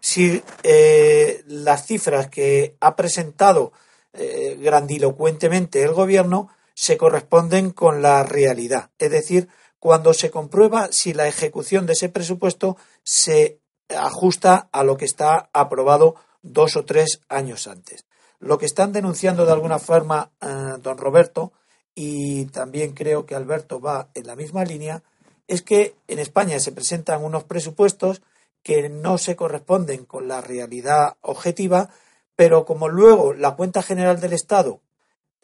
si 0.00 0.42
eh, 0.62 1.42
las 1.46 1.86
cifras 1.86 2.28
que 2.28 2.76
ha 2.80 2.96
presentado 2.96 3.72
eh, 4.12 4.56
grandilocuentemente 4.60 5.82
el 5.82 5.92
gobierno 5.92 6.48
se 6.74 6.96
corresponden 6.96 7.70
con 7.70 8.02
la 8.02 8.22
realidad. 8.22 8.90
Es 8.98 9.10
decir, 9.10 9.48
cuando 9.78 10.14
se 10.14 10.30
comprueba 10.30 10.88
si 10.92 11.12
la 11.12 11.26
ejecución 11.26 11.86
de 11.86 11.94
ese 11.94 12.08
presupuesto 12.08 12.76
se 13.02 13.60
ajusta 13.88 14.68
a 14.72 14.84
lo 14.84 14.96
que 14.96 15.04
está 15.04 15.48
aprobado 15.52 16.16
dos 16.42 16.76
o 16.76 16.84
tres 16.84 17.20
años 17.28 17.66
antes. 17.66 18.04
Lo 18.38 18.58
que 18.58 18.66
están 18.66 18.92
denunciando 18.92 19.46
de 19.46 19.52
alguna 19.52 19.78
forma 19.78 20.30
eh, 20.40 20.74
don 20.80 20.98
Roberto 20.98 21.52
y 21.98 22.44
también 22.46 22.92
creo 22.92 23.24
que 23.24 23.34
Alberto 23.34 23.80
va 23.80 24.10
en 24.14 24.26
la 24.26 24.36
misma 24.36 24.64
línea, 24.64 25.02
es 25.48 25.62
que 25.62 25.96
en 26.06 26.18
España 26.18 26.60
se 26.60 26.70
presentan 26.70 27.24
unos 27.24 27.44
presupuestos 27.44 28.22
que 28.62 28.90
no 28.90 29.16
se 29.16 29.34
corresponden 29.34 30.04
con 30.04 30.28
la 30.28 30.42
realidad 30.42 31.16
objetiva, 31.22 31.88
pero 32.36 32.66
como 32.66 32.88
luego 32.88 33.32
la 33.32 33.56
cuenta 33.56 33.82
general 33.82 34.20
del 34.20 34.34
Estado 34.34 34.80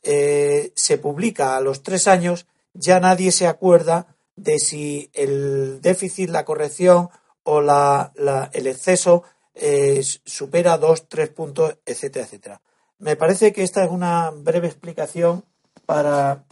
eh, 0.03 0.73
se 0.75 0.99
publica 0.99 1.57
a 1.57 1.61
los 1.61 1.83
tres 1.83 2.07
años, 2.07 2.47
ya 2.75 3.01
nadie 3.01 3.33
se 3.33 3.47
acuerda 3.47 4.15
de 4.37 4.59
si 4.59 5.11
el 5.15 5.81
déficit, 5.81 6.29
la 6.29 6.45
corrección 6.45 7.09
o 7.45 7.63
la, 7.63 8.13
el 8.53 8.67
exceso 8.67 9.23
eh, 9.55 10.03
supera 10.03 10.77
dos, 10.77 11.09
tres 11.09 11.31
puntos, 11.31 11.79
etcétera, 11.87 12.27
etcétera. 12.27 12.61
Me 12.99 13.17
parece 13.17 13.53
que 13.53 13.63
esta 13.63 13.85
es 13.85 13.91
una 13.91 14.31
breve 14.31 14.67
explicación 14.67 15.45
para, 15.87 16.45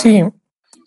Sí, 0.00 0.22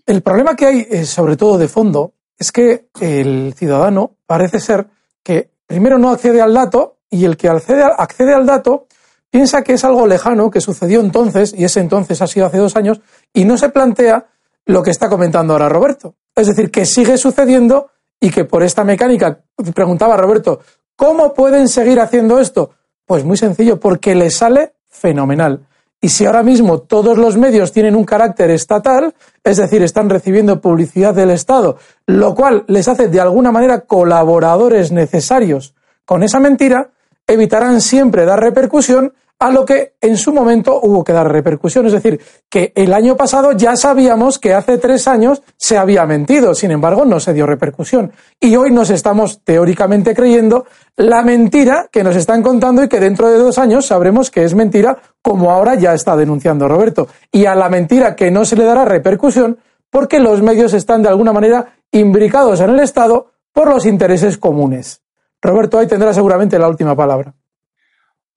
el 0.05 0.21
problema 0.21 0.55
que 0.55 0.65
hay, 0.65 0.87
eh, 0.89 1.05
sobre 1.05 1.37
todo 1.37 1.57
de 1.57 1.67
fondo, 1.67 2.13
es 2.37 2.51
que 2.51 2.87
el 2.99 3.53
ciudadano 3.55 4.15
parece 4.25 4.59
ser 4.59 4.87
que 5.21 5.51
primero 5.65 5.97
no 5.97 6.09
accede 6.09 6.41
al 6.41 6.53
dato 6.53 6.97
y 7.09 7.25
el 7.25 7.37
que 7.37 7.49
accede, 7.49 7.83
accede 7.83 8.33
al 8.33 8.45
dato 8.45 8.87
piensa 9.33 9.63
que 9.63 9.73
es 9.73 9.83
algo 9.83 10.05
lejano, 10.05 10.51
que 10.51 10.61
sucedió 10.61 10.99
entonces, 10.99 11.55
y 11.57 11.63
ese 11.63 11.79
entonces 11.79 12.21
ha 12.21 12.27
sido 12.27 12.45
hace 12.45 12.59
dos 12.59 12.75
años, 12.75 13.01
y 13.33 13.45
no 13.45 13.57
se 13.57 13.69
plantea 13.69 14.27
lo 14.65 14.83
que 14.83 14.91
está 14.91 15.09
comentando 15.09 15.53
ahora 15.53 15.69
Roberto. 15.69 16.13
Es 16.35 16.45
decir, 16.45 16.69
que 16.69 16.85
sigue 16.85 17.17
sucediendo 17.17 17.89
y 18.19 18.29
que 18.29 18.45
por 18.45 18.61
esta 18.61 18.83
mecánica, 18.83 19.39
preguntaba 19.73 20.17
Roberto, 20.17 20.59
¿cómo 20.95 21.33
pueden 21.33 21.67
seguir 21.67 21.99
haciendo 21.99 22.39
esto? 22.39 22.71
Pues 23.07 23.25
muy 23.25 23.35
sencillo, 23.35 23.79
porque 23.79 24.13
les 24.13 24.35
sale 24.35 24.75
fenomenal. 24.87 25.65
Y 26.03 26.09
si 26.09 26.25
ahora 26.25 26.43
mismo 26.43 26.79
todos 26.79 27.17
los 27.17 27.37
medios 27.37 27.71
tienen 27.71 27.95
un 27.95 28.03
carácter 28.03 28.51
estatal, 28.51 29.13
es 29.41 29.55
decir, 29.55 29.81
están 29.83 30.09
recibiendo 30.09 30.59
publicidad 30.59 31.15
del 31.15 31.29
Estado, 31.29 31.77
lo 32.07 32.35
cual 32.35 32.65
les 32.67 32.89
hace 32.89 33.07
de 33.07 33.21
alguna 33.21 33.53
manera 33.53 33.85
colaboradores 33.85 34.91
necesarios 34.91 35.75
con 36.03 36.21
esa 36.21 36.41
mentira, 36.41 36.89
evitarán 37.25 37.79
siempre 37.79 38.25
dar 38.25 38.41
repercusión 38.41 39.13
a 39.43 39.51
lo 39.51 39.65
que 39.65 39.95
en 39.99 40.15
su 40.15 40.31
momento 40.31 40.79
hubo 40.81 41.03
que 41.03 41.11
dar 41.11 41.29
repercusión. 41.29 41.85
Es 41.85 41.91
decir, 41.91 42.17
que 42.49 42.71
el 42.75 42.93
año 42.93 43.17
pasado 43.17 43.51
ya 43.51 43.75
sabíamos 43.75 44.39
que 44.39 44.53
hace 44.53 44.77
tres 44.77 45.05
años 45.05 45.43
se 45.57 45.77
había 45.77 46.05
mentido, 46.05 46.55
sin 46.55 46.71
embargo 46.71 47.03
no 47.03 47.19
se 47.19 47.33
dio 47.33 47.45
repercusión. 47.45 48.13
Y 48.39 48.55
hoy 48.55 48.71
nos 48.71 48.89
estamos 48.89 49.41
teóricamente 49.43 50.15
creyendo 50.15 50.65
la 50.95 51.23
mentira 51.23 51.89
que 51.91 52.05
nos 52.05 52.15
están 52.15 52.41
contando 52.41 52.85
y 52.85 52.87
que 52.87 53.01
dentro 53.01 53.29
de 53.29 53.37
dos 53.37 53.57
años 53.57 53.85
sabremos 53.85 54.31
que 54.31 54.45
es 54.45 54.55
mentira, 54.55 54.97
como 55.21 55.51
ahora 55.51 55.75
ya 55.75 55.93
está 55.93 56.15
denunciando 56.15 56.69
Roberto. 56.69 57.09
Y 57.29 57.45
a 57.45 57.53
la 57.53 57.67
mentira 57.67 58.15
que 58.15 58.31
no 58.31 58.45
se 58.45 58.55
le 58.55 58.63
dará 58.63 58.85
repercusión 58.85 59.57
porque 59.89 60.21
los 60.21 60.41
medios 60.41 60.73
están 60.73 61.03
de 61.03 61.09
alguna 61.09 61.33
manera 61.33 61.73
imbricados 61.91 62.61
en 62.61 62.69
el 62.69 62.79
Estado 62.79 63.31
por 63.51 63.67
los 63.67 63.85
intereses 63.85 64.37
comunes. 64.37 65.01
Roberto 65.41 65.79
ahí 65.79 65.87
tendrá 65.87 66.13
seguramente 66.13 66.57
la 66.57 66.69
última 66.69 66.95
palabra. 66.95 67.33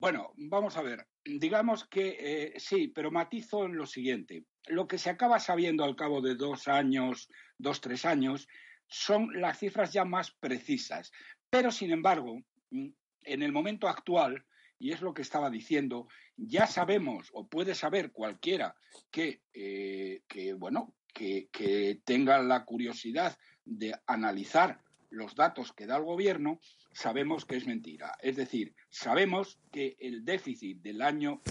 Bueno, 0.00 0.25
vamos 0.48 0.76
a 0.76 0.82
ver. 0.82 1.06
Digamos 1.24 1.86
que 1.88 2.16
eh, 2.18 2.54
sí, 2.58 2.88
pero 2.88 3.10
matizo 3.10 3.64
en 3.64 3.76
lo 3.76 3.86
siguiente. 3.86 4.44
Lo 4.66 4.86
que 4.86 4.98
se 4.98 5.10
acaba 5.10 5.38
sabiendo 5.38 5.84
al 5.84 5.96
cabo 5.96 6.20
de 6.20 6.34
dos 6.34 6.68
años, 6.68 7.28
dos, 7.58 7.80
tres 7.80 8.04
años, 8.04 8.48
son 8.88 9.40
las 9.40 9.58
cifras 9.58 9.92
ya 9.92 10.04
más 10.04 10.30
precisas. 10.32 11.12
Pero, 11.50 11.70
sin 11.70 11.90
embargo, 11.90 12.40
mm, 12.70 12.88
en 13.22 13.42
el 13.42 13.52
momento 13.52 13.88
actual, 13.88 14.44
y 14.78 14.92
es 14.92 15.00
lo 15.00 15.14
que 15.14 15.22
estaba 15.22 15.50
diciendo, 15.50 16.08
ya 16.36 16.66
sabemos, 16.66 17.28
o 17.32 17.48
puede 17.48 17.74
saber 17.74 18.12
cualquiera 18.12 18.74
que, 19.10 19.42
eh, 19.54 20.22
bueno, 20.58 20.94
que, 21.12 21.48
que 21.50 22.00
tenga 22.04 22.42
la 22.42 22.64
curiosidad 22.64 23.36
de 23.64 23.94
analizar 24.06 24.82
los 25.16 25.34
datos 25.34 25.72
que 25.72 25.86
da 25.86 25.96
el 25.96 26.04
gobierno, 26.04 26.60
sabemos 26.92 27.44
que 27.44 27.56
es 27.56 27.66
mentira. 27.66 28.12
Es 28.20 28.36
decir, 28.36 28.74
sabemos 28.90 29.58
que 29.72 29.96
el 29.98 30.24
déficit 30.24 30.82
del 30.82 31.02
año 31.02 31.42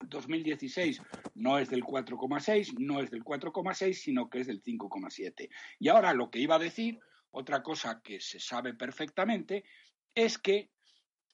2016 0.00 1.02
no 1.34 1.58
es 1.58 1.68
del 1.68 1.84
4,6, 1.84 2.78
no 2.78 3.00
es 3.00 3.10
del 3.10 3.22
4,6, 3.22 3.92
sino 3.92 4.30
que 4.30 4.40
es 4.40 4.46
del 4.46 4.62
5,7. 4.62 5.48
Y 5.78 5.88
ahora 5.88 6.14
lo 6.14 6.30
que 6.30 6.38
iba 6.38 6.56
a 6.56 6.60
decir, 6.60 6.98
otra 7.30 7.62
cosa 7.62 8.00
que 8.02 8.20
se 8.20 8.40
sabe 8.40 8.74
perfectamente, 8.74 9.64
es 10.14 10.38
que 10.38 10.70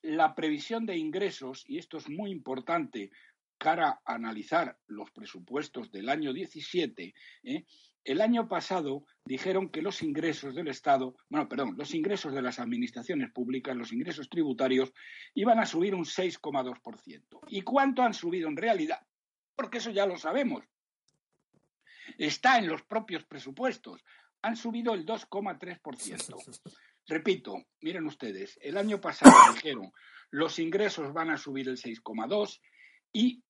la 0.03 0.35
previsión 0.35 0.85
de 0.85 0.96
ingresos, 0.96 1.64
y 1.68 1.79
esto 1.79 1.96
es 1.96 2.09
muy 2.09 2.33
importante 2.33 3.11
cara 3.57 4.01
a 4.05 4.14
analizar 4.14 4.77
los 4.88 5.12
presupuestos 5.12 5.92
del 5.92 6.09
año 6.09 6.33
17, 6.33 7.14
¿eh? 7.44 7.64
El 8.04 8.20
año 8.20 8.48
pasado 8.48 9.04
dijeron 9.24 9.68
que 9.68 9.82
los 9.82 10.02
ingresos 10.02 10.54
del 10.54 10.68
Estado, 10.68 11.14
bueno, 11.28 11.48
perdón, 11.48 11.74
los 11.76 11.94
ingresos 11.94 12.34
de 12.34 12.42
las 12.42 12.58
administraciones 12.58 13.30
públicas, 13.30 13.76
los 13.76 13.92
ingresos 13.92 14.28
tributarios, 14.28 14.92
iban 15.34 15.58
a 15.60 15.66
subir 15.66 15.94
un 15.94 16.04
6,2%. 16.04 17.40
¿Y 17.48 17.62
cuánto 17.62 18.02
han 18.02 18.14
subido 18.14 18.48
en 18.48 18.56
realidad? 18.56 19.00
Porque 19.54 19.78
eso 19.78 19.90
ya 19.90 20.06
lo 20.06 20.16
sabemos. 20.16 20.64
Está 22.18 22.58
en 22.58 22.66
los 22.66 22.82
propios 22.82 23.24
presupuestos. 23.24 24.04
Han 24.42 24.56
subido 24.56 24.94
el 24.94 25.06
2,3%. 25.06 26.60
Repito, 27.06 27.64
miren 27.80 28.06
ustedes, 28.06 28.58
el 28.62 28.76
año 28.76 29.00
pasado 29.00 29.32
dijeron 29.54 29.92
los 30.30 30.58
ingresos 30.58 31.12
van 31.12 31.30
a 31.30 31.36
subir 31.36 31.68
el 31.68 31.76
6,2 31.76 32.60
y 33.12 33.44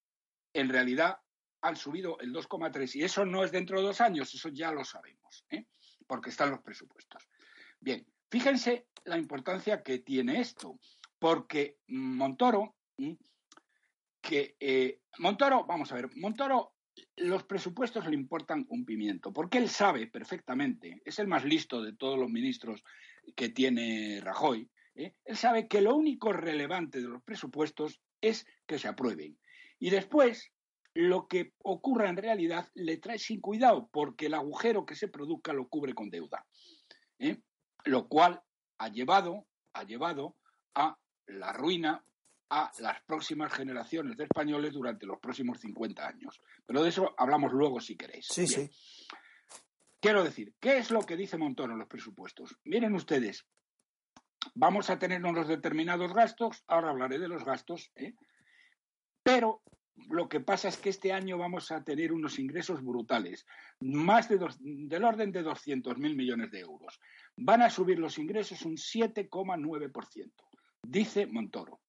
en 0.53 0.69
realidad 0.69 1.19
han 1.63 1.77
subido 1.77 2.19
el 2.21 2.33
2,3 2.33 2.97
y 2.97 3.05
eso 3.05 3.25
no 3.25 3.45
es 3.45 3.53
dentro 3.53 3.79
de 3.81 3.87
dos 3.87 4.01
años, 4.01 4.35
eso 4.35 4.49
ya 4.49 4.73
lo 4.73 4.85
sabemos, 4.85 5.47
¿eh? 5.51 5.67
porque 6.07 6.31
están 6.31 6.51
los 6.51 6.61
presupuestos. 6.61 7.29
Bien, 7.81 8.07
fíjense 8.29 8.89
la 9.05 9.17
importancia 9.17 9.83
que 9.83 10.01
tiene 10.01 10.41
esto, 10.41 10.79
porque 11.19 11.79
Montoro, 11.89 12.77
que 14.21 14.57
eh, 14.59 15.01
Montoro, 15.19 15.65
vamos 15.65 15.91
a 15.93 15.95
ver, 15.95 16.11
Montoro, 16.17 16.75
los 17.17 17.45
presupuestos 17.45 18.07
le 18.07 18.15
importan 18.15 18.67
un 18.69 18.85
pimiento, 18.85 19.33
porque 19.33 19.59
él 19.59 19.69
sabe 19.69 20.09
perfectamente, 20.09 21.01
es 21.05 21.19
el 21.21 21.29
más 21.29 21.45
listo 21.45 21.81
de 21.81 21.95
todos 21.95 22.19
los 22.19 22.29
ministros 22.29 22.83
que 23.37 23.49
tiene 23.49 24.21
Rajoy, 24.21 24.69
¿eh? 24.97 25.15
él 25.25 25.37
sabe 25.37 25.69
que 25.69 25.81
lo 25.81 25.95
único 25.95 26.33
relevante 26.33 27.01
de 27.01 27.09
los 27.09 27.23
presupuestos 27.23 28.01
es 28.21 28.47
que 28.67 28.79
se 28.79 28.89
aprueben. 28.89 29.39
Y 29.79 29.91
después, 29.91 30.52
lo 30.95 31.27
que 31.27 31.55
ocurra 31.59 32.09
en 32.09 32.17
realidad 32.17 32.69
le 32.75 32.99
trae 32.99 33.19
sin 33.19 33.41
cuidado, 33.41 33.89
porque 33.93 34.27
el 34.27 34.35
agujero 34.35 34.85
que 34.85 34.95
se 34.95 35.09
produzca 35.09 35.53
lo 35.53 35.69
cubre 35.69 35.95
con 35.95 36.11
deuda. 36.11 36.47
¿eh? 37.19 37.41
Lo 37.85 38.09
cual 38.09 38.43
ha 38.79 38.89
llevado, 38.89 39.47
ha 39.73 39.85
llevado 39.85 40.37
a 40.75 40.99
la 41.27 41.53
ruina 41.53 42.05
a 42.51 42.71
las 42.81 43.03
próximas 43.05 43.51
generaciones 43.53 44.17
de 44.19 44.25
españoles 44.25 44.75
durante 44.75 45.07
los 45.07 45.19
próximos 45.19 45.59
50 45.61 46.07
años. 46.07 46.39
Pero 46.67 46.83
de 46.83 46.91
eso 46.91 47.15
hablamos 47.17 47.53
luego 47.53 47.81
si 47.81 47.97
queréis. 47.97 48.27
Sí, 48.27 48.47
sí. 48.47 48.71
Quiero 50.01 50.23
decir, 50.23 50.55
¿qué 50.61 50.77
es 50.77 50.91
lo 50.91 51.01
que 51.01 51.17
dice 51.17 51.39
Montoro 51.39 51.73
en 51.73 51.79
los 51.79 51.89
presupuestos? 51.89 52.55
Miren 52.65 52.95
ustedes, 52.95 53.47
vamos 54.55 54.91
a 54.91 54.99
tener 54.99 55.25
unos 55.25 55.49
determinados 55.49 56.13
gastos, 56.13 56.63
ahora 56.67 56.91
hablaré 56.91 57.19
de 57.19 57.29
los 57.29 57.45
gastos, 57.45 57.91
¿eh? 57.95 58.15
pero 59.23 59.63
lo 60.09 60.29
que 60.29 60.41
pasa 60.41 60.69
es 60.69 60.77
que 60.77 60.91
este 60.91 61.13
año 61.13 61.39
vamos 61.39 61.71
a 61.71 61.85
tener 61.85 62.13
unos 62.13 62.39
ingresos 62.39 62.83
brutales, 62.83 63.47
más 63.81 64.29
de 64.29 64.39
del 64.61 65.05
orden 65.05 65.33
de 65.33 65.45
200.000 65.45 65.97
millones 66.15 66.51
de 66.51 66.61
euros. 66.61 67.01
Van 67.37 67.63
a 67.63 67.71
subir 67.71 67.99
los 67.99 68.19
ingresos 68.19 68.63
un 68.63 68.77
7,9%, 68.77 70.33
dice 70.83 71.27
Montoro. 71.27 71.81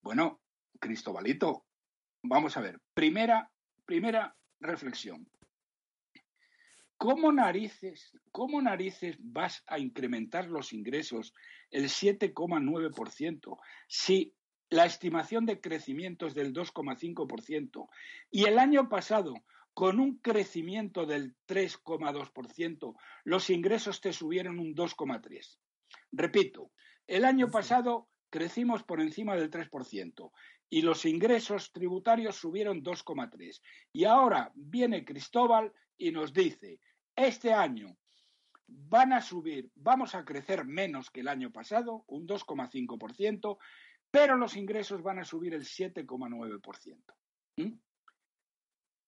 Bueno, 0.00 0.40
Cristobalito, 0.78 1.66
vamos 2.22 2.56
a 2.56 2.60
ver. 2.60 2.80
Primera, 2.92 3.50
primera 3.84 4.36
reflexión. 4.60 5.28
¿Cómo 6.96 7.32
narices, 7.32 8.12
¿Cómo 8.30 8.62
narices 8.62 9.16
vas 9.20 9.62
a 9.66 9.78
incrementar 9.78 10.46
los 10.46 10.72
ingresos 10.72 11.34
el 11.70 11.84
7,9% 11.84 13.58
si 13.88 14.34
la 14.74 14.86
estimación 14.86 15.46
de 15.46 15.60
crecimiento 15.60 16.26
es 16.26 16.34
del 16.34 16.52
2,5% 16.52 17.88
y 18.32 18.46
el 18.46 18.58
año 18.58 18.88
pasado, 18.88 19.34
con 19.72 20.00
un 20.00 20.16
crecimiento 20.18 21.06
del 21.06 21.36
3,2%, 21.46 22.96
los 23.22 23.50
ingresos 23.50 24.00
te 24.00 24.12
subieron 24.12 24.58
un 24.58 24.74
2,3%. 24.74 25.58
Repito, 26.10 26.72
el 27.06 27.24
año 27.24 27.52
pasado 27.52 28.08
crecimos 28.30 28.82
por 28.82 29.00
encima 29.00 29.36
del 29.36 29.48
3% 29.48 30.32
y 30.68 30.82
los 30.82 31.04
ingresos 31.04 31.70
tributarios 31.70 32.34
subieron 32.34 32.82
2,3%. 32.82 33.60
Y 33.92 34.06
ahora 34.06 34.50
viene 34.56 35.04
Cristóbal 35.04 35.72
y 35.96 36.10
nos 36.10 36.32
dice, 36.32 36.80
este 37.14 37.52
año 37.52 37.96
van 38.66 39.12
a 39.12 39.20
subir, 39.20 39.70
vamos 39.76 40.16
a 40.16 40.24
crecer 40.24 40.64
menos 40.64 41.10
que 41.10 41.20
el 41.20 41.28
año 41.28 41.52
pasado, 41.52 42.02
un 42.08 42.26
2,5%, 42.26 43.56
pero 44.14 44.36
los 44.36 44.56
ingresos 44.56 45.02
van 45.02 45.18
a 45.18 45.24
subir 45.24 45.54
el 45.54 45.64
7,9%. 45.64 47.02
¿Mm? 47.56 47.72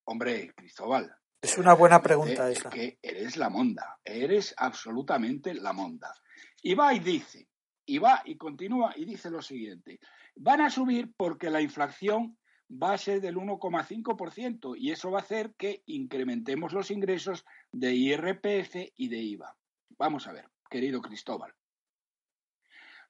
Hombre, 0.09 0.53
Cristóbal. 0.53 1.17
Es 1.41 1.57
una 1.59 1.75
buena 1.75 2.03
pregunta 2.03 2.51
esa. 2.51 2.71
Que 2.71 2.99
eres 3.01 3.37
la 3.37 3.49
monda, 3.49 4.01
eres 4.05 4.53
absolutamente 4.57 5.55
la 5.55 5.73
monda. 5.73 6.13
Y 6.61 6.75
va 6.75 6.93
y 6.93 6.99
dice, 6.99 7.49
y 7.87 7.99
va 7.99 8.21
y 8.25 8.37
continúa 8.37 8.95
y 8.97 9.05
dice 9.05 9.31
lo 9.31 9.43
siguiente, 9.43 10.01
van 10.35 10.63
a 10.63 10.71
subir 10.71 11.13
porque 11.17 11.51
la 11.51 11.61
inflación 11.61 12.37
va 12.69 12.95
a 12.95 12.99
ser 12.99 13.21
del 13.21 13.37
1,5% 13.37 14.75
y 14.77 14.91
eso 14.91 15.13
va 15.13 15.21
a 15.21 15.23
hacer 15.23 15.55
que 15.57 15.85
incrementemos 15.87 16.73
los 16.73 16.91
ingresos 16.91 17.45
de 17.71 17.95
IRPF 17.95 18.91
y 18.97 19.09
de 19.09 19.19
IVA. 19.19 19.57
Vamos 19.91 20.27
a 20.27 20.33
ver, 20.33 20.51
querido 20.69 21.01
Cristóbal. 21.01 21.55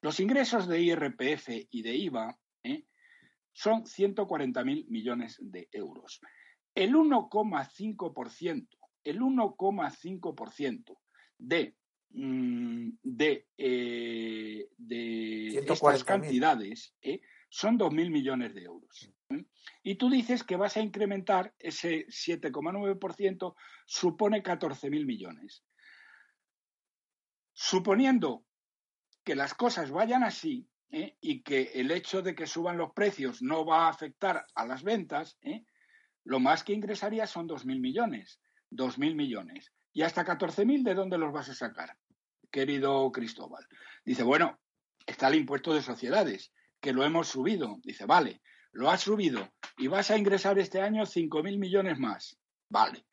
Los 0.01 0.19
ingresos 0.19 0.67
de 0.67 0.81
IRPF 0.81 1.49
y 1.71 1.81
de 1.81 1.95
IVA 1.95 2.37
¿eh? 2.63 2.85
son 3.51 3.83
140.000 3.83 4.87
millones 4.87 5.37
de 5.39 5.67
euros. 5.71 6.21
El 6.75 6.93
1,5%, 6.93 8.67
el 9.03 9.19
1,5% 9.19 10.97
de, 11.39 11.75
mm, 12.09 12.89
de, 13.01 13.47
eh, 13.57 14.69
de 14.77 15.47
estas 15.57 16.03
cantidades 16.03 16.93
¿eh? 17.01 17.21
son 17.49 17.79
2.000 17.79 18.11
millones 18.11 18.53
de 18.53 18.63
euros. 18.63 19.11
Y 19.83 19.95
tú 19.95 20.09
dices 20.09 20.43
que 20.43 20.55
vas 20.55 20.77
a 20.77 20.81
incrementar 20.81 21.53
ese 21.59 22.05
7,9%, 22.07 23.55
supone 23.85 24.43
14.000 24.43 25.05
millones. 25.05 25.63
Suponiendo 27.53 28.46
que 29.27 29.35
las 29.35 29.53
cosas 29.53 29.91
vayan 29.91 30.23
así 30.23 30.69
¿eh? 30.89 31.17
y 31.19 31.41
que 31.41 31.63
el 31.73 31.91
hecho 31.91 32.21
de 32.21 32.33
que 32.33 32.47
suban 32.47 32.77
los 32.77 32.93
precios 32.93 33.41
no 33.41 33.65
va 33.65 33.85
a 33.85 33.89
afectar 33.89 34.45
a 34.55 34.65
las 34.65 34.83
ventas, 34.83 35.37
¿eh? 35.41 35.65
lo 36.23 36.39
más 36.39 36.63
que 36.63 36.71
ingresaría 36.71 37.27
son 37.27 37.45
2.000 37.45 37.81
millones. 37.81 38.39
2.000 38.71 39.15
millones. 39.15 39.73
¿Y 39.91 40.03
hasta 40.03 40.23
14.000 40.23 40.81
de 40.81 40.93
dónde 40.93 41.17
los 41.17 41.33
vas 41.33 41.49
a 41.49 41.55
sacar, 41.55 41.97
querido 42.49 43.11
Cristóbal? 43.11 43.67
Dice, 44.05 44.23
bueno, 44.23 44.61
está 45.05 45.27
el 45.27 45.35
impuesto 45.35 45.73
de 45.73 45.81
sociedades, 45.81 46.53
que 46.79 46.93
lo 46.93 47.03
hemos 47.03 47.27
subido. 47.27 47.81
Dice, 47.83 48.05
vale, 48.05 48.41
lo 48.71 48.89
has 48.89 49.01
subido 49.01 49.51
y 49.77 49.87
vas 49.87 50.09
a 50.09 50.17
ingresar 50.17 50.57
este 50.57 50.79
año 50.79 51.03
5.000 51.03 51.59
millones 51.59 51.99
más. 51.99 52.39
Vale. 52.69 53.05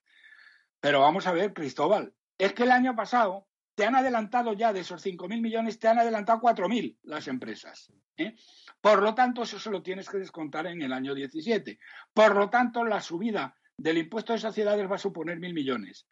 Pero 0.78 1.00
vamos 1.00 1.26
a 1.26 1.32
ver, 1.32 1.52
Cristóbal, 1.52 2.14
es 2.38 2.52
que 2.52 2.62
el 2.62 2.70
año 2.70 2.94
pasado 2.94 3.48
te 3.74 3.84
han 3.84 3.96
adelantado 3.96 4.52
ya 4.52 4.72
de 4.72 4.80
esos 4.80 5.04
5.000 5.04 5.40
millones, 5.40 5.78
te 5.78 5.88
han 5.88 5.98
adelantado 5.98 6.40
4.000 6.40 6.96
las 7.02 7.28
empresas. 7.28 7.92
¿eh? 8.16 8.34
Por 8.80 9.02
lo 9.02 9.14
tanto, 9.14 9.42
eso 9.42 9.58
se 9.58 9.70
lo 9.70 9.82
tienes 9.82 10.08
que 10.08 10.18
descontar 10.18 10.66
en 10.66 10.82
el 10.82 10.92
año 10.92 11.14
17. 11.14 11.78
Por 12.12 12.36
lo 12.36 12.50
tanto, 12.50 12.84
la 12.84 13.00
subida 13.00 13.56
del 13.76 13.98
impuesto 13.98 14.32
de 14.32 14.38
sociedades 14.38 14.90
va 14.90 14.96
a 14.96 14.98
suponer 14.98 15.38
1.000 15.38 15.54
millones. 15.54 16.06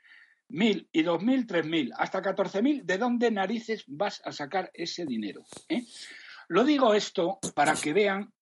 1.000 0.50 0.88
y 0.92 1.02
2.000, 1.02 1.46
3.000, 1.46 1.92
hasta 1.96 2.20
14.000. 2.20 2.82
¿De 2.82 2.98
dónde 2.98 3.30
narices 3.30 3.84
vas 3.86 4.20
a 4.24 4.32
sacar 4.32 4.70
ese 4.74 5.06
dinero? 5.06 5.44
¿eh? 5.68 5.84
Lo 6.48 6.64
digo 6.64 6.94
esto 6.94 7.38
para 7.54 7.74
que 7.74 7.92
vean 7.92 8.32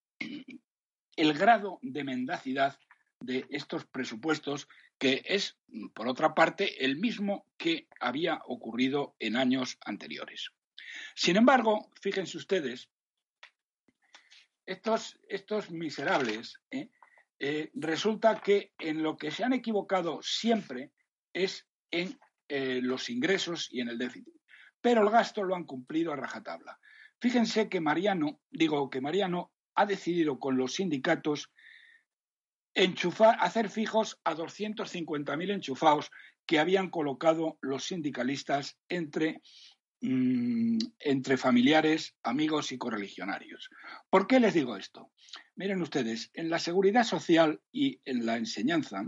el 1.17 1.35
grado 1.35 1.79
de 1.83 2.05
mendacidad 2.05 2.79
de 3.21 3.47
estos 3.51 3.85
presupuestos, 3.85 4.67
que 5.01 5.23
es, 5.25 5.57
por 5.95 6.09
otra 6.09 6.35
parte, 6.35 6.85
el 6.85 6.99
mismo 6.99 7.47
que 7.57 7.89
había 7.99 8.43
ocurrido 8.45 9.17
en 9.19 9.35
años 9.35 9.79
anteriores. 9.85 10.51
Sin 11.15 11.37
embargo, 11.37 11.91
fíjense 12.03 12.37
ustedes, 12.37 12.91
estos, 14.67 15.19
estos 15.27 15.71
miserables, 15.71 16.61
¿eh? 16.71 16.91
Eh, 17.43 17.71
resulta 17.73 18.43
que 18.43 18.75
en 18.79 19.03
lo 19.03 19.17
que 19.17 19.31
se 19.31 19.43
han 19.43 19.55
equivocado 19.55 20.21
siempre 20.23 20.93
es 21.33 21.67
en 21.91 22.21
eh, 22.49 22.81
los 22.83 23.09
ingresos 23.09 23.69
y 23.73 23.81
en 23.81 23.89
el 23.89 23.97
déficit. 23.97 24.35
Pero 24.83 25.03
el 25.03 25.09
gasto 25.09 25.43
lo 25.43 25.57
han 25.57 25.65
cumplido 25.65 26.13
a 26.13 26.17
rajatabla. 26.17 26.79
Fíjense 27.19 27.71
que 27.71 27.81
Mariano, 27.81 28.43
digo 28.51 28.91
que 28.91 29.01
Mariano 29.01 29.51
ha 29.75 29.87
decidido 29.87 30.39
con 30.39 30.59
los 30.59 30.75
sindicatos 30.75 31.51
enchufar, 32.75 33.37
hacer 33.41 33.69
fijos 33.69 34.21
a 34.25 34.35
250.000 34.35 35.53
enchufados 35.53 36.11
que 36.47 36.59
habían 36.59 36.91
colocado 36.91 37.59
los 37.61 37.85
sindicalistas 37.85 38.77
entre, 38.89 39.41
mm, 40.01 40.79
entre 40.99 41.37
familiares, 41.37 42.17
amigos 42.23 42.73
y 42.73 42.79
correligionarios. 42.79 43.71
¿Por 44.09 44.27
qué 44.27 44.41
les 44.41 44.55
digo 44.55 44.77
esto? 44.77 45.11
Miren 45.55 45.83
ustedes, 45.83 46.31
en 46.35 46.51
la 46.51 46.59
seguridad 46.59 47.05
social 47.05 47.61
y 47.73 48.01
en 48.05 48.27
la 48.27 48.37
enseñanza, 48.37 49.05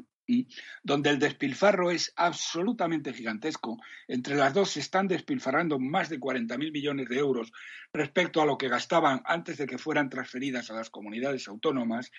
donde 0.83 1.11
el 1.11 1.19
despilfarro 1.19 1.91
es 1.91 2.13
absolutamente 2.17 3.13
gigantesco. 3.13 3.79
Entre 4.09 4.37
las 4.37 4.55
dos 4.55 4.71
se 4.71 4.81
están 4.81 5.09
despilfarrando 5.09 5.79
más 5.79 6.09
de 6.09 6.21
40.000 6.21 6.73
millones 6.73 7.09
de 7.09 7.19
euros 7.19 7.53
respecto 7.93 8.41
a 8.41 8.47
lo 8.47 8.57
que 8.57 8.69
gastaban 8.69 9.23
antes 9.25 9.59
de 9.59 9.67
que 9.67 9.79
fueran 9.79 10.09
transferidas 10.09 10.71
a 10.71 10.75
las 10.75 10.91
comunidades 10.91 11.49
autónomas. 11.49 12.11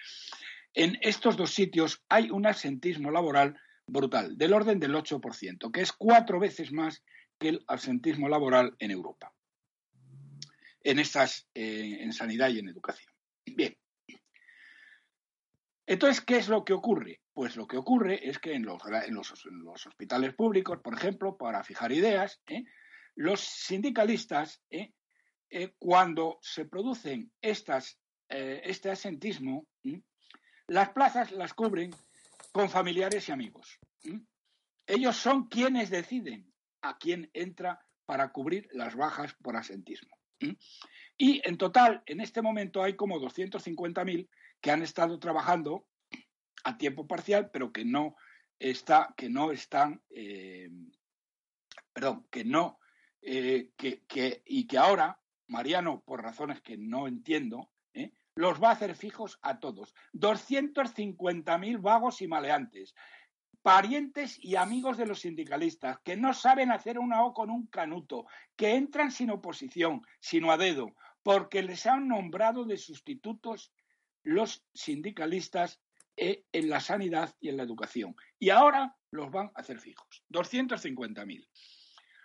En 0.74 0.98
estos 1.02 1.38
dos 1.38 1.54
sitios 1.54 2.04
hay 2.10 2.32
un 2.32 2.48
absentismo 2.48 3.12
laboral 3.12 3.60
brutal, 3.86 4.38
del 4.38 4.54
orden 4.54 4.80
del 4.80 4.96
8%, 4.96 5.72
que 5.72 5.82
es 5.82 5.92
cuatro 5.92 6.40
veces 6.40 6.72
más 6.72 7.04
que 7.40 7.50
el 7.50 7.64
absentismo 7.68 8.28
laboral 8.28 8.76
en 8.80 8.92
Europa, 8.92 9.34
en, 10.82 11.00
estas, 11.00 11.48
eh, 11.54 11.98
en 12.00 12.12
sanidad 12.14 12.50
y 12.50 12.60
en 12.60 12.70
educación. 12.70 13.14
Bien. 13.46 13.78
Entonces, 15.86 16.22
¿qué 16.22 16.38
es 16.38 16.48
lo 16.48 16.64
que 16.64 16.74
ocurre? 16.74 17.22
Pues 17.34 17.56
lo 17.56 17.68
que 17.68 17.78
ocurre 17.78 18.28
es 18.28 18.40
que 18.40 18.54
en 18.54 18.64
los, 18.64 18.82
en 18.86 19.14
los, 19.14 19.86
hospitales 19.86 20.34
públicos, 20.34 20.80
por 20.82 20.96
ejemplo, 20.96 21.38
para 21.38 21.64
fijar 21.64 21.92
ideas, 21.92 22.42
¿eh? 22.48 22.64
los 23.16 23.42
sindicalistas, 23.42 24.64
¿eh? 24.72 24.94
cuando 25.78 26.40
se 26.42 26.66
producen 26.66 27.32
estas, 27.42 28.00
este 28.28 28.90
asentismo, 28.90 29.68
las 30.68 30.90
plazas 30.90 31.32
las 31.32 31.54
cubren 31.54 31.92
con 32.52 32.70
familiares 32.70 33.28
y 33.30 33.32
amigos. 33.32 33.80
Ellos 34.86 35.16
son 35.16 35.48
quienes 35.48 35.90
deciden 35.90 36.52
a 36.82 36.98
quién 36.98 37.30
entra 37.34 37.86
para 38.06 38.32
cubrir 38.32 38.68
las 38.74 38.96
bajas 38.96 39.34
por 39.42 39.56
asentismo. 39.56 40.18
Y 41.18 41.42
en 41.48 41.58
total, 41.58 42.04
en 42.06 42.20
este 42.20 42.42
momento 42.42 42.84
hay 42.84 42.96
como 42.96 43.20
250.000 43.20 44.28
que 44.60 44.72
han 44.72 44.82
estado 44.82 45.20
trabajando 45.20 45.88
a 46.66 46.78
tiempo 46.78 47.08
parcial, 47.08 47.50
pero 47.52 47.72
que 47.72 47.86
no 47.86 48.16
está, 48.60 49.14
que 49.16 49.30
no 49.30 49.52
están, 49.52 50.02
eh, 50.10 50.70
perdón, 51.94 52.28
que 52.30 52.44
no, 52.44 52.80
eh, 53.22 53.72
que, 53.78 54.44
y 54.46 54.68
que 54.68 54.78
ahora 54.78 55.20
Mariano, 55.48 56.02
por 56.02 56.24
razones 56.24 56.62
que 56.62 56.78
no 56.78 57.08
entiendo, 57.08 57.70
¿eh? 57.94 58.12
Los 58.36 58.62
va 58.62 58.70
a 58.70 58.74
hacer 58.74 58.96
fijos 58.96 59.40
a 59.42 59.60
todos. 59.60 59.94
250.000 60.14 61.82
vagos 61.82 62.22
y 62.22 62.28
maleantes, 62.28 62.96
parientes 63.62 64.38
y 64.44 64.56
amigos 64.56 64.98
de 64.98 65.06
los 65.06 65.22
sindicalistas, 65.22 66.00
que 66.04 66.18
no 66.18 66.34
saben 66.34 66.72
hacer 66.72 67.00
una 67.00 67.24
O 67.24 67.34
con 67.34 67.50
un 67.50 67.68
canuto, 67.68 68.26
que 68.56 68.76
entran 68.76 69.12
sin 69.12 69.30
oposición, 69.30 70.02
sino 70.20 70.52
a 70.52 70.58
dedo, 70.58 70.96
porque 71.24 71.62
les 71.62 71.86
han 71.86 72.08
nombrado 72.08 72.66
de 72.66 72.78
sustitutos 72.78 73.72
los 74.24 74.66
sindicalistas 74.74 75.82
eh, 76.16 76.44
en 76.52 76.70
la 76.70 76.80
sanidad 76.80 77.36
y 77.40 77.50
en 77.50 77.58
la 77.58 77.64
educación. 77.64 78.16
Y 78.40 78.50
ahora 78.50 78.96
los 79.12 79.32
van 79.32 79.48
a 79.48 79.62
hacer 79.62 79.80
fijos. 79.80 80.24
250.000. 80.30 81.48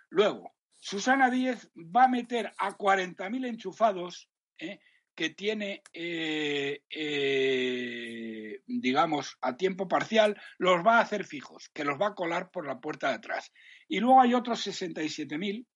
Luego, 0.09 0.55
Susana 0.79 1.29
Díez 1.29 1.69
va 1.75 2.05
a 2.05 2.07
meter 2.07 2.53
a 2.57 2.77
40.000 2.77 3.47
enchufados 3.47 4.29
eh, 4.57 4.79
que 5.19 5.29
tiene, 5.31 5.83
eh, 5.91 6.83
eh, 6.89 8.61
digamos, 8.65 9.37
a 9.41 9.57
tiempo 9.57 9.85
parcial, 9.85 10.41
los 10.57 10.77
va 10.77 10.99
a 10.99 11.01
hacer 11.01 11.25
fijos, 11.25 11.67
que 11.73 11.83
los 11.83 11.99
va 11.99 12.07
a 12.07 12.15
colar 12.15 12.51
por 12.51 12.65
la 12.65 12.79
puerta 12.79 13.09
de 13.09 13.15
atrás. 13.15 13.51
Y 13.89 13.99
luego 13.99 14.21
hay 14.21 14.33
otros 14.33 14.65
67.000 14.65 15.67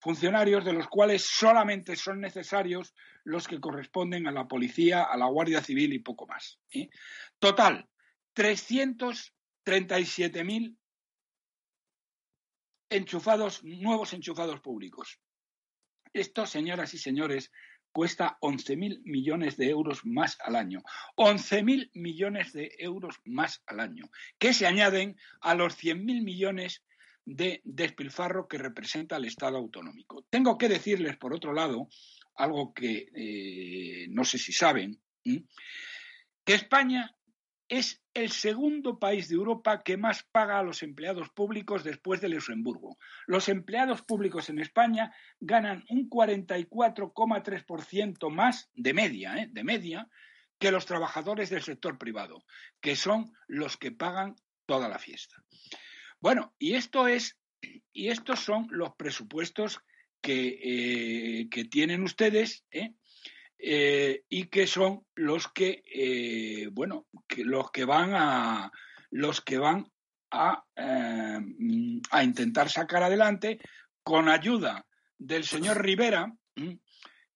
funcionarios 0.00 0.64
de 0.64 0.72
los 0.72 0.88
cuales 0.88 1.22
solamente 1.22 1.96
son 1.96 2.22
necesarios 2.22 2.94
los 3.24 3.46
que 3.46 3.60
corresponden 3.60 4.26
a 4.26 4.32
la 4.32 4.48
policía, 4.48 5.02
a 5.02 5.18
la 5.18 5.26
Guardia 5.26 5.60
Civil 5.60 5.92
y 5.92 5.98
poco 5.98 6.26
más. 6.26 6.58
¿eh? 6.70 6.88
Total, 7.38 7.86
337.000 8.34 10.78
enchufados, 12.88 13.62
nuevos 13.64 14.14
enchufados 14.14 14.60
públicos. 14.60 15.20
Esto, 16.14 16.46
señoras 16.46 16.94
y 16.94 16.98
señores, 16.98 17.52
cuesta 17.96 18.36
11.000 18.42 19.00
millones 19.04 19.56
de 19.56 19.70
euros 19.70 20.04
más 20.04 20.36
al 20.44 20.54
año. 20.54 20.82
11.000 21.16 21.92
millones 21.94 22.52
de 22.52 22.76
euros 22.78 23.16
más 23.24 23.62
al 23.66 23.80
año, 23.80 24.10
que 24.38 24.52
se 24.52 24.66
añaden 24.66 25.16
a 25.40 25.54
los 25.54 25.82
100.000 25.82 26.22
millones 26.22 26.84
de 27.24 27.62
despilfarro 27.64 28.48
que 28.48 28.58
representa 28.58 29.16
el 29.16 29.24
Estado 29.24 29.56
autonómico. 29.56 30.26
Tengo 30.28 30.58
que 30.58 30.68
decirles, 30.68 31.16
por 31.16 31.32
otro 31.32 31.54
lado, 31.54 31.88
algo 32.34 32.74
que 32.74 33.08
eh, 33.14 34.08
no 34.10 34.26
sé 34.26 34.36
si 34.36 34.52
saben, 34.52 35.00
que 35.24 36.52
España 36.52 37.16
es 37.68 38.02
el 38.14 38.30
segundo 38.30 38.98
país 38.98 39.28
de 39.28 39.34
Europa 39.34 39.82
que 39.82 39.96
más 39.96 40.22
paga 40.30 40.58
a 40.58 40.62
los 40.62 40.82
empleados 40.82 41.30
públicos 41.30 41.82
después 41.84 42.20
de 42.20 42.28
Luxemburgo. 42.28 42.98
Los 43.26 43.48
empleados 43.48 44.02
públicos 44.02 44.50
en 44.50 44.60
España 44.60 45.12
ganan 45.40 45.84
un 45.88 46.08
44,3% 46.08 48.30
más 48.30 48.70
de 48.74 48.94
media, 48.94 49.36
¿eh? 49.36 49.48
de 49.50 49.64
media, 49.64 50.08
que 50.58 50.70
los 50.70 50.86
trabajadores 50.86 51.50
del 51.50 51.62
sector 51.62 51.98
privado, 51.98 52.44
que 52.80 52.96
son 52.96 53.32
los 53.46 53.76
que 53.76 53.92
pagan 53.92 54.36
toda 54.64 54.88
la 54.88 54.98
fiesta. 54.98 55.44
Bueno, 56.20 56.54
y 56.58 56.74
esto 56.74 57.08
es, 57.08 57.38
y 57.92 58.08
estos 58.08 58.40
son 58.40 58.66
los 58.70 58.94
presupuestos 58.94 59.80
que, 60.20 61.42
eh, 61.42 61.48
tienen 61.70 62.02
ustedes, 62.02 62.64
¿eh? 62.70 62.94
Eh, 63.58 64.24
y 64.28 64.48
que 64.48 64.66
son 64.66 65.06
los 65.14 65.48
que, 65.48 65.82
eh, 65.92 66.68
bueno, 66.72 67.06
que 67.26 67.42
los 67.42 67.70
que 67.70 67.84
van 67.84 68.10
a, 68.14 68.70
los 69.10 69.40
que 69.40 69.58
van 69.58 69.90
a, 70.30 70.62
eh, 70.76 71.40
a 72.10 72.24
intentar 72.24 72.68
sacar 72.68 73.02
adelante 73.02 73.58
con 74.02 74.28
ayuda 74.28 74.86
del 75.16 75.44
señor 75.44 75.82
Rivera, 75.82 76.30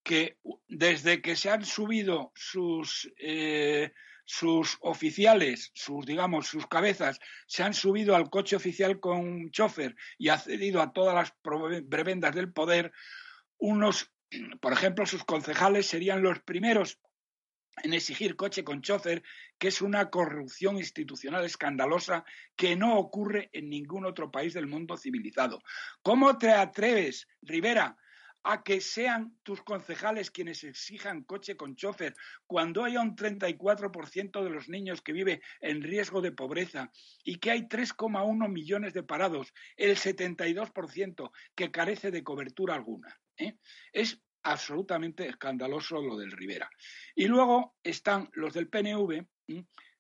que 0.03 0.39
desde 0.69 1.23
que 1.23 1.37
se 1.37 1.51
han 1.51 1.65
subido 1.65 2.33
sus, 2.35 3.11
sus 4.25 4.79
oficiales, 4.81 5.71
sus, 5.75 6.05
digamos, 6.05 6.47
sus 6.47 6.67
cabezas, 6.67 7.19
se 7.47 7.63
han 7.63 7.75
subido 7.75 8.15
al 8.15 8.29
coche 8.29 8.57
oficial 8.57 9.01
con 9.01 9.51
chofer 9.51 9.97
y 10.19 10.29
ha 10.29 10.39
cedido 10.39 10.83
a 10.83 10.93
todas 10.93 11.15
las 11.15 11.33
prebendas 11.89 12.35
del 12.35 12.53
poder, 12.53 12.93
unos 13.59 14.11
por 14.61 14.73
ejemplo, 14.73 15.07
sus 15.07 15.25
concejales 15.25 15.87
serían 15.87 16.23
los 16.23 16.41
primeros 16.41 16.99
en 17.83 17.95
exigir 17.95 18.37
coche 18.37 18.65
con 18.65 18.83
chofer, 18.83 19.23
que 19.59 19.69
es 19.69 19.81
una 19.81 20.11
corrupción 20.11 20.77
institucional 20.77 21.45
escandalosa 21.45 22.25
que 22.57 22.77
no 22.77 22.99
ocurre 22.99 23.49
en 23.53 23.71
ningún 23.71 24.05
otro 24.05 24.31
país 24.31 24.55
del 24.55 24.67
mundo 24.67 24.97
civilizado. 24.97 25.63
¿Cómo 26.03 26.37
te 26.37 26.51
atreves, 26.51 27.27
Rivera, 27.43 27.97
a 28.43 28.63
que 28.63 28.81
sean 28.81 29.39
tus 29.43 29.63
concejales 29.63 30.31
quienes 30.31 30.65
exijan 30.65 31.25
coche 31.25 31.57
con 31.57 31.77
chofer 31.77 32.15
cuando 32.47 32.85
haya 32.85 33.01
un 33.01 33.15
34% 33.15 34.43
de 34.43 34.51
los 34.51 34.69
niños 34.69 35.03
que 35.03 35.13
vive 35.13 35.43
en 35.61 35.83
riesgo 35.83 36.21
de 36.21 36.33
pobreza 36.33 36.91
y 37.23 37.39
que 37.39 37.51
hay 37.51 37.63
3,1 37.63 38.49
millones 38.49 38.95
de 38.95 39.03
parados, 39.03 39.53
el 39.77 39.97
72% 39.97 41.31
que 41.55 41.71
carece 41.71 42.11
de 42.11 42.25
cobertura 42.25 42.75
alguna? 42.75 43.21
¿Eh? 43.41 43.59
Es 43.93 44.21
absolutamente 44.43 45.29
escandaloso 45.29 46.01
lo 46.01 46.17
del 46.17 46.33
Rivera. 46.33 46.71
Y 47.15 47.27
luego 47.27 47.77
están 47.83 48.31
los 48.33 48.55
del 48.55 48.69
PNV, 48.69 49.27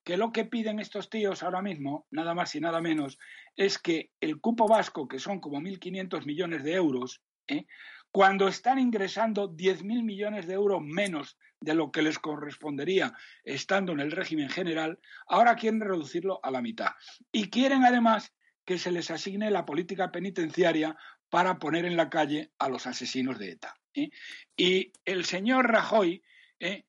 que 0.04 0.16
lo 0.16 0.32
que 0.32 0.44
piden 0.44 0.78
estos 0.78 1.10
tíos 1.10 1.42
ahora 1.42 1.62
mismo, 1.62 2.06
nada 2.10 2.34
más 2.34 2.54
y 2.54 2.60
nada 2.60 2.80
menos, 2.80 3.18
es 3.56 3.78
que 3.78 4.10
el 4.20 4.40
cupo 4.40 4.66
vasco, 4.66 5.08
que 5.08 5.18
son 5.18 5.40
como 5.40 5.60
1.500 5.60 6.24
millones 6.24 6.64
de 6.64 6.74
euros, 6.74 7.22
¿eh? 7.46 7.66
cuando 8.10 8.48
están 8.48 8.78
ingresando 8.78 9.50
10.000 9.50 10.02
millones 10.02 10.46
de 10.46 10.54
euros 10.54 10.80
menos 10.82 11.38
de 11.60 11.74
lo 11.74 11.92
que 11.92 12.02
les 12.02 12.18
correspondería 12.18 13.12
estando 13.44 13.92
en 13.92 14.00
el 14.00 14.10
régimen 14.10 14.48
general, 14.48 14.98
ahora 15.28 15.54
quieren 15.54 15.80
reducirlo 15.80 16.40
a 16.42 16.50
la 16.50 16.62
mitad. 16.62 16.92
Y 17.30 17.50
quieren 17.50 17.84
además 17.84 18.34
que 18.64 18.78
se 18.78 18.90
les 18.90 19.10
asigne 19.10 19.50
la 19.50 19.64
política 19.64 20.10
penitenciaria 20.10 20.96
para 21.30 21.58
poner 21.58 21.84
en 21.84 21.96
la 21.96 22.10
calle 22.10 22.52
a 22.58 22.68
los 22.68 22.86
asesinos 22.86 23.38
de 23.38 23.52
ETA. 23.52 23.74
¿eh? 23.94 24.10
Y 24.56 24.92
el 25.04 25.24
señor 25.24 25.70
Rajoy, 25.70 26.22
¿eh? 26.58 26.84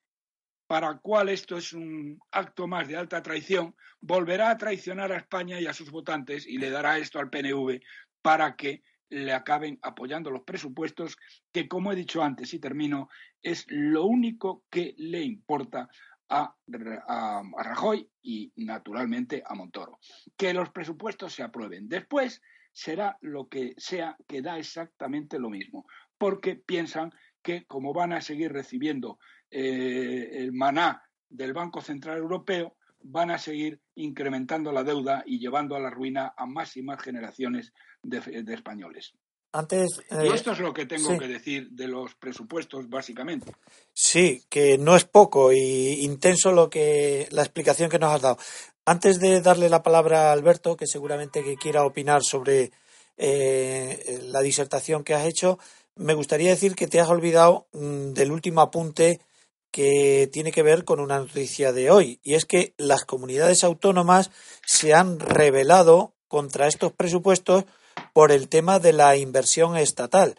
para 0.67 0.97
cual 0.97 1.29
esto 1.29 1.57
es 1.57 1.73
un 1.73 2.19
acto 2.31 2.67
más 2.67 2.87
de 2.87 2.97
alta 2.97 3.21
traición, 3.21 3.75
volverá 3.99 4.49
a 4.49 4.57
traicionar 4.57 5.11
a 5.11 5.17
España 5.17 5.59
y 5.59 5.67
a 5.67 5.73
sus 5.73 5.91
votantes 5.91 6.47
y 6.47 6.57
le 6.57 6.69
dará 6.69 6.97
esto 6.97 7.19
al 7.19 7.29
PNV 7.29 7.79
para 8.21 8.55
que 8.55 8.83
le 9.09 9.33
acaben 9.33 9.77
apoyando 9.81 10.31
los 10.31 10.43
presupuestos, 10.43 11.17
que 11.51 11.67
como 11.67 11.91
he 11.91 11.95
dicho 11.95 12.23
antes 12.23 12.53
y 12.53 12.59
termino, 12.59 13.09
es 13.41 13.65
lo 13.67 14.05
único 14.05 14.63
que 14.69 14.95
le 14.97 15.21
importa 15.21 15.89
a, 16.29 16.55
Rajoy 16.65 18.09
y 18.21 18.53
naturalmente 18.55 19.43
a 19.45 19.53
Montoro. 19.53 19.99
Que 20.37 20.53
los 20.53 20.69
presupuestos 20.69 21.33
se 21.33 21.43
aprueben. 21.43 21.89
Después 21.89 22.41
será 22.71 23.17
lo 23.21 23.47
que 23.47 23.73
sea 23.77 24.17
que 24.27 24.41
da 24.41 24.57
exactamente 24.57 25.39
lo 25.39 25.49
mismo, 25.49 25.85
porque 26.17 26.55
piensan 26.55 27.11
que 27.41 27.65
como 27.65 27.93
van 27.93 28.13
a 28.13 28.21
seguir 28.21 28.51
recibiendo 28.53 29.19
eh, 29.49 30.29
el 30.33 30.53
maná 30.53 31.03
del 31.29 31.53
Banco 31.53 31.81
Central 31.81 32.17
Europeo, 32.17 32.75
van 33.03 33.31
a 33.31 33.39
seguir 33.39 33.79
incrementando 33.95 34.71
la 34.71 34.83
deuda 34.83 35.23
y 35.25 35.39
llevando 35.39 35.75
a 35.75 35.79
la 35.79 35.89
ruina 35.89 36.33
a 36.37 36.45
más 36.45 36.77
y 36.77 36.83
más 36.83 37.01
generaciones 37.01 37.73
de, 38.03 38.19
españoles. 38.53 39.13
Antes, 39.53 40.01
y 40.09 40.15
eh, 40.15 40.33
esto 40.33 40.53
es 40.53 40.59
lo 40.59 40.73
que 40.73 40.85
tengo 40.85 41.17
que 41.17 41.27
decir 41.27 41.69
de 41.71 41.87
los 41.87 42.15
presupuestos, 42.15 42.87
básicamente. 42.89 43.51
Sí, 43.91 44.43
que 44.49 44.77
no 44.77 44.95
es 44.95 45.03
poco 45.03 45.51
y 45.51 46.05
intenso 46.05 46.53
lo 46.53 46.69
que 46.69 47.27
la 47.31 47.41
explicación 47.41 47.89
que 47.89 47.99
nos 47.99 48.13
has 48.13 48.21
dado. 48.21 48.37
Antes 48.91 49.21
de 49.21 49.39
darle 49.39 49.69
la 49.69 49.83
palabra 49.83 50.27
a 50.27 50.33
Alberto, 50.33 50.75
que 50.75 50.85
seguramente 50.85 51.45
que 51.45 51.55
quiera 51.55 51.85
opinar 51.85 52.23
sobre 52.23 52.73
eh, 53.15 54.19
la 54.23 54.41
disertación 54.41 55.05
que 55.05 55.13
has 55.13 55.25
hecho, 55.25 55.59
me 55.95 56.13
gustaría 56.13 56.49
decir 56.49 56.75
que 56.75 56.87
te 56.87 56.99
has 56.99 57.07
olvidado 57.07 57.67
mm, 57.71 58.11
del 58.11 58.33
último 58.33 58.59
apunte 58.59 59.21
que 59.71 60.29
tiene 60.33 60.51
que 60.51 60.61
ver 60.61 60.83
con 60.83 60.99
una 60.99 61.19
noticia 61.19 61.71
de 61.71 61.89
hoy, 61.89 62.19
y 62.21 62.33
es 62.33 62.43
que 62.43 62.73
las 62.75 63.05
comunidades 63.05 63.63
autónomas 63.63 64.29
se 64.65 64.93
han 64.93 65.21
rebelado 65.21 66.13
contra 66.27 66.67
estos 66.67 66.91
presupuestos 66.91 67.63
por 68.11 68.33
el 68.33 68.49
tema 68.49 68.79
de 68.79 68.91
la 68.91 69.15
inversión 69.15 69.77
estatal. 69.77 70.35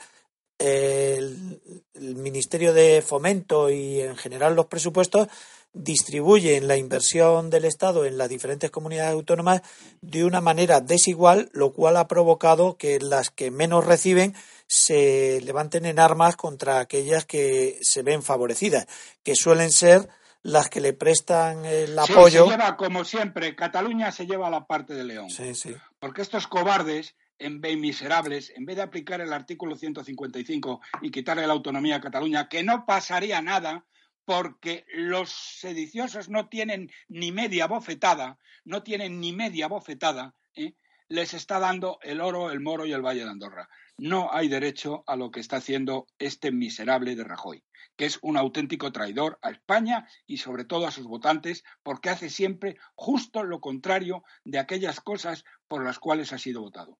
El, 0.58 1.58
Ministerio 1.94 2.74
de 2.74 3.00
Fomento 3.00 3.70
y 3.70 4.00
en 4.00 4.16
general 4.16 4.54
los 4.56 4.66
presupuestos 4.66 5.28
distribuyen 5.74 6.68
la 6.68 6.76
inversión 6.76 7.50
del 7.50 7.64
Estado 7.64 8.04
en 8.04 8.18
las 8.18 8.28
diferentes 8.28 8.70
comunidades 8.70 9.12
autónomas 9.12 9.62
de 10.00 10.24
una 10.24 10.40
manera 10.40 10.80
desigual, 10.80 11.50
lo 11.52 11.72
cual 11.72 11.96
ha 11.96 12.08
provocado 12.08 12.76
que 12.76 12.98
las 13.00 13.30
que 13.30 13.50
menos 13.50 13.86
reciben 13.86 14.34
se 14.66 15.40
levanten 15.42 15.86
en 15.86 15.98
armas 15.98 16.36
contra 16.36 16.80
aquellas 16.80 17.24
que 17.24 17.78
se 17.82 18.02
ven 18.02 18.22
favorecidas, 18.22 18.86
que 19.22 19.34
suelen 19.34 19.70
ser 19.70 20.08
las 20.42 20.68
que 20.68 20.80
le 20.80 20.92
prestan 20.92 21.64
el 21.64 21.98
apoyo. 21.98 22.44
Se 22.44 22.50
lleva, 22.50 22.76
como 22.76 23.04
siempre, 23.04 23.54
Cataluña 23.54 24.10
se 24.12 24.26
lleva 24.26 24.50
la 24.50 24.66
parte 24.66 24.94
de 24.94 25.04
León. 25.04 25.30
Sí, 25.30 25.54
sí. 25.54 25.74
Porque 25.98 26.22
estos 26.22 26.46
cobardes, 26.48 27.14
en 27.38 27.60
vez 27.60 27.78
miserables, 27.78 28.52
en 28.56 28.66
vez 28.66 28.76
de 28.76 28.82
aplicar 28.82 29.20
el 29.20 29.32
artículo 29.32 29.76
155 29.76 30.80
y 31.02 31.10
quitarle 31.10 31.46
la 31.46 31.52
autonomía 31.52 31.96
a 31.96 32.00
Cataluña, 32.00 32.48
que 32.48 32.62
no 32.62 32.84
pasaría 32.84 33.40
nada, 33.40 33.84
porque 34.24 34.84
los 34.94 35.30
sediciosos 35.30 36.28
no 36.28 36.48
tienen 36.48 36.90
ni 37.08 37.32
media 37.32 37.66
bofetada, 37.66 38.38
no 38.64 38.82
tienen 38.82 39.20
ni 39.20 39.32
media 39.32 39.68
bofetada, 39.68 40.34
¿eh? 40.54 40.74
les 41.08 41.34
está 41.34 41.58
dando 41.58 41.98
el 42.02 42.20
oro, 42.20 42.50
el 42.50 42.60
moro 42.60 42.86
y 42.86 42.92
el 42.92 43.02
Valle 43.02 43.24
de 43.24 43.30
Andorra 43.30 43.68
no 43.98 44.32
hay 44.32 44.48
derecho 44.48 45.04
a 45.06 45.16
lo 45.16 45.30
que 45.30 45.40
está 45.40 45.56
haciendo 45.58 46.06
este 46.18 46.50
miserable 46.50 47.14
de 47.14 47.24
Rajoy, 47.24 47.62
que 47.96 48.06
es 48.06 48.18
un 48.22 48.36
auténtico 48.36 48.90
traidor 48.90 49.38
a 49.42 49.50
España 49.50 50.08
y 50.26 50.38
sobre 50.38 50.64
todo 50.64 50.86
a 50.86 50.90
sus 50.90 51.06
votantes, 51.06 51.62
porque 51.82 52.10
hace 52.10 52.30
siempre 52.30 52.76
justo 52.94 53.42
lo 53.42 53.60
contrario 53.60 54.24
de 54.44 54.58
aquellas 54.58 55.00
cosas 55.00 55.44
por 55.68 55.84
las 55.84 55.98
cuales 55.98 56.32
ha 56.32 56.38
sido 56.38 56.62
votado. 56.62 56.98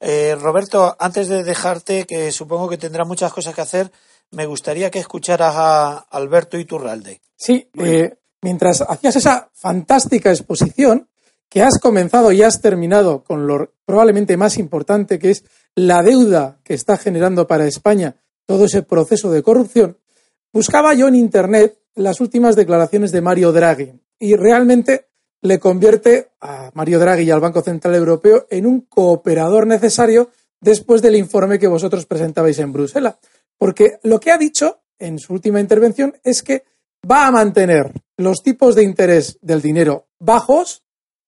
Eh, 0.00 0.34
Roberto, 0.38 0.96
antes 0.98 1.28
de 1.28 1.44
dejarte, 1.44 2.06
que 2.06 2.32
supongo 2.32 2.68
que 2.68 2.76
tendrá 2.76 3.04
muchas 3.04 3.32
cosas 3.32 3.54
que 3.54 3.60
hacer, 3.60 3.92
me 4.32 4.46
gustaría 4.46 4.90
que 4.90 4.98
escucharas 4.98 5.54
a 5.56 5.98
Alberto 6.10 6.58
Iturralde. 6.58 7.20
Sí, 7.36 7.68
eh, 7.78 8.14
mientras 8.42 8.82
hacías 8.82 9.16
esa 9.16 9.50
fantástica 9.52 10.30
exposición, 10.30 11.08
que 11.48 11.62
has 11.62 11.78
comenzado 11.78 12.32
y 12.32 12.42
has 12.42 12.62
terminado 12.62 13.22
con 13.22 13.46
lo 13.46 13.74
probablemente 13.84 14.38
más 14.38 14.56
importante, 14.56 15.18
que 15.18 15.30
es 15.30 15.44
la 15.74 16.02
deuda 16.02 16.58
que 16.64 16.72
está 16.72 16.96
generando 16.96 17.46
para 17.46 17.66
España 17.66 18.16
todo 18.46 18.64
ese 18.64 18.82
proceso 18.82 19.30
de 19.30 19.42
corrupción, 19.42 19.98
buscaba 20.50 20.94
yo 20.94 21.08
en 21.08 21.14
Internet 21.14 21.78
las 21.94 22.22
últimas 22.22 22.56
declaraciones 22.56 23.12
de 23.12 23.20
Mario 23.20 23.52
Draghi 23.52 23.92
y 24.18 24.34
realmente 24.34 25.08
le 25.42 25.58
convierte 25.58 26.30
a 26.40 26.70
Mario 26.72 26.98
Draghi 26.98 27.24
y 27.24 27.30
al 27.30 27.40
Banco 27.40 27.60
Central 27.60 27.96
Europeo 27.96 28.46
en 28.48 28.64
un 28.64 28.80
cooperador 28.82 29.66
necesario 29.66 30.30
después 30.58 31.02
del 31.02 31.16
informe 31.16 31.58
que 31.58 31.66
vosotros 31.66 32.06
presentabais 32.06 32.58
en 32.60 32.72
Bruselas. 32.72 33.16
Porque 33.62 34.00
lo 34.02 34.18
que 34.18 34.32
ha 34.32 34.38
dicho 34.38 34.80
en 34.98 35.20
su 35.20 35.34
última 35.34 35.60
intervención 35.60 36.16
es 36.24 36.42
que 36.42 36.64
va 37.08 37.28
a 37.28 37.30
mantener 37.30 37.92
los 38.16 38.42
tipos 38.42 38.74
de 38.74 38.82
interés 38.82 39.38
del 39.40 39.62
dinero 39.62 40.08
bajos 40.18 40.82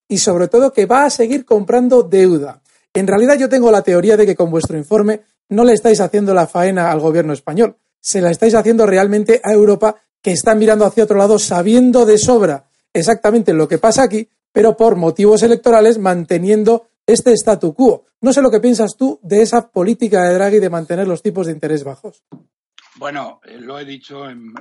y 0.09 0.19
sobre 0.19 0.49
todo 0.49 0.73
que 0.73 0.85
va 0.87 1.05
a 1.05 1.11
seguir 1.11 1.45
comprando 1.45 2.03
deuda. 2.03 2.61
En 2.93 3.07
realidad 3.07 3.39
yo 3.39 3.49
tengo 3.49 3.71
la 3.71 3.83
teoría 3.83 4.17
de 4.17 4.27
que 4.27 4.35
con 4.35 4.51
vuestro 4.51 4.77
informe 4.77 5.21
no 5.51 5.63
le 5.63 5.75
estáis 5.75 6.01
haciendo 6.01 6.35
la 6.35 6.49
faena 6.49 6.91
al 6.91 6.99
gobierno 6.99 7.33
español, 7.33 7.77
se 8.01 8.21
la 8.21 8.33
estáis 8.33 8.57
haciendo 8.57 8.85
realmente 8.85 9.41
a 9.45 9.53
Europa 9.53 9.95
que 10.21 10.33
está 10.33 10.57
mirando 10.57 10.87
hacia 10.87 11.05
otro 11.05 11.17
lado 11.17 11.39
sabiendo 11.39 12.05
de 12.05 12.19
sobra 12.19 12.65
exactamente 12.93 13.53
lo 13.53 13.69
que 13.69 13.79
pasa 13.79 14.03
aquí, 14.03 14.29
pero 14.51 14.77
por 14.77 14.97
motivos 14.97 15.45
electorales 15.45 15.99
manteniendo 15.99 16.89
este 17.07 17.33
statu 17.33 17.75
quo. 17.75 18.07
No 18.21 18.33
sé 18.33 18.41
lo 18.41 18.51
que 18.51 18.61
piensas 18.61 18.97
tú 18.97 19.21
de 19.23 19.43
esa 19.43 19.71
política 19.71 20.23
de 20.23 20.35
Draghi 20.35 20.59
de 20.59 20.71
mantener 20.71 21.07
los 21.07 21.23
tipos 21.23 21.47
de 21.47 21.53
interés 21.53 21.85
bajos. 21.85 22.23
Bueno, 22.97 23.41
eh, 23.45 23.59
lo 23.59 23.79
he 23.79 23.85
dicho 23.85 24.29
en, 24.31 24.53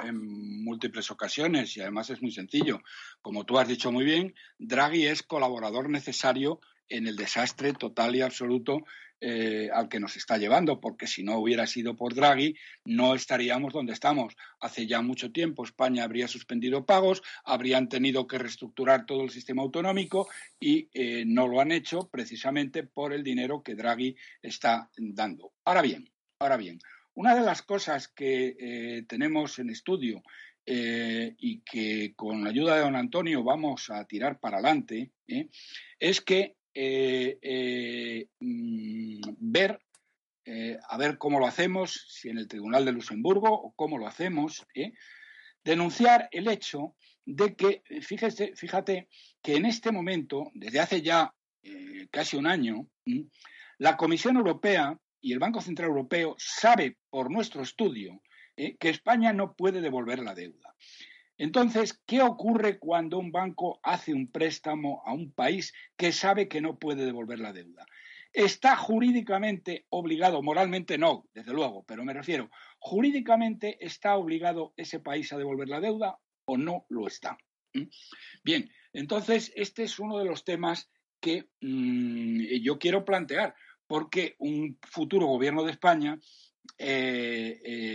múltiples 0.63 1.11
ocasiones 1.11 1.77
y 1.77 1.81
además 1.81 2.09
es 2.09 2.21
muy 2.21 2.31
sencillo. 2.31 2.81
Como 3.21 3.45
tú 3.45 3.59
has 3.59 3.67
dicho 3.67 3.91
muy 3.91 4.03
bien, 4.03 4.33
Draghi 4.57 5.05
es 5.05 5.21
colaborador 5.21 5.89
necesario 5.89 6.59
en 6.89 7.07
el 7.07 7.15
desastre 7.15 7.73
total 7.73 8.15
y 8.15 8.21
absoluto 8.21 8.79
eh, 9.25 9.69
al 9.73 9.87
que 9.87 10.01
nos 10.01 10.17
está 10.17 10.37
llevando, 10.37 10.81
porque 10.81 11.07
si 11.07 11.23
no 11.23 11.37
hubiera 11.37 11.65
sido 11.65 11.95
por 11.95 12.13
Draghi, 12.13 12.57
no 12.83 13.15
estaríamos 13.15 13.71
donde 13.71 13.93
estamos. 13.93 14.35
Hace 14.59 14.85
ya 14.85 15.01
mucho 15.01 15.31
tiempo 15.31 15.63
España 15.63 16.03
habría 16.03 16.27
suspendido 16.27 16.85
pagos, 16.85 17.23
habrían 17.45 17.87
tenido 17.87 18.27
que 18.27 18.37
reestructurar 18.37 19.05
todo 19.05 19.23
el 19.23 19.29
sistema 19.29 19.61
autonómico 19.61 20.27
y 20.59 20.89
eh, 20.93 21.23
no 21.25 21.47
lo 21.47 21.61
han 21.61 21.71
hecho 21.71 22.09
precisamente 22.11 22.83
por 22.83 23.13
el 23.13 23.23
dinero 23.23 23.63
que 23.63 23.75
Draghi 23.75 24.17
está 24.41 24.89
dando. 24.97 25.53
Ahora 25.63 25.81
bien, 25.81 26.11
ahora 26.39 26.57
bien, 26.57 26.79
una 27.13 27.33
de 27.33 27.43
las 27.43 27.61
cosas 27.61 28.09
que 28.09 28.57
eh, 28.59 29.05
tenemos 29.07 29.57
en 29.57 29.69
estudio 29.69 30.21
y 30.65 31.59
que 31.61 32.13
con 32.15 32.43
la 32.43 32.49
ayuda 32.49 32.75
de 32.75 32.81
don 32.81 32.95
Antonio 32.95 33.43
vamos 33.43 33.89
a 33.89 34.05
tirar 34.05 34.39
para 34.39 34.57
adelante, 34.57 35.11
es 35.99 36.21
que 36.21 36.55
eh, 36.73 37.37
eh, 37.41 38.27
mm, 38.39 39.21
ver, 39.39 39.79
eh, 40.45 40.77
a 40.89 40.97
ver 40.97 41.17
cómo 41.17 41.39
lo 41.39 41.45
hacemos, 41.45 42.05
si 42.09 42.29
en 42.29 42.37
el 42.37 42.47
Tribunal 42.47 42.85
de 42.85 42.91
Luxemburgo 42.91 43.49
o 43.49 43.73
cómo 43.75 43.97
lo 43.97 44.07
hacemos, 44.07 44.65
denunciar 45.63 46.27
el 46.31 46.47
hecho 46.47 46.95
de 47.25 47.55
que, 47.55 47.83
fíjese, 48.01 48.53
fíjate 48.55 49.07
que 49.41 49.55
en 49.55 49.65
este 49.65 49.91
momento, 49.91 50.51
desde 50.53 50.79
hace 50.79 51.01
ya 51.01 51.33
casi 52.11 52.35
un 52.35 52.47
año, 52.47 52.89
la 53.77 53.95
Comisión 53.95 54.35
Europea 54.35 54.97
y 55.21 55.31
el 55.31 55.39
Banco 55.39 55.61
Central 55.61 55.89
Europeo 55.89 56.35
sabe 56.37 56.97
por 57.09 57.31
nuestro 57.31 57.61
estudio 57.61 58.21
que 58.55 58.89
España 58.89 59.31
no 59.31 59.55
puede 59.55 59.79
devolver 59.79 60.19
la 60.19 60.35
deuda. 60.35 60.75
Entonces, 61.43 62.01
¿qué 62.05 62.21
ocurre 62.21 62.79
cuando 62.79 63.19
un 63.19 63.29
banco 63.29 63.81
hace 63.83 64.13
un 64.13 64.31
préstamo 64.31 65.03
a 65.05 65.11
un 65.11 65.33
país 65.33 65.73
que 65.97 66.13
sabe 66.13 66.47
que 66.47 66.61
no 66.61 66.79
puede 66.79 67.03
devolver 67.03 67.39
la 67.39 67.51
deuda? 67.51 67.85
¿Está 68.31 68.77
jurídicamente 68.77 69.85
obligado, 69.89 70.41
moralmente 70.41 70.97
no, 70.97 71.27
desde 71.33 71.51
luego, 71.51 71.83
pero 71.83 72.05
me 72.05 72.13
refiero, 72.13 72.49
jurídicamente 72.79 73.77
está 73.85 74.15
obligado 74.15 74.73
ese 74.77 75.01
país 75.01 75.33
a 75.33 75.37
devolver 75.37 75.67
la 75.67 75.81
deuda 75.81 76.17
o 76.45 76.55
no 76.55 76.85
lo 76.87 77.07
está? 77.07 77.37
¿Mm? 77.73 77.89
Bien, 78.41 78.71
entonces 78.93 79.51
este 79.57 79.83
es 79.83 79.99
uno 79.99 80.19
de 80.19 80.25
los 80.25 80.45
temas 80.45 80.89
que 81.19 81.49
mm, 81.59 82.39
yo 82.61 82.79
quiero 82.79 83.03
plantear, 83.03 83.53
porque 83.85 84.35
un 84.39 84.79
futuro 84.81 85.25
gobierno 85.25 85.65
de 85.65 85.71
España 85.71 86.17
eh, 86.77 87.59
eh, 87.63 87.92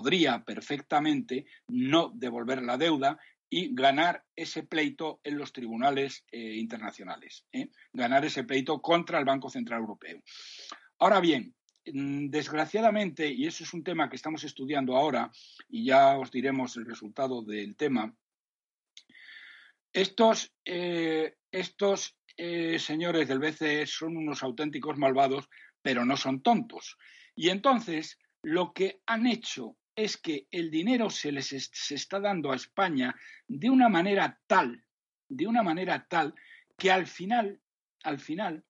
podría 0.00 0.42
perfectamente 0.42 1.44
no 1.68 2.10
devolver 2.14 2.62
la 2.62 2.78
deuda 2.78 3.18
y 3.50 3.74
ganar 3.74 4.24
ese 4.34 4.62
pleito 4.62 5.20
en 5.22 5.36
los 5.36 5.52
tribunales 5.52 6.24
eh, 6.32 6.54
internacionales, 6.56 7.44
ganar 7.92 8.24
ese 8.24 8.44
pleito 8.44 8.80
contra 8.80 9.18
el 9.18 9.26
Banco 9.26 9.50
Central 9.50 9.80
Europeo. 9.80 10.22
Ahora 11.00 11.20
bien, 11.20 11.54
mm, 11.84 12.30
desgraciadamente, 12.30 13.28
y 13.30 13.46
eso 13.46 13.62
es 13.62 13.74
un 13.74 13.84
tema 13.84 14.08
que 14.08 14.16
estamos 14.16 14.42
estudiando 14.44 14.96
ahora, 14.96 15.30
y 15.68 15.84
ya 15.84 16.16
os 16.16 16.30
diremos 16.30 16.78
el 16.78 16.86
resultado 16.86 17.42
del 17.42 17.76
tema, 17.76 18.14
estos, 19.92 20.50
estos 20.64 22.16
señores 22.78 23.28
del 23.28 23.40
BCE 23.40 23.86
son 23.86 24.16
unos 24.16 24.42
auténticos 24.42 24.96
malvados, 24.96 25.46
pero 25.82 26.06
no 26.06 26.16
son 26.16 26.40
tontos. 26.40 26.96
Y 27.34 27.50
entonces 27.50 28.16
lo 28.42 28.72
que 28.72 29.00
han 29.04 29.26
hecho 29.26 29.76
es 29.94 30.16
que 30.16 30.46
el 30.50 30.70
dinero 30.70 31.10
se 31.10 31.32
les 31.32 31.48
se 31.48 31.94
está 31.94 32.20
dando 32.20 32.52
a 32.52 32.56
España 32.56 33.14
de 33.46 33.70
una 33.70 33.88
manera 33.88 34.40
tal, 34.46 34.84
de 35.28 35.46
una 35.46 35.62
manera 35.62 36.06
tal 36.08 36.34
que 36.78 36.90
al 36.90 37.06
final, 37.06 37.60
al 38.02 38.18
final, 38.18 38.64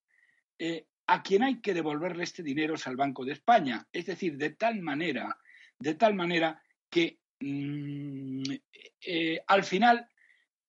eh, 0.59 0.87
a 1.07 1.23
quien 1.23 1.43
hay 1.43 1.61
que 1.61 1.75
devolverle 1.75 2.25
este 2.25 2.43
dinero 2.43 2.75
es 2.75 2.87
al 2.87 2.97
Banco 2.97 3.25
de 3.25 3.33
España. 3.33 3.87
Es 3.93 4.07
decir, 4.07 4.37
de 4.37 4.51
tal 4.51 4.81
manera, 4.81 5.39
de 5.79 5.95
tal 5.95 6.15
manera 6.15 6.63
que 6.89 7.21
mm, 7.41 8.43
eh, 9.03 9.41
al 9.47 9.65
final 9.65 10.09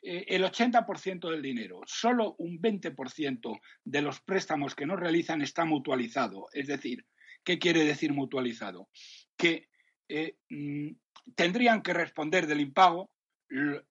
eh, 0.02 0.26
el 0.28 0.44
80% 0.44 1.32
del 1.32 1.42
dinero, 1.42 1.82
solo 1.86 2.36
un 2.38 2.62
20% 2.62 3.60
de 3.84 4.02
los 4.02 4.22
préstamos 4.22 4.76
que 4.76 4.86
no 4.86 4.96
realizan 4.96 5.42
está 5.42 5.66
mutualizado. 5.66 6.48
Es 6.54 6.68
decir, 6.68 7.06
¿Qué 7.44 7.58
quiere 7.58 7.84
decir 7.84 8.14
mutualizado? 8.14 8.90
Que 9.36 9.70
eh, 10.14 10.36
mm, 10.50 10.90
tendrían 11.36 11.82
que 11.82 11.94
responder 11.94 12.46
del 12.46 12.60
impago 12.60 13.10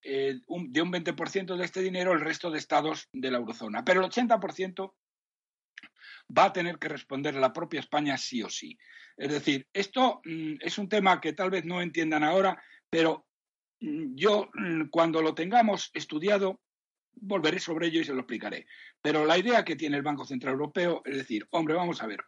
eh, 0.02 0.40
de 0.42 0.82
un 0.82 0.92
20% 0.92 1.56
de 1.56 1.64
este 1.64 1.80
dinero 1.80 2.12
el 2.12 2.20
resto 2.20 2.50
de 2.50 2.58
estados 2.58 3.08
de 3.12 3.30
la 3.30 3.38
eurozona, 3.38 3.82
pero 3.84 4.00
el 4.00 4.10
80% 4.10 4.92
va 6.36 6.44
a 6.44 6.52
tener 6.52 6.78
que 6.78 6.88
responder 6.88 7.34
la 7.34 7.54
propia 7.54 7.80
España 7.80 8.18
sí 8.18 8.42
o 8.42 8.50
sí. 8.50 8.76
Es 9.16 9.30
decir, 9.30 9.66
esto 9.72 10.20
mm, 10.24 10.56
es 10.60 10.76
un 10.76 10.90
tema 10.90 11.22
que 11.22 11.32
tal 11.32 11.48
vez 11.48 11.64
no 11.64 11.80
entiendan 11.80 12.22
ahora, 12.22 12.62
pero 12.90 13.26
mm, 13.80 14.14
yo 14.14 14.50
cuando 14.90 15.22
lo 15.22 15.34
tengamos 15.34 15.90
estudiado 15.94 16.60
volveré 17.14 17.60
sobre 17.60 17.86
ello 17.86 18.00
y 18.02 18.04
se 18.04 18.12
lo 18.12 18.20
explicaré. 18.20 18.66
Pero 19.00 19.24
la 19.24 19.38
idea 19.38 19.64
que 19.64 19.76
tiene 19.76 19.96
el 19.96 20.02
Banco 20.02 20.26
Central 20.26 20.52
Europeo 20.52 21.00
es 21.06 21.16
decir, 21.16 21.46
hombre, 21.50 21.76
vamos 21.76 22.02
a 22.02 22.06
ver, 22.06 22.20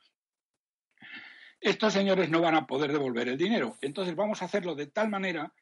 estos 1.62 1.92
señores 1.92 2.28
no 2.28 2.40
van 2.40 2.56
a 2.56 2.66
poder 2.66 2.92
devolver 2.92 3.28
el 3.28 3.38
dinero. 3.38 3.76
Entonces 3.80 4.16
vamos 4.16 4.42
a 4.42 4.46
hacerlo 4.46 4.74
de 4.74 4.88
tal 4.88 5.08
manera 5.08 5.54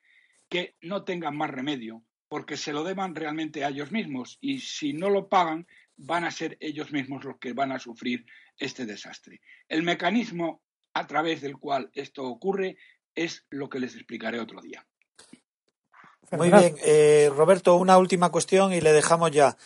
que 0.49 0.75
no 0.81 1.05
tengan 1.05 1.37
más 1.37 1.51
remedio, 1.51 2.03
porque 2.29 2.57
se 2.57 2.73
lo 2.73 2.83
deban 2.83 3.15
realmente 3.15 3.65
a 3.65 3.69
ellos 3.69 3.93
mismos 3.93 4.39
y 4.41 4.61
si 4.61 4.93
no 4.95 5.11
lo 5.11 5.29
pagan 5.29 5.67
van 5.97 6.25
a 6.25 6.31
ser 6.31 6.57
ellos 6.61 6.91
mismos 6.91 7.25
los 7.25 7.39
que 7.39 7.53
van 7.53 7.73
a 7.73 7.79
sufrir 7.79 8.25
este 8.59 8.87
desastre. 8.87 9.41
El 9.69 9.83
mecanismo 9.83 10.63
a 10.95 11.07
través 11.07 11.43
del 11.43 11.59
cual 11.59 11.91
esto 11.93 12.25
ocurre 12.25 12.79
es 13.15 13.45
lo 13.51 13.69
que 13.69 13.79
les 13.79 13.95
explicaré 13.95 14.41
otro 14.41 14.61
día. 14.63 14.87
Muy 16.33 16.51
bien, 16.51 16.77
eh, 16.83 17.29
Roberto, 17.35 17.77
una 17.77 17.99
última 17.99 18.31
cuestión 18.31 18.73
y 18.73 18.81
le 18.81 18.93
dejamos 18.93 19.33
ya. 19.33 19.57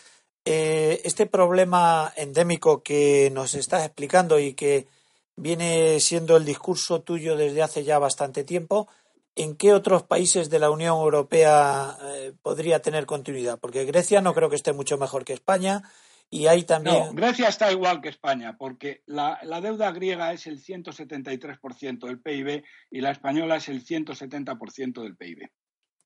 Eh, 0.43 1.01
este 1.03 1.25
problema 1.25 2.11
endémico 2.17 2.83
que 2.83 3.31
nos 3.33 3.55
estás 3.55 3.85
explicando 3.85 4.39
y 4.39 4.53
que 4.53 4.87
viene 5.35 5.99
siendo 5.99 6.37
el 6.37 6.45
discurso 6.45 7.01
tuyo 7.01 7.35
desde 7.35 7.61
hace 7.61 7.83
ya 7.83 7.99
bastante 7.99 8.43
tiempo. 8.43 8.87
¿En 9.35 9.55
qué 9.57 9.73
otros 9.73 10.03
países 10.03 10.49
de 10.49 10.59
la 10.59 10.69
Unión 10.69 10.97
Europea 10.97 11.97
eh, 12.03 12.33
podría 12.41 12.81
tener 12.81 13.05
continuidad? 13.05 13.59
Porque 13.59 13.83
Grecia 13.83 14.21
no 14.21 14.33
creo 14.33 14.49
que 14.49 14.55
esté 14.55 14.71
mucho 14.71 14.97
mejor 14.97 15.25
que 15.25 15.33
España 15.33 15.83
y 16.29 16.47
hay 16.47 16.63
también. 16.63 17.07
No, 17.07 17.13
Grecia 17.13 17.49
está 17.49 17.71
igual 17.71 18.01
que 18.01 18.09
España, 18.09 18.55
porque 18.57 19.03
la, 19.05 19.39
la 19.43 19.59
deuda 19.59 19.91
griega 19.91 20.31
es 20.31 20.47
el 20.47 20.63
173% 20.63 22.07
del 22.07 22.21
PIB 22.21 22.63
y 22.91 23.01
la 23.01 23.11
española 23.11 23.57
es 23.57 23.67
el 23.67 23.85
170% 23.85 25.03
del 25.03 25.17
PIB. 25.17 25.49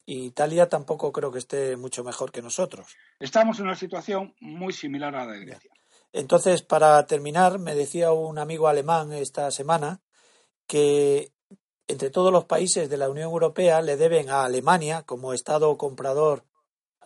Y 0.08 0.26
Italia 0.26 0.68
tampoco 0.68 1.12
creo 1.12 1.32
que 1.32 1.38
esté 1.38 1.78
mucho 1.78 2.04
mejor 2.04 2.32
que 2.32 2.42
nosotros. 2.42 2.96
Estamos 3.20 3.60
en 3.60 3.66
una 3.66 3.76
situación 3.76 4.34
muy 4.40 4.74
similar 4.74 5.16
a 5.16 5.26
la 5.26 5.34
de 5.34 5.46
Grecia. 5.46 5.72
Entonces, 6.12 6.64
para 6.64 7.06
terminar, 7.06 7.60
me 7.60 7.76
decía 7.76 8.12
un 8.12 8.40
amigo 8.40 8.68
alemán 8.68 9.12
esta 9.14 9.52
semana 9.52 10.02
que 10.68 11.32
entre 11.88 12.10
todos 12.10 12.32
los 12.32 12.46
países 12.46 12.90
de 12.90 12.98
la 12.98 13.10
Unión 13.10 13.32
Europea 13.32 13.82
le 13.82 13.98
deben 13.98 14.30
a 14.30 14.44
Alemania, 14.46 15.04
como 15.04 15.34
Estado 15.34 15.76
comprador 15.78 16.46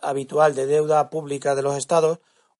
habitual 0.00 0.54
de 0.54 0.66
deuda 0.66 1.08
pública 1.10 1.54
de 1.54 1.62
los 1.62 1.76
Estados, 1.76 2.18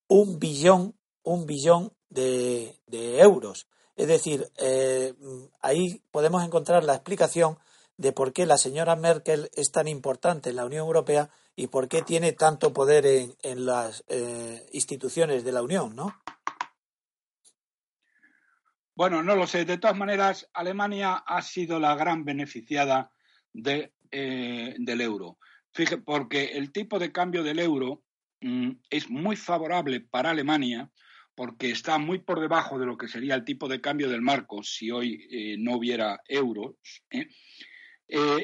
un 0.09 0.39
billón, 0.39 0.95
un 1.23 1.47
billón 1.47 1.93
de, 2.09 2.81
euros. 2.91 3.69
Es 3.97 4.09
decir, 4.09 4.51
eh, 4.57 5.15
ahí 5.61 6.03
podemos 6.11 6.45
encontrar 6.45 6.85
la 6.85 6.95
explicación 6.95 7.59
de 7.97 8.13
por 8.13 8.33
qué 8.33 8.47
la 8.47 8.59
señora 8.59 8.97
Merkel 8.97 9.51
es 9.55 9.71
tan 9.71 9.87
importante 9.87 10.51
en 10.51 10.57
la 10.57 10.65
Unión 10.65 10.87
Europea 10.87 11.31
y 11.57 11.69
por 11.69 11.89
qué 11.89 12.03
tiene 12.03 12.33
tanto 12.33 12.73
poder 12.73 13.07
en, 13.07 13.37
en 13.43 13.67
las 13.67 14.05
eh, 14.09 14.67
instituciones 14.73 15.45
de 15.45 15.53
la 15.53 15.63
Unión, 15.63 15.95
¿no? 15.95 16.15
Bueno, 18.97 19.23
no 19.23 19.35
lo 19.35 19.47
sé. 19.47 19.65
De 19.65 19.79
todas 19.79 19.97
maneras, 19.97 20.49
Alemania 20.53 21.15
ha 21.15 21.43
sido 21.43 21.81
la 21.81 21.97
gran 21.97 22.25
beneficiada 22.25 23.11
eh, 24.11 24.75
del 24.79 25.01
euro. 25.01 25.39
Fíjate, 25.73 26.03
porque 26.03 26.45
el 26.53 26.71
tipo 26.71 26.99
de 26.99 27.11
cambio 27.11 27.43
del 27.43 27.59
euro 27.59 28.05
mm, 28.41 28.71
es 28.91 29.11
muy 29.11 29.37
favorable 29.37 30.01
para 30.01 30.31
Alemania 30.31 30.91
porque 31.35 31.71
está 31.71 31.99
muy 31.99 32.21
por 32.21 32.39
debajo 32.39 32.79
de 32.79 32.87
lo 32.87 32.97
que 32.97 33.09
sería 33.09 33.35
el 33.35 33.45
tipo 33.45 33.67
de 33.67 33.81
cambio 33.81 34.09
del 34.09 34.23
marco 34.23 34.63
si 34.63 34.93
hoy 34.93 35.27
eh, 35.29 35.57
no 35.59 35.77
hubiera 35.77 36.21
euros. 36.29 36.77
¿eh? 37.11 37.29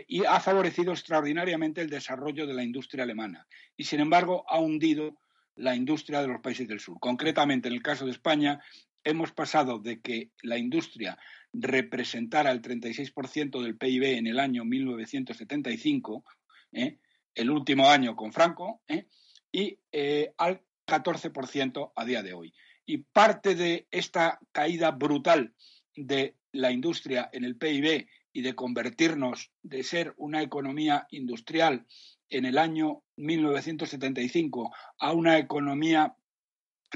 y 0.09 0.25
ha 0.25 0.41
favorecido 0.41 0.91
extraordinariamente 0.91 1.81
el 1.83 1.91
desarrollo 1.91 2.47
de 2.47 2.55
la 2.55 2.65
industria 2.65 3.05
alemana. 3.05 3.47
Y 3.77 3.85
sin 3.85 4.01
embargo, 4.01 4.45
ha 4.49 4.59
hundido 4.59 5.21
la 5.55 5.77
industria 5.77 6.23
de 6.23 6.29
los 6.29 6.41
países 6.41 6.67
del 6.67 6.81
sur. 6.81 6.99
Concretamente, 6.99 7.69
en 7.69 7.75
el 7.75 7.83
caso 7.83 8.07
de 8.07 8.13
España, 8.13 8.61
hemos 9.05 9.33
pasado 9.33 9.79
de 9.79 10.01
que 10.01 10.31
la 10.43 10.59
industria 10.59 11.19
representara 11.53 12.51
el 12.51 12.63
36% 12.63 13.63
del 13.63 13.77
PIB 13.77 14.19
en 14.19 14.27
el 14.27 14.39
año 14.39 14.65
1975, 14.65 16.25
¿eh? 16.73 16.99
el 17.35 17.51
último 17.51 17.89
año 17.89 18.15
con 18.15 18.33
Franco, 18.33 18.83
¿eh? 18.89 19.07
y 19.51 19.79
eh, 19.93 20.33
al 20.39 20.63
14% 20.87 21.93
a 21.95 22.05
día 22.05 22.23
de 22.23 22.33
hoy. 22.33 22.53
Y 22.87 22.99
parte 22.99 23.55
de 23.55 23.87
esta 23.91 24.41
caída 24.53 24.91
brutal 24.91 25.55
de 25.95 26.37
la 26.53 26.73
industria 26.73 27.31
en 27.33 27.45
el 27.45 27.57
PIB 27.57 28.09
y 28.33 28.43
de 28.43 28.55
convertirnos 28.55 29.51
de 29.63 29.83
ser 29.83 30.15
una 30.17 30.43
economía 30.43 31.07
industrial 31.11 31.87
en 32.29 32.45
el 32.45 32.59
año 32.59 33.03
1975 33.17 34.73
a 34.99 35.13
una 35.13 35.39
economía 35.39 36.15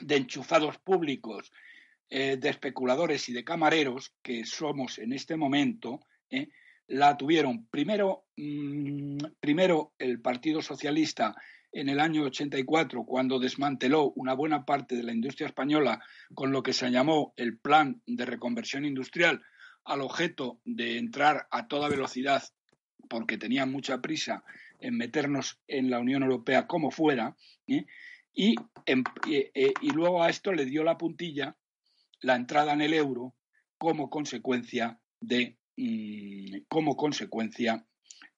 de 0.00 0.16
enchufados 0.16 0.78
públicos 0.78 1.52
eh, 2.10 2.36
de 2.36 2.48
especuladores 2.48 3.28
y 3.28 3.32
de 3.32 3.44
camareros 3.44 4.14
que 4.22 4.44
somos 4.44 4.98
en 4.98 5.12
este 5.12 5.36
momento, 5.36 6.00
eh, 6.30 6.48
la 6.86 7.16
tuvieron 7.16 7.66
primero, 7.66 8.26
mm, 8.36 9.18
primero 9.40 9.94
el 9.98 10.20
Partido 10.20 10.60
Socialista 10.62 11.34
en 11.72 11.88
el 11.88 11.98
año 11.98 12.24
84, 12.24 13.04
cuando 13.04 13.38
desmanteló 13.38 14.12
una 14.12 14.34
buena 14.34 14.64
parte 14.64 14.96
de 14.96 15.02
la 15.02 15.12
industria 15.12 15.48
española 15.48 16.00
con 16.34 16.52
lo 16.52 16.62
que 16.62 16.72
se 16.72 16.90
llamó 16.90 17.32
el 17.36 17.58
Plan 17.58 18.00
de 18.06 18.26
Reconversión 18.26 18.84
Industrial, 18.84 19.42
al 19.84 20.00
objeto 20.00 20.60
de 20.64 20.98
entrar 20.98 21.46
a 21.50 21.66
toda 21.66 21.88
velocidad, 21.88 22.42
porque 23.08 23.38
tenían 23.38 23.70
mucha 23.70 24.00
prisa 24.00 24.44
en 24.78 24.96
meternos 24.96 25.58
en 25.66 25.90
la 25.90 25.98
Unión 25.98 26.22
Europea 26.22 26.66
como 26.66 26.90
fuera, 26.90 27.36
¿eh? 27.66 27.86
y, 28.32 28.54
y, 29.26 29.90
luego 29.92 30.22
a 30.22 30.30
esto 30.30 30.52
le 30.52 30.64
dio 30.64 30.84
la 30.84 30.98
puntilla 30.98 31.56
la 32.20 32.36
entrada 32.36 32.72
en 32.72 32.80
el 32.80 32.94
euro 32.94 33.34
como 33.78 34.10
consecuencia 34.10 34.98
de, 35.20 35.58
mm, 35.76 36.64
como 36.68 36.96
consecuencia, 36.96 37.86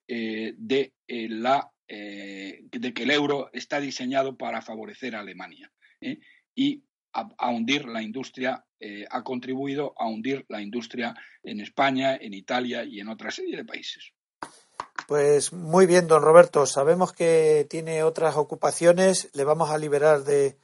eh, 0.09 0.55
de, 0.57 0.95
eh, 1.07 1.29
la, 1.29 1.71
eh, 1.89 2.63
de 2.71 2.95
que 2.95 3.03
el 3.03 3.11
euro 3.11 3.51
está 3.53 3.81
diseñado 3.81 4.37
para 4.37 4.63
favorecer 4.63 5.17
a 5.17 5.21
Alemania 5.21 5.73
y 6.55 6.83
a, 7.13 7.51
hundir 7.51 7.87
la 7.87 8.03
industria, 8.03 8.65
ha 9.11 9.23
contribuido 9.23 9.95
a 9.97 10.07
hundir 10.07 10.45
la 10.49 10.61
industria 10.61 11.15
en 11.43 11.61
España, 11.61 12.15
en 12.15 12.35
Italia 12.35 12.85
y 12.85 13.01
en 13.01 13.09
otra 13.09 13.31
serie 13.31 13.57
de 13.57 13.65
países. 13.65 14.13
Pues 15.09 15.53
muy 15.53 15.87
bien, 15.87 16.09
don 16.09 16.23
Roberto. 16.23 16.67
Sabemos 16.67 17.13
que 17.13 17.67
tiene 17.71 18.03
otras 18.03 18.37
ocupaciones. 18.37 19.31
Le 19.33 19.45
vamos 19.45 19.71
a 19.71 19.79
liberar 19.79 20.25
de, 20.25 20.59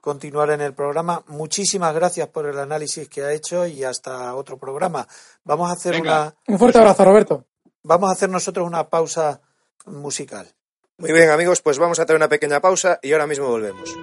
continuar 0.00 0.50
en 0.50 0.60
el 0.60 0.74
programa. 0.74 1.22
Muchísimas 1.28 1.94
gracias 1.94 2.28
por 2.28 2.46
el 2.46 2.58
análisis 2.58 3.08
que 3.08 3.22
ha 3.22 3.32
hecho 3.32 3.66
y 3.66 3.84
hasta 3.84 4.34
otro 4.34 4.58
programa. 4.58 5.06
Vamos 5.44 5.70
a 5.70 5.72
hacer 5.72 6.00
una. 6.00 6.34
Un 6.46 6.58
fuerte 6.58 6.78
abrazo, 6.78 7.04
Roberto. 7.04 7.44
Vamos 7.82 8.10
a 8.10 8.12
hacer 8.12 8.28
nosotros 8.28 8.66
una 8.66 8.88
pausa 8.88 9.40
musical. 9.86 10.46
Muy 10.98 11.12
bien, 11.12 11.30
amigos, 11.30 11.60
pues 11.60 11.78
vamos 11.78 11.98
a 11.98 12.02
hacer 12.02 12.16
una 12.16 12.28
pequeña 12.28 12.60
pausa 12.60 13.00
y 13.02 13.12
ahora 13.12 13.26
mismo 13.26 13.48
volvemos. 13.48 13.94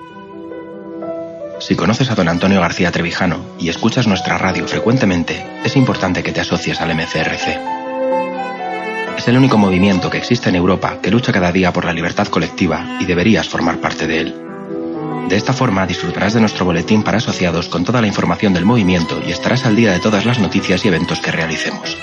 Si 1.60 1.76
conoces 1.76 2.10
a 2.10 2.16
don 2.16 2.28
Antonio 2.28 2.60
García 2.60 2.92
Trevijano 2.92 3.56
y 3.60 3.70
escuchas 3.70 4.08
nuestra 4.08 4.38
radio 4.38 4.68
frecuentemente, 4.68 5.46
es 5.64 5.76
importante 5.76 6.24
que 6.24 6.32
te 6.32 6.42
asocies 6.42 6.82
al 6.82 6.96
MCRC. 6.96 7.60
Es 9.18 9.28
el 9.28 9.38
único 9.38 9.60
movimiento 9.60 10.10
que 10.10 10.18
existe 10.18 10.50
en 10.50 10.56
Europa 10.56 10.98
que 11.02 11.12
lucha 11.12 11.32
cada 11.32 11.52
día 11.52 11.72
por 11.72 11.86
la 11.86 11.94
libertad 11.94 12.28
colectiva 12.28 12.98
y 13.00 13.06
deberías 13.06 13.48
formar 13.48 13.80
parte 13.80 14.08
de 14.08 14.20
él. 14.20 14.51
De 15.30 15.38
esta 15.38 15.54
forma 15.54 15.86
disfrutarás 15.88 16.34
de 16.34 16.42
nuestro 16.42 16.66
boletín 16.66 17.04
para 17.04 17.20
asociados 17.20 17.70
con 17.70 17.86
toda 17.86 18.02
la 18.02 18.08
información 18.08 18.54
del 18.54 18.66
movimiento 18.66 19.22
y 19.26 19.32
estarás 19.32 19.66
al 19.66 19.76
día 19.76 19.92
de 19.92 20.00
todas 20.00 20.26
las 20.26 20.40
noticias 20.40 20.84
y 20.84 20.90
eventos 20.90 21.20
que 21.22 21.32
realicemos. 21.32 21.98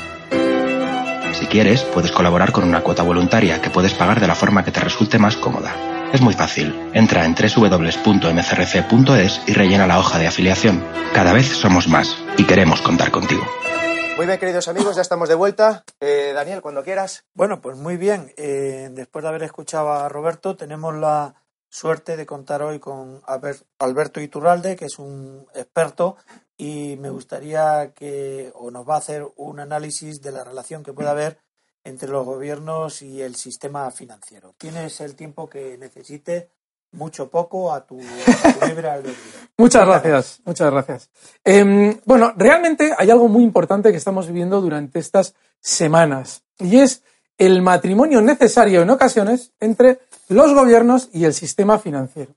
Si 1.38 1.46
quieres, 1.46 1.82
puedes 1.84 2.10
colaborar 2.10 2.52
con 2.52 2.64
una 2.64 2.80
cuota 2.80 3.02
voluntaria 3.02 3.60
que 3.60 3.70
puedes 3.70 3.94
pagar 3.94 4.18
de 4.20 4.26
la 4.26 4.34
forma 4.34 4.64
que 4.64 4.72
te 4.72 4.80
resulte 4.80 5.18
más 5.18 5.36
cómoda. 5.36 5.74
Es 6.12 6.20
muy 6.22 6.32
fácil. 6.34 6.74
Entra 6.94 7.26
en 7.26 7.34
www.mcrc.es 7.34 7.80
y 9.46 9.52
rellena 9.52 9.86
la 9.86 9.98
hoja 9.98 10.18
de 10.18 10.26
afiliación. 10.26 10.82
Cada 11.12 11.32
vez 11.34 11.48
somos 11.48 11.86
más 11.86 12.16
y 12.38 12.44
queremos 12.44 12.80
contar 12.80 13.10
contigo. 13.10 13.44
Muy 14.16 14.26
bien, 14.26 14.38
queridos 14.38 14.66
amigos, 14.66 14.96
ya 14.96 15.02
estamos 15.02 15.28
de 15.28 15.36
vuelta. 15.36 15.84
Eh, 16.00 16.32
Daniel, 16.34 16.60
cuando 16.60 16.82
quieras. 16.82 17.24
Bueno, 17.34 17.60
pues 17.60 17.76
muy 17.76 17.96
bien. 17.96 18.32
Eh, 18.36 18.88
después 18.90 19.22
de 19.22 19.28
haber 19.28 19.44
escuchado 19.44 19.92
a 19.92 20.08
Roberto, 20.08 20.56
tenemos 20.56 20.94
la 20.96 21.34
suerte 21.68 22.16
de 22.16 22.26
contar 22.26 22.62
hoy 22.62 22.78
con 22.78 23.22
Alberto 23.78 24.20
Iturralde, 24.20 24.76
que 24.76 24.86
es 24.86 24.98
un 24.98 25.46
experto, 25.54 26.16
y 26.56 26.96
me 26.96 27.10
gustaría 27.10 27.92
que 27.94 28.50
o 28.54 28.70
nos 28.70 28.88
va 28.88 28.96
a 28.96 28.98
hacer 28.98 29.26
un 29.36 29.60
análisis 29.60 30.20
de 30.20 30.32
la 30.32 30.44
relación 30.44 30.82
que 30.82 30.92
puede 30.92 31.08
haber 31.08 31.38
entre 31.84 32.08
los 32.08 32.24
gobiernos 32.24 33.02
y 33.02 33.22
el 33.22 33.36
sistema 33.36 33.90
financiero. 33.90 34.54
Tienes 34.58 35.00
el 35.00 35.14
tiempo 35.14 35.48
que 35.48 35.78
necesite, 35.78 36.50
mucho 36.92 37.30
poco, 37.30 37.72
a 37.72 37.86
tu, 37.86 37.98
libre 38.66 38.88
albedrío. 38.88 39.14
muchas 39.58 39.86
gracias, 39.86 40.40
muchas 40.44 40.70
gracias. 40.70 41.10
Em, 41.44 42.00
bueno, 42.04 42.32
realmente 42.36 42.92
hay 42.96 43.10
algo 43.10 43.28
muy 43.28 43.44
importante 43.44 43.90
que 43.90 43.98
estamos 43.98 44.26
viviendo 44.26 44.60
durante 44.60 44.98
estas 44.98 45.34
semanas 45.60 46.42
y 46.58 46.78
es 46.78 47.02
el 47.38 47.62
matrimonio 47.62 48.20
necesario 48.20 48.82
en 48.82 48.90
ocasiones 48.90 49.52
entre 49.60 50.00
los 50.28 50.52
gobiernos 50.52 51.08
y 51.12 51.24
el 51.24 51.32
sistema 51.32 51.78
financiero. 51.78 52.32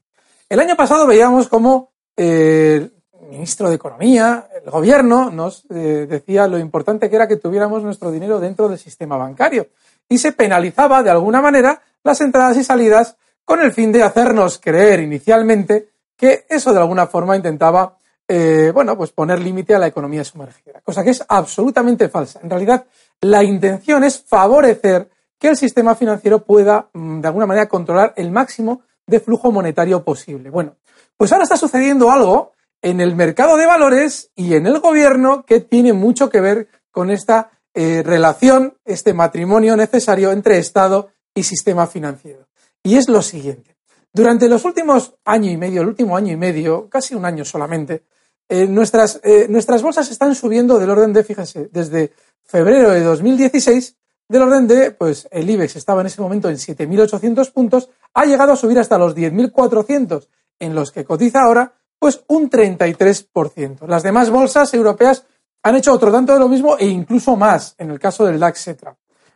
El 0.47 0.59
año 0.59 0.75
pasado 0.75 1.07
veíamos 1.07 1.47
cómo 1.47 1.91
eh, 2.15 2.89
el 3.19 3.27
ministro 3.27 3.69
de 3.69 3.75
Economía, 3.75 4.47
el 4.63 4.69
gobierno, 4.69 5.31
nos 5.31 5.65
eh, 5.69 6.05
decía 6.09 6.47
lo 6.47 6.59
importante 6.59 7.09
que 7.09 7.15
era 7.15 7.27
que 7.27 7.37
tuviéramos 7.37 7.81
nuestro 7.83 8.11
dinero 8.11 8.39
dentro 8.39 8.69
del 8.69 8.77
sistema 8.77 9.17
bancario 9.17 9.67
y 10.07 10.19
se 10.19 10.33
penalizaba 10.33 11.01
de 11.01 11.09
alguna 11.09 11.41
manera 11.41 11.81
las 12.03 12.21
entradas 12.21 12.57
y 12.57 12.63
salidas 12.63 13.15
con 13.43 13.61
el 13.61 13.71
fin 13.71 13.91
de 13.91 14.03
hacernos 14.03 14.59
creer 14.59 14.99
inicialmente 14.99 15.89
que 16.15 16.45
eso 16.47 16.73
de 16.73 16.79
alguna 16.79 17.07
forma 17.07 17.35
intentaba 17.35 17.97
eh, 18.33 18.71
bueno, 18.73 18.95
pues 18.95 19.11
poner 19.11 19.39
límite 19.39 19.75
a 19.75 19.79
la 19.79 19.87
economía 19.87 20.23
sumergida, 20.23 20.79
cosa 20.81 21.03
que 21.03 21.09
es 21.09 21.21
absolutamente 21.27 22.07
falsa. 22.07 22.39
En 22.41 22.49
realidad, 22.49 22.85
la 23.21 23.43
intención 23.43 24.03
es 24.03 24.19
favorecer 24.19 25.09
que 25.39 25.49
el 25.49 25.57
sistema 25.57 25.95
financiero 25.95 26.43
pueda, 26.43 26.89
mm, 26.93 27.21
de 27.21 27.27
alguna 27.27 27.45
manera, 27.45 27.69
controlar 27.69 28.13
el 28.17 28.31
máximo 28.31 28.81
de 29.07 29.19
flujo 29.19 29.51
monetario 29.51 30.03
posible. 30.03 30.49
Bueno, 30.49 30.75
pues 31.17 31.31
ahora 31.31 31.43
está 31.43 31.57
sucediendo 31.57 32.11
algo 32.11 32.51
en 32.81 32.99
el 32.99 33.15
mercado 33.15 33.57
de 33.57 33.65
valores 33.65 34.31
y 34.35 34.55
en 34.55 34.65
el 34.65 34.79
gobierno 34.79 35.45
que 35.45 35.59
tiene 35.59 35.93
mucho 35.93 36.29
que 36.29 36.41
ver 36.41 36.67
con 36.91 37.11
esta 37.11 37.51
eh, 37.73 38.03
relación, 38.03 38.77
este 38.85 39.13
matrimonio 39.13 39.77
necesario 39.77 40.31
entre 40.31 40.57
Estado 40.57 41.11
y 41.33 41.43
sistema 41.43 41.87
financiero. 41.87 42.47
Y 42.83 42.97
es 42.97 43.07
lo 43.07 43.21
siguiente. 43.21 43.77
Durante 44.13 44.49
los 44.49 44.65
últimos 44.65 45.15
año 45.23 45.49
y 45.49 45.57
medio, 45.57 45.81
el 45.81 45.87
último 45.87 46.17
año 46.17 46.33
y 46.33 46.37
medio, 46.37 46.89
casi 46.89 47.15
un 47.15 47.23
año 47.23 47.45
solamente, 47.45 48.03
eh, 48.49 48.67
nuestras, 48.67 49.21
eh, 49.23 49.47
nuestras 49.49 49.81
bolsas 49.81 50.11
están 50.11 50.35
subiendo 50.35 50.77
del 50.77 50.89
orden 50.89 51.13
de, 51.13 51.23
fíjense, 51.23 51.69
desde 51.71 52.11
febrero 52.43 52.91
de 52.91 53.01
2016, 53.01 53.95
del 54.27 54.41
orden 54.41 54.67
de, 54.67 54.91
pues 54.91 55.27
el 55.31 55.49
IBEX 55.49 55.75
estaba 55.75 56.01
en 56.01 56.07
ese 56.07 56.21
momento 56.21 56.49
en 56.49 56.55
7.800 56.55 57.51
puntos, 57.51 57.89
ha 58.13 58.25
llegado 58.25 58.53
a 58.53 58.55
subir 58.55 58.79
hasta 58.79 58.97
los 58.97 59.15
10.400, 59.15 60.27
en 60.59 60.75
los 60.75 60.91
que 60.91 61.03
cotiza 61.03 61.41
ahora, 61.41 61.73
pues 61.99 62.23
un 62.27 62.49
33%. 62.49 63.87
Las 63.87 64.03
demás 64.03 64.29
bolsas 64.29 64.73
europeas 64.73 65.25
han 65.63 65.75
hecho 65.75 65.93
otro 65.93 66.11
tanto 66.11 66.33
de 66.33 66.39
lo 66.39 66.47
mismo 66.47 66.77
e 66.77 66.87
incluso 66.87 67.35
más, 67.35 67.75
en 67.77 67.91
el 67.91 67.99
caso 67.99 68.25
del 68.25 68.39
DAX, 68.39 68.67
etc. 68.67 68.89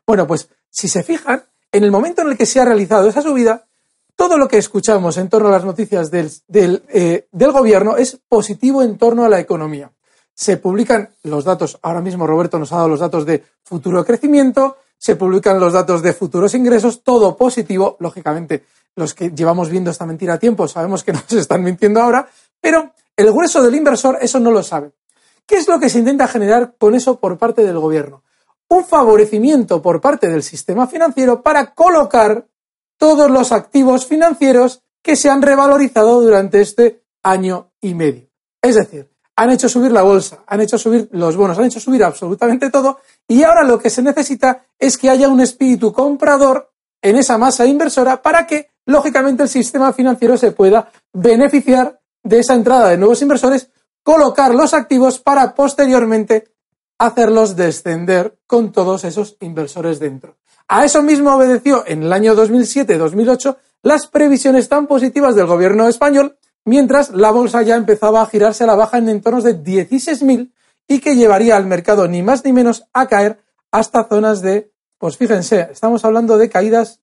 Bueno, 0.06 0.26
pues 0.26 0.50
si 0.70 0.88
se 0.88 1.04
fijan, 1.04 1.44
en 1.72 1.84
el 1.84 1.92
momento 1.92 2.22
en 2.22 2.30
el 2.30 2.38
que 2.38 2.46
se 2.46 2.60
ha 2.60 2.66
realizado 2.66 3.08
esa 3.08 3.22
subida, 3.22 3.66
todo 4.16 4.38
lo 4.38 4.48
que 4.48 4.58
escuchamos 4.58 5.18
en 5.18 5.30
torno 5.30 5.50
a 5.50 5.52
las 5.52 5.66
noticias 5.66 6.10
del, 6.10 6.32
eh, 6.48 7.28
del, 7.32 7.52
gobierno 7.52 7.98
es 7.98 8.18
positivo 8.28 8.82
en 8.82 8.98
torno 8.98 9.26
a 9.26 9.30
la 9.30 9.40
economía. 9.40 9.92
Se 10.36 10.58
publican 10.58 11.10
los 11.24 11.46
datos, 11.46 11.80
ahora 11.82 12.02
mismo 12.02 12.28
Roberto 12.28 12.60
nos 12.60 12.72
ha 12.72 12.76
dado 12.76 12.90
los 12.90 13.00
datos 13.00 13.26
de 13.26 13.44
futuro 13.64 14.06
crecimiento, 14.06 14.78
se 14.98 15.16
publican 15.16 15.60
los 15.60 15.74
datos 15.74 16.02
de 16.02 16.14
futuros 16.14 16.54
ingresos, 16.54 17.04
todo 17.04 17.36
positivo. 17.38 17.96
Lógicamente, 18.00 18.66
los 18.96 19.14
que 19.14 19.30
llevamos 19.32 19.70
viendo 19.70 19.92
esta 19.92 20.06
mentira 20.06 20.34
a 20.34 20.40
tiempo 20.40 20.68
sabemos 20.68 21.04
que 21.04 21.14
nos 21.14 21.32
están 21.32 21.64
mintiendo 21.64 22.02
ahora, 22.02 22.28
pero 22.60 22.92
el 23.16 23.32
grueso 23.32 23.64
del 23.64 23.76
inversor 23.76 24.18
eso 24.22 24.40
no 24.40 24.52
lo 24.52 24.62
sabe. 24.62 24.92
¿Qué 25.46 25.58
es 25.58 25.68
lo 25.68 25.80
que 25.80 25.90
se 25.90 26.00
intenta 26.00 26.28
generar 26.28 26.76
con 26.78 26.96
eso 26.96 27.20
por 27.20 27.38
parte 27.38 27.64
del 27.64 27.80
gobierno? 27.80 28.24
Un 28.68 28.84
favorecimiento 28.84 29.82
por 29.82 30.02
parte 30.02 30.28
del 30.28 30.44
sistema 30.44 30.88
financiero 30.88 31.42
para 31.42 31.74
colocar 31.74 32.48
todos 32.98 33.30
los 33.30 33.52
activos 33.52 34.06
financieros 34.06 34.82
que 35.02 35.16
se 35.16 35.30
han 35.30 35.42
revalorizado 35.42 36.20
durante 36.20 36.62
este 36.62 37.04
año 37.22 37.72
y 37.80 37.94
medio. 37.94 38.28
Es 38.62 38.76
decir, 38.76 39.12
han 39.36 39.50
hecho 39.52 39.68
subir 39.68 39.92
la 39.92 40.02
bolsa, 40.02 40.44
han 40.48 40.62
hecho 40.62 40.78
subir 40.78 41.10
los 41.12 41.36
bonos, 41.36 41.58
han 41.58 41.66
hecho 41.66 41.80
subir 41.80 42.04
absolutamente 42.04 42.70
todo 42.70 43.00
y 43.28 43.44
ahora 43.44 43.64
lo 43.64 43.80
que 43.80 43.90
se 43.90 44.02
necesita 44.02 44.66
es 44.80 44.98
que 44.98 45.10
haya 45.10 45.28
un 45.28 45.42
espíritu 45.42 45.92
comprador 45.92 46.72
en 47.02 47.18
esa 47.18 47.38
masa 47.38 47.66
inversora 47.66 48.22
para 48.22 48.48
que, 48.48 48.72
lógicamente, 48.86 49.44
el 49.44 49.50
sistema 49.50 49.94
financiero 49.94 50.38
se 50.38 50.52
pueda 50.52 50.90
beneficiar 51.14 52.00
de 52.24 52.40
esa 52.40 52.56
entrada 52.56 52.90
de 52.90 52.98
nuevos 52.98 53.22
inversores, 53.22 53.70
colocar 54.02 54.56
los 54.56 54.74
activos 54.74 55.20
para 55.20 55.54
posteriormente 55.54 56.56
hacerlos 56.98 57.56
descender 57.56 58.40
con 58.48 58.72
todos 58.72 59.04
esos 59.04 59.38
inversores 59.42 60.00
dentro. 60.00 60.38
A 60.68 60.84
eso 60.84 61.04
mismo 61.04 61.36
obedeció 61.36 61.84
en 61.86 62.04
el 62.04 62.14
año 62.14 62.36
2007-2008 62.36 63.58
las 63.84 64.08
previsiones 64.08 64.68
tan 64.68 64.88
positivas 64.88 65.36
del 65.36 65.46
gobierno 65.46 65.88
español, 65.88 66.38
mientras 66.66 67.12
la 67.12 67.32
bolsa 67.32 67.62
ya 67.62 67.76
empezaba 67.76 68.22
a 68.22 68.26
girarse 68.26 68.64
a 68.64 68.68
la 68.68 68.76
baja 68.76 68.98
en 68.98 69.10
entornos 69.10 69.44
de 69.44 69.58
16.000 69.64 70.52
y 70.88 71.00
que 71.00 71.16
llevaría 71.16 71.56
al 71.56 71.66
mercado 71.66 72.08
ni 72.08 72.22
más 72.22 72.44
ni 72.44 72.52
menos 72.52 72.86
a 72.94 73.08
caer 73.08 73.40
hasta 73.72 74.04
zonas 74.06 74.42
de, 74.42 74.72
pues 74.98 75.18
fíjense, 75.18 75.70
estamos 75.72 76.04
hablando 76.06 76.38
de 76.38 76.50
caídas 76.50 77.02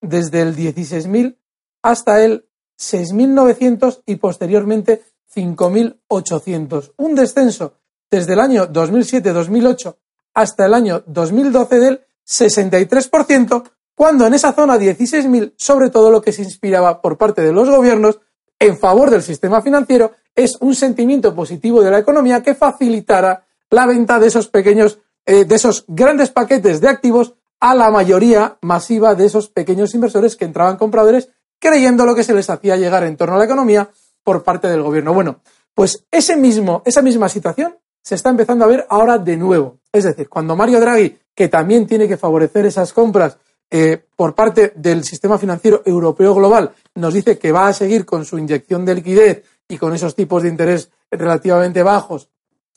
desde 0.00 0.40
el 0.40 0.56
16.000 0.56 1.36
hasta 1.82 2.24
el 2.24 2.48
6.900 2.78 4.02
y 4.06 4.16
posteriormente 4.16 5.02
5.800. 5.34 6.94
Un 6.96 7.14
descenso 7.14 7.74
desde 8.10 8.34
el 8.34 8.40
año 8.40 8.68
2007-2008 8.68 9.96
hasta 10.34 10.66
el 10.66 10.74
año 10.74 11.02
2012 11.06 11.80
del 11.80 12.04
63%, 12.26 13.70
cuando 13.94 14.26
en 14.26 14.34
esa 14.34 14.52
zona 14.52 14.76
16.000, 14.76 15.54
sobre 15.56 15.90
todo 15.90 16.10
lo 16.10 16.20
que 16.20 16.32
se 16.32 16.42
inspiraba 16.42 17.00
por 17.00 17.16
parte 17.16 17.42
de 17.42 17.52
los 17.52 17.68
gobiernos 17.68 18.20
en 18.66 18.78
favor 18.78 19.10
del 19.10 19.22
sistema 19.22 19.60
financiero, 19.62 20.12
es 20.34 20.56
un 20.60 20.74
sentimiento 20.74 21.34
positivo 21.34 21.82
de 21.82 21.90
la 21.90 21.98
economía 21.98 22.42
que 22.42 22.54
facilitara 22.54 23.44
la 23.70 23.86
venta 23.86 24.18
de 24.18 24.28
esos 24.28 24.48
pequeños, 24.48 24.98
eh, 25.26 25.44
de 25.44 25.54
esos 25.54 25.84
grandes 25.88 26.30
paquetes 26.30 26.80
de 26.80 26.88
activos 26.88 27.34
a 27.60 27.74
la 27.74 27.90
mayoría 27.90 28.56
masiva 28.62 29.14
de 29.14 29.26
esos 29.26 29.48
pequeños 29.48 29.94
inversores 29.94 30.36
que 30.36 30.44
entraban 30.44 30.76
compradores 30.76 31.30
creyendo 31.58 32.04
lo 32.04 32.14
que 32.14 32.24
se 32.24 32.34
les 32.34 32.50
hacía 32.50 32.76
llegar 32.76 33.04
en 33.04 33.16
torno 33.16 33.36
a 33.36 33.38
la 33.38 33.44
economía 33.44 33.90
por 34.22 34.42
parte 34.42 34.68
del 34.68 34.82
gobierno. 34.82 35.14
Bueno, 35.14 35.40
pues 35.74 36.04
ese 36.10 36.36
mismo, 36.36 36.82
esa 36.84 37.02
misma 37.02 37.28
situación 37.28 37.76
se 38.02 38.14
está 38.14 38.30
empezando 38.30 38.64
a 38.64 38.68
ver 38.68 38.86
ahora 38.88 39.18
de 39.18 39.36
nuevo. 39.36 39.78
Es 39.92 40.04
decir, 40.04 40.28
cuando 40.28 40.56
Mario 40.56 40.80
Draghi 40.80 41.18
que 41.34 41.48
también 41.48 41.86
tiene 41.86 42.06
que 42.08 42.16
favorecer 42.16 42.66
esas 42.66 42.92
compras 42.92 43.38
eh, 43.70 44.04
por 44.16 44.34
parte 44.34 44.72
del 44.76 45.04
sistema 45.04 45.38
financiero 45.38 45.82
europeo 45.84 46.34
global, 46.34 46.72
nos 46.94 47.14
dice 47.14 47.38
que 47.38 47.52
va 47.52 47.68
a 47.68 47.72
seguir 47.72 48.04
con 48.04 48.24
su 48.24 48.38
inyección 48.38 48.84
de 48.84 48.94
liquidez 48.94 49.44
y 49.68 49.78
con 49.78 49.94
esos 49.94 50.14
tipos 50.14 50.42
de 50.42 50.48
interés 50.48 50.90
relativamente 51.10 51.82
bajos 51.82 52.28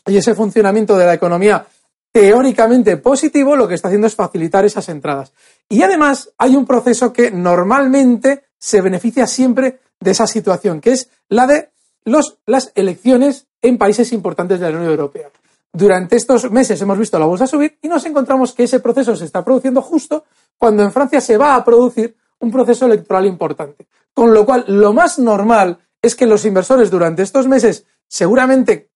y 0.06 0.18
ese 0.18 0.34
funcionamiento 0.36 0.98
de 0.98 1.06
la 1.06 1.14
economía 1.14 1.66
teóricamente 2.12 2.98
positivo, 2.98 3.56
lo 3.56 3.68
que 3.68 3.76
está 3.76 3.90
haciendo 3.90 4.08
es 4.08 4.16
facilitar 4.16 4.66
esas 4.66 4.90
entradas. 4.90 5.34
Y 5.70 5.84
además 5.84 6.32
hay 6.38 6.56
un 6.56 6.66
proceso 6.66 7.14
que 7.14 7.30
normalmente 7.30 8.46
se 8.58 8.82
beneficia 8.82 9.28
siempre 9.28 9.80
de 10.00 10.12
esa 10.12 10.26
situación, 10.26 10.82
que 10.82 10.94
es 10.94 11.10
la 11.30 11.46
de 11.46 11.70
los, 12.06 12.38
las 12.46 12.72
elecciones 12.76 13.46
en 13.62 13.78
países 13.78 14.14
importantes 14.14 14.60
de 14.60 14.72
la 14.72 14.78
Unión 14.78 14.92
Europea. 14.92 15.30
Durante 15.78 16.16
estos 16.16 16.50
meses 16.50 16.82
hemos 16.82 16.98
visto 16.98 17.20
la 17.20 17.28
bolsa 17.28 17.46
subir 17.46 17.78
y 17.84 17.88
nos 17.88 18.04
encontramos 18.08 18.52
que 18.52 18.64
ese 18.64 18.80
proceso 18.80 19.16
se 19.16 19.26
está 19.26 19.46
produciendo 19.46 19.80
justo 19.84 20.24
cuando 20.58 20.82
en 20.82 20.92
Francia 20.92 21.22
se 21.22 21.38
va 21.38 21.54
a 21.54 21.64
producir 21.64 22.16
un 22.40 22.52
proceso 22.52 22.88
electoral 22.88 23.28
importante. 23.28 23.86
Con 24.12 24.34
lo 24.34 24.44
cual, 24.44 24.66
lo 24.70 24.92
más 24.92 25.20
normal 25.20 25.78
es 26.02 26.16
que 26.16 26.26
los 26.26 26.46
inversores 26.46 26.90
durante 26.90 27.22
estos 27.22 27.48
meses, 27.48 27.86
seguramente 28.08 28.90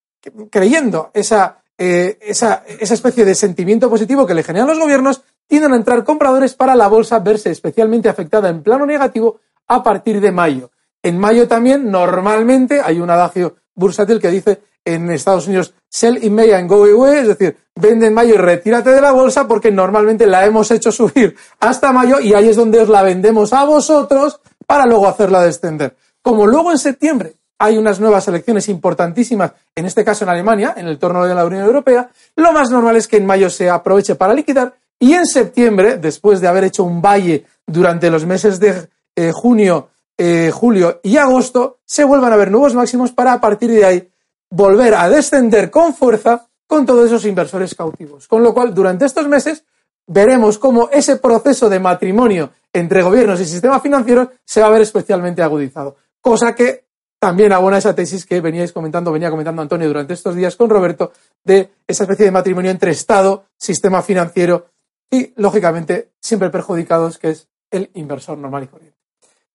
creyendo 0.49 1.11
esa, 1.13 1.61
eh, 1.77 2.17
esa, 2.19 2.63
esa 2.65 2.93
especie 2.95 3.25
de 3.25 3.35
sentimiento 3.35 3.87
positivo 3.87 4.25
que 4.25 4.33
le 4.33 4.41
generan 4.41 4.67
los 4.67 4.79
gobiernos, 4.79 5.21
tienden 5.45 5.73
a 5.73 5.75
entrar 5.75 6.03
compradores 6.03 6.55
para 6.55 6.73
la 6.73 6.87
bolsa 6.87 7.19
verse 7.19 7.51
especialmente 7.51 8.09
afectada 8.09 8.49
en 8.49 8.63
plano 8.63 8.87
negativo 8.87 9.39
a 9.67 9.83
partir 9.83 10.19
de 10.19 10.31
mayo. 10.31 10.71
En 11.03 11.19
mayo 11.19 11.47
también, 11.47 11.91
normalmente, 11.91 12.81
hay 12.83 12.99
un 12.99 13.11
adagio 13.11 13.57
bursátil 13.75 14.19
que 14.19 14.29
dice 14.29 14.61
en 14.85 15.11
Estados 15.11 15.47
Unidos, 15.47 15.73
sell 15.89 16.23
in 16.23 16.33
May 16.33 16.51
and 16.51 16.69
go 16.69 16.85
away, 16.85 17.19
es 17.19 17.27
decir, 17.27 17.57
vende 17.75 18.07
en 18.07 18.13
mayo 18.13 18.35
y 18.35 18.37
retírate 18.37 18.89
de 18.89 19.01
la 19.01 19.11
bolsa 19.11 19.47
porque 19.47 19.71
normalmente 19.71 20.25
la 20.25 20.45
hemos 20.45 20.71
hecho 20.71 20.91
subir 20.91 21.35
hasta 21.59 21.91
mayo 21.91 22.19
y 22.19 22.33
ahí 22.33 22.49
es 22.49 22.55
donde 22.55 22.79
os 22.79 22.89
la 22.89 23.03
vendemos 23.03 23.53
a 23.53 23.63
vosotros 23.65 24.39
para 24.65 24.85
luego 24.85 25.07
hacerla 25.07 25.41
descender. 25.41 25.95
Como 26.21 26.47
luego 26.47 26.71
en 26.71 26.77
septiembre 26.77 27.35
hay 27.59 27.77
unas 27.77 27.99
nuevas 27.99 28.27
elecciones 28.27 28.69
importantísimas, 28.69 29.51
en 29.75 29.85
este 29.85 30.03
caso 30.03 30.23
en 30.23 30.29
Alemania, 30.29 30.73
en 30.77 30.87
el 30.87 30.97
torno 30.97 31.25
de 31.25 31.35
la 31.35 31.45
Unión 31.45 31.63
Europea, 31.63 32.09
lo 32.35 32.51
más 32.53 32.71
normal 32.71 32.95
es 32.95 33.07
que 33.07 33.17
en 33.17 33.25
mayo 33.25 33.49
se 33.51 33.69
aproveche 33.69 34.15
para 34.15 34.33
liquidar 34.33 34.73
y 34.97 35.13
en 35.13 35.25
septiembre, 35.25 35.97
después 35.97 36.41
de 36.41 36.47
haber 36.47 36.63
hecho 36.63 36.83
un 36.83 37.01
valle 37.01 37.45
durante 37.67 38.09
los 38.09 38.25
meses 38.25 38.59
de 38.59 38.87
eh, 39.15 39.31
junio, 39.31 39.89
eh, 40.17 40.51
julio 40.53 40.99
y 41.03 41.17
agosto, 41.17 41.79
se 41.85 42.03
vuelvan 42.03 42.33
a 42.33 42.35
ver 42.35 42.51
nuevos 42.51 42.73
máximos 42.73 43.11
para 43.11 43.33
a 43.33 43.41
partir 43.41 43.71
de 43.71 43.85
ahí 43.85 44.11
volver 44.51 44.93
a 44.93 45.09
descender 45.09 45.71
con 45.71 45.95
fuerza 45.95 46.47
con 46.67 46.85
todos 46.85 47.07
esos 47.07 47.25
inversores 47.25 47.73
cautivos. 47.73 48.27
Con 48.27 48.43
lo 48.43 48.53
cual, 48.53 48.73
durante 48.73 49.05
estos 49.05 49.27
meses 49.27 49.65
veremos 50.07 50.57
cómo 50.57 50.89
ese 50.91 51.17
proceso 51.17 51.69
de 51.69 51.79
matrimonio 51.79 52.51
entre 52.73 53.01
gobiernos 53.01 53.39
y 53.41 53.45
sistema 53.45 53.79
financiero 53.79 54.31
se 54.45 54.61
va 54.61 54.67
a 54.67 54.71
ver 54.71 54.81
especialmente 54.81 55.41
agudizado. 55.41 55.97
Cosa 56.21 56.53
que 56.53 56.85
también 57.19 57.53
abona 57.53 57.77
esa 57.77 57.93
tesis 57.93 58.25
que 58.25 58.41
veníais 58.41 58.73
comentando, 58.73 59.11
venía 59.11 59.29
comentando 59.29 59.61
Antonio 59.61 59.87
durante 59.87 60.13
estos 60.13 60.35
días 60.35 60.55
con 60.55 60.69
Roberto, 60.69 61.11
de 61.43 61.71
esa 61.85 62.03
especie 62.03 62.25
de 62.25 62.31
matrimonio 62.31 62.71
entre 62.71 62.91
Estado, 62.91 63.45
sistema 63.57 64.01
financiero 64.01 64.67
y, 65.09 65.33
lógicamente, 65.35 66.11
siempre 66.19 66.49
perjudicados, 66.49 67.17
que 67.17 67.29
es 67.29 67.47
el 67.69 67.91
inversor 67.93 68.37
normal 68.37 68.63
y 68.63 68.67
corriente. 68.67 68.97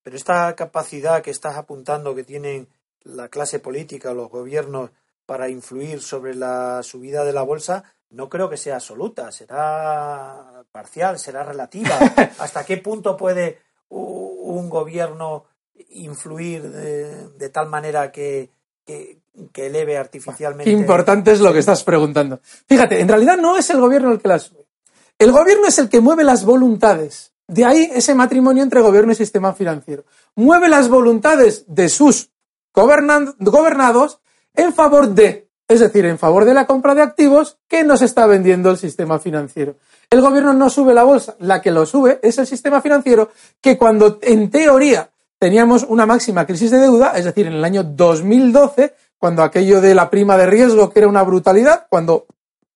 Pero 0.03 0.17
esta 0.17 0.55
capacidad 0.55 1.23
que 1.23 1.31
estás 1.31 1.57
apuntando 1.57 2.15
que 2.15 2.23
tienen 2.23 2.69
la 3.07 3.29
clase 3.29 3.59
política 3.59 4.11
o 4.11 4.15
los 4.15 4.31
gobiernos 4.31 4.91
para 5.25 5.49
influir 5.49 6.01
sobre 6.01 6.35
la 6.35 6.83
subida 6.83 7.25
de 7.25 7.33
la 7.33 7.43
bolsa, 7.43 7.85
no 8.11 8.29
creo 8.29 8.49
que 8.49 8.57
sea 8.57 8.77
absoluta, 8.77 9.33
será 9.33 10.65
parcial, 10.71 11.19
será 11.19 11.43
relativa. 11.43 11.99
¿Hasta 12.39 12.65
qué 12.65 12.79
punto 12.79 13.17
puede 13.17 13.59
un 13.89 14.69
gobierno 14.69 15.45
influir 15.91 16.63
de, 16.63 17.49
tal 17.51 17.69
manera 17.69 18.11
que, 18.13 18.51
que, 18.85 19.21
eleve 19.55 19.99
artificialmente? 19.99 20.71
Qué 20.71 20.77
importante 20.77 21.33
es 21.33 21.41
lo 21.41 21.53
que 21.53 21.59
estás 21.59 21.83
preguntando. 21.83 22.41
Fíjate, 22.67 23.01
en 23.01 23.09
realidad 23.09 23.37
no 23.37 23.57
es 23.57 23.69
el 23.71 23.81
gobierno 23.81 24.13
el 24.13 24.21
que 24.21 24.29
la 24.29 24.39
sube. 24.39 24.65
El 25.19 25.33
gobierno 25.33 25.67
es 25.67 25.79
el 25.79 25.89
que 25.89 26.01
mueve 26.01 26.25
las 26.25 26.45
voluntades. 26.45 27.33
De 27.49 27.65
ahí 27.65 27.91
ese 27.93 28.15
matrimonio 28.15 28.63
entre 28.63 28.81
gobierno 28.81 29.13
y 29.13 29.15
sistema 29.15 29.55
financiero. 29.55 30.05
Mueve 30.35 30.69
las 30.69 30.89
voluntades 30.89 31.65
de 31.69 31.89
sus 31.89 32.31
gobernados 32.77 34.21
en 34.55 34.73
favor 34.73 35.09
de, 35.09 35.49
es 35.67 35.81
decir, 35.81 36.05
en 36.05 36.19
favor 36.19 36.45
de 36.45 36.55
la 36.55 36.67
compra 36.67 36.95
de 36.95 37.03
activos 37.03 37.59
que 37.67 37.83
nos 37.83 38.03
está 38.03 38.27
vendiendo 38.27 38.71
el 38.71 38.77
sistema 38.77 39.19
financiero. 39.19 39.77
El 40.11 40.21
gobierno 40.21 40.53
no 40.53 40.71
sube 40.71 40.95
la 40.95 41.03
bolsa, 41.03 41.35
la 41.41 41.61
que 41.61 41.73
lo 41.73 41.87
sube 41.87 42.21
es 42.23 42.39
el 42.39 42.47
sistema 42.47 42.81
financiero 42.81 43.31
que 43.61 43.77
cuando 43.77 44.19
en 44.23 44.51
teoría 44.51 45.11
teníamos 45.39 45.85
una 45.89 46.07
máxima 46.07 46.47
crisis 46.47 46.71
de 46.71 46.79
deuda, 46.79 47.13
es 47.17 47.25
decir, 47.25 47.47
en 47.47 47.55
el 47.55 47.65
año 47.65 47.83
2012, 47.83 48.95
cuando 49.19 49.43
aquello 49.43 49.81
de 49.81 49.95
la 49.95 50.09
prima 50.09 50.37
de 50.37 50.47
riesgo, 50.47 50.91
que 50.91 51.01
era 51.01 51.09
una 51.09 51.23
brutalidad, 51.23 51.87
cuando 51.89 52.27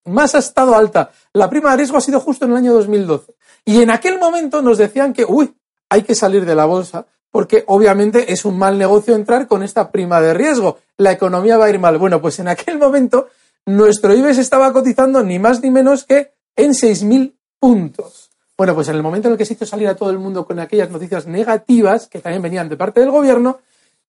más 0.07 0.34
ha 0.34 0.38
estado 0.38 0.74
alta 0.74 1.11
la 1.32 1.48
prima 1.48 1.70
de 1.70 1.76
riesgo 1.76 1.98
ha 1.98 2.01
sido 2.01 2.20
justo 2.20 2.46
en 2.46 2.53
el 2.53 2.57
año 2.57 2.72
2012. 2.72 3.34
Y 3.64 3.82
en 3.82 3.90
aquel 3.90 4.18
momento 4.18 4.62
nos 4.62 4.78
decían 4.78 5.12
que, 5.12 5.24
uy, 5.24 5.55
hay 5.88 6.03
que 6.03 6.14
salir 6.14 6.44
de 6.44 6.55
la 6.55 6.64
bolsa 6.64 7.07
porque 7.31 7.64
obviamente 7.66 8.33
es 8.33 8.45
un 8.45 8.59
mal 8.59 8.78
negocio 8.78 9.14
entrar 9.14 9.47
con 9.47 9.62
esta 9.62 9.91
prima 9.91 10.20
de 10.20 10.35
riesgo. 10.35 10.78
La 10.97 11.12
economía 11.12 11.57
va 11.57 11.66
a 11.66 11.70
ir 11.70 11.78
mal. 11.78 11.99
Bueno, 11.99 12.20
pues 12.20 12.39
en 12.39 12.49
aquel 12.49 12.78
momento 12.78 13.28
nuestro 13.66 14.14
IBEX 14.14 14.39
estaba 14.39 14.72
cotizando 14.72 15.22
ni 15.22 15.39
más 15.39 15.62
ni 15.62 15.70
menos 15.70 16.05
que 16.05 16.33
en 16.57 16.72
6.000 16.72 17.35
puntos. 17.59 18.31
Bueno, 18.57 18.74
pues 18.74 18.89
en 18.89 18.97
el 18.97 19.03
momento 19.03 19.28
en 19.28 19.33
el 19.33 19.39
que 19.39 19.47
se 19.47 19.55
hizo 19.55 19.64
salir 19.64 19.89
a 19.89 19.97
todo 19.97 20.11
el 20.11 20.18
mundo 20.18 20.45
con 20.45 20.59
aquellas 20.59 20.91
noticias 20.91 21.26
negativas, 21.26 22.09
que 22.09 22.18
también 22.18 22.43
venían 22.43 22.68
de 22.68 22.76
parte 22.76 23.01
del 23.01 23.11
gobierno, 23.11 23.61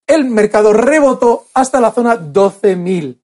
el 0.08 0.26
mercado 0.26 0.74
rebotó 0.74 1.46
hasta 1.54 1.80
la 1.80 1.92
zona 1.92 2.20
12.000. 2.20 3.18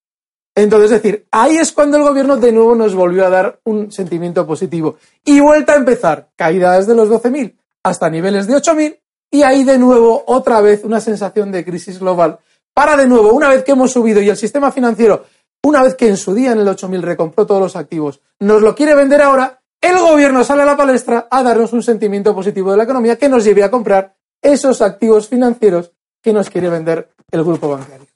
Entonces, 0.55 0.91
es 0.91 1.03
decir, 1.03 1.27
ahí 1.31 1.57
es 1.57 1.71
cuando 1.71 1.97
el 1.97 2.03
gobierno 2.03 2.37
de 2.37 2.51
nuevo 2.51 2.75
nos 2.75 2.95
volvió 2.95 3.25
a 3.25 3.29
dar 3.29 3.59
un 3.65 3.91
sentimiento 3.91 4.47
positivo. 4.47 4.97
Y 5.23 5.39
vuelta 5.39 5.73
a 5.73 5.75
empezar, 5.75 6.29
caída 6.35 6.77
desde 6.77 6.95
los 6.95 7.09
12.000 7.09 7.55
hasta 7.83 8.09
niveles 8.09 8.47
de 8.47 8.55
8.000 8.55 8.97
y 9.31 9.43
ahí 9.43 9.63
de 9.63 9.77
nuevo 9.77 10.23
otra 10.27 10.61
vez 10.61 10.83
una 10.83 11.01
sensación 11.01 11.51
de 11.51 11.65
crisis 11.65 11.99
global. 11.99 12.39
Para 12.73 12.95
de 12.95 13.07
nuevo, 13.07 13.33
una 13.33 13.49
vez 13.49 13.63
que 13.63 13.71
hemos 13.71 13.91
subido 13.91 14.21
y 14.21 14.29
el 14.29 14.37
sistema 14.37 14.71
financiero, 14.71 15.25
una 15.63 15.83
vez 15.83 15.95
que 15.95 16.07
en 16.07 16.17
su 16.17 16.33
día 16.33 16.51
en 16.51 16.59
el 16.59 16.67
8000 16.67 17.01
recompró 17.01 17.45
todos 17.45 17.61
los 17.61 17.75
activos, 17.75 18.21
nos 18.39 18.61
lo 18.61 18.75
quiere 18.75 18.95
vender 18.95 19.21
ahora, 19.21 19.61
el 19.81 19.97
gobierno 19.97 20.43
sale 20.43 20.63
a 20.63 20.65
la 20.65 20.77
palestra 20.77 21.27
a 21.29 21.43
darnos 21.43 21.73
un 21.73 21.83
sentimiento 21.83 22.33
positivo 22.33 22.71
de 22.71 22.77
la 22.77 22.83
economía 22.83 23.17
que 23.17 23.29
nos 23.29 23.43
lleve 23.43 23.63
a 23.63 23.71
comprar 23.71 24.15
esos 24.41 24.81
activos 24.81 25.27
financieros 25.27 25.91
que 26.21 26.33
nos 26.33 26.49
quiere 26.49 26.69
vender 26.69 27.09
el 27.31 27.43
grupo 27.43 27.69
bancario. 27.69 28.07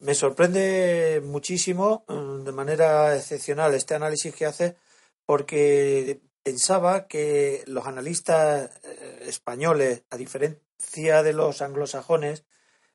Me 0.00 0.14
sorprende 0.14 1.22
muchísimo, 1.24 2.04
mm, 2.06 2.44
de 2.44 2.52
manera 2.52 3.16
excepcional, 3.16 3.74
este 3.74 3.94
análisis 3.94 4.34
que 4.34 4.46
hace, 4.46 4.76
porque 5.24 6.20
pensaba 6.46 7.08
que 7.08 7.64
los 7.66 7.88
analistas 7.88 8.70
eh, 8.84 9.24
españoles, 9.26 10.04
a 10.10 10.16
diferencia 10.16 11.24
de 11.24 11.32
los 11.32 11.60
anglosajones, 11.60 12.44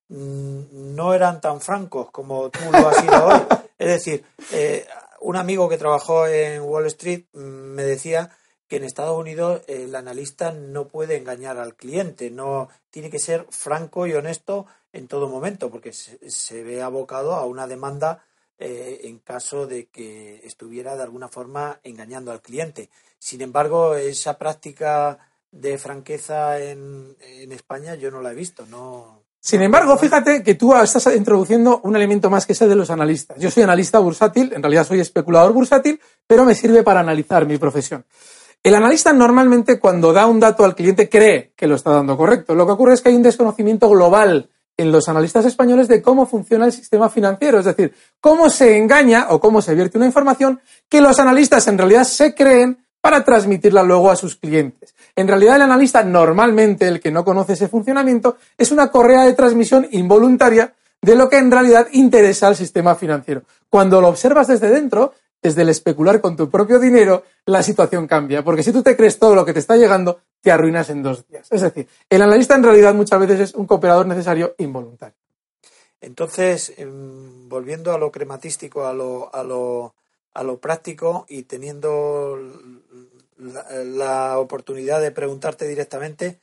mm, 0.08 0.96
no 0.96 1.14
eran 1.14 1.42
tan 1.42 1.60
francos 1.60 2.12
como 2.12 2.50
tú 2.50 2.60
lo 2.72 2.88
has 2.88 3.02
sido 3.02 3.26
hoy. 3.26 3.42
Es 3.78 3.88
decir, 3.88 4.24
eh, 4.54 4.88
un 5.20 5.36
amigo 5.36 5.68
que 5.68 5.78
trabajó 5.78 6.28
en 6.28 6.62
Wall 6.62 6.86
Street 6.86 7.26
mm, 7.34 7.40
me 7.40 7.84
decía 7.84 8.30
que 8.70 8.78
en 8.78 8.86
Estados 8.86 9.20
Unidos 9.20 9.64
el 9.68 9.94
analista 9.98 10.54
no 10.54 10.88
puede 10.88 11.18
engañar 11.18 11.58
al 11.58 11.76
cliente, 11.76 12.32
no 12.32 12.70
tiene 12.90 13.10
que 13.10 13.20
ser 13.20 13.48
franco 13.50 14.08
y 14.08 14.14
honesto 14.14 14.66
en 14.94 15.10
todo 15.10 15.28
momento, 15.28 15.70
porque 15.70 15.92
se 15.92 16.64
ve 16.64 16.82
abocado 16.82 17.34
a 17.34 17.46
una 17.46 17.68
demanda 17.68 18.24
eh, 18.64 19.02
en 19.06 19.18
caso 19.18 19.66
de 19.66 19.88
que 19.88 20.40
estuviera 20.44 20.96
de 20.96 21.02
alguna 21.02 21.28
forma 21.28 21.80
engañando 21.84 22.32
al 22.32 22.44
cliente. 22.44 22.92
Sin 23.18 23.42
embargo, 23.42 23.96
esa 23.96 24.38
práctica 24.38 25.18
de 25.52 25.80
franqueza 25.80 26.60
en, 26.60 27.16
España 27.52 27.96
yo 27.96 28.12
no 28.12 28.22
la 28.22 28.32
he 28.32 28.36
visto. 28.36 28.68
No, 28.68 29.24
Sin 29.40 29.64
embargo, 29.64 29.98
fíjate 29.98 30.44
que 30.44 30.54
tú 30.54 30.76
estás 30.76 31.08
introduciendo 31.16 31.82
un 31.84 31.96
elemento 31.96 32.30
más 32.30 32.46
que 32.46 32.54
ese 32.54 32.68
de 32.68 32.76
los 32.76 32.92
analistas. 32.92 33.40
Yo 33.40 33.50
soy 33.50 33.64
analista 33.64 33.98
bursátil, 33.98 34.54
en 34.54 34.62
realidad 34.62 34.86
soy 34.86 35.00
especulador 35.00 35.54
bursátil, 35.54 36.00
pero 36.28 36.46
me 36.46 36.54
sirve 36.54 36.84
para 36.84 37.00
analizar 37.00 37.48
mi 37.48 37.58
profesión. 37.58 38.06
El 38.62 38.76
analista 38.76 39.12
normalmente 39.12 39.80
cuando 39.80 40.14
da 40.14 40.28
un 40.28 40.40
dato 40.40 40.64
al 40.64 40.76
cliente 40.76 41.10
cree 41.10 41.54
que 41.56 41.66
lo 41.66 41.74
está 41.74 41.90
dando 41.90 42.16
correcto. 42.16 42.54
Lo 42.54 42.68
que 42.68 42.74
ocurre 42.74 42.94
es 42.94 43.02
que 43.02 43.10
hay 43.10 43.16
un 43.16 43.24
desconocimiento 43.24 43.90
global 43.90 44.52
en 44.82 44.92
los 44.92 45.08
analistas 45.08 45.46
españoles 45.46 45.88
de 45.88 46.02
cómo 46.02 46.26
funciona 46.26 46.66
el 46.66 46.72
sistema 46.72 47.10
financiero, 47.10 47.60
es 47.60 47.66
decir, 47.66 47.94
cómo 48.20 48.50
se 48.50 48.78
engaña 48.78 49.28
o 49.30 49.40
cómo 49.40 49.62
se 49.62 49.76
vierte 49.76 49.98
una 49.98 50.08
información 50.08 50.60
que 50.90 51.02
los 51.02 51.20
analistas 51.20 51.68
en 51.68 51.78
realidad 51.78 52.04
se 52.04 52.34
creen 52.34 52.80
para 53.00 53.24
transmitirla 53.24 53.84
luego 53.84 54.10
a 54.12 54.16
sus 54.16 54.36
clientes. 54.36 54.96
En 55.16 55.28
realidad 55.28 55.56
el 55.56 55.64
analista 55.64 56.04
normalmente, 56.04 56.88
el 56.88 57.00
que 57.00 57.12
no 57.12 57.24
conoce 57.24 57.54
ese 57.54 57.68
funcionamiento, 57.68 58.38
es 58.58 58.72
una 58.72 58.90
correa 58.90 59.24
de 59.26 59.34
transmisión 59.34 59.88
involuntaria 59.92 60.74
de 61.02 61.16
lo 61.16 61.30
que 61.30 61.38
en 61.38 61.52
realidad 61.52 61.88
interesa 61.92 62.48
al 62.48 62.56
sistema 62.56 62.96
financiero. 62.96 63.44
Cuando 63.70 64.02
lo 64.02 64.08
observas 64.08 64.48
desde 64.48 64.70
dentro, 64.70 65.14
desde 65.42 65.64
el 65.64 65.70
especular 65.70 66.22
con 66.22 66.36
tu 66.36 66.50
propio 66.50 66.80
dinero, 66.80 67.24
la 67.46 67.64
situación 67.64 68.08
cambia. 68.08 68.44
Porque 68.44 68.64
si 68.64 68.72
tú 68.72 68.84
te 68.84 68.96
crees 68.96 69.18
todo 69.18 69.36
lo 69.36 69.46
que 69.46 69.54
te 69.54 69.60
está 69.60 69.76
llegando, 69.76 70.22
te 70.42 70.52
arruinas 70.52 70.90
en 70.90 71.04
dos 71.04 71.28
días. 71.28 71.48
Es 71.52 71.62
decir, 71.62 71.88
el 72.10 72.22
analista 72.22 72.56
en 72.56 72.64
realidad 72.64 72.94
muchas 72.94 73.20
veces 73.20 73.40
es 73.40 73.56
un 73.56 73.66
cooperador 73.66 74.06
necesario 74.06 74.56
involuntario. 74.60 75.18
Entonces, 76.00 76.74
em, 76.78 77.48
volviendo 77.48 77.94
a 77.94 77.98
lo 77.98 78.12
crematístico, 78.12 78.88
a 78.88 78.94
lo, 78.94 79.34
a 79.34 79.44
lo, 79.44 79.94
a 80.34 80.44
lo 80.44 80.58
práctico 80.58 81.26
y 81.30 81.44
teniendo 81.44 82.38
la, 83.38 84.40
oportunidad 84.40 85.02
de 85.02 85.12
preguntarte 85.12 85.68
directamente, 85.68 86.40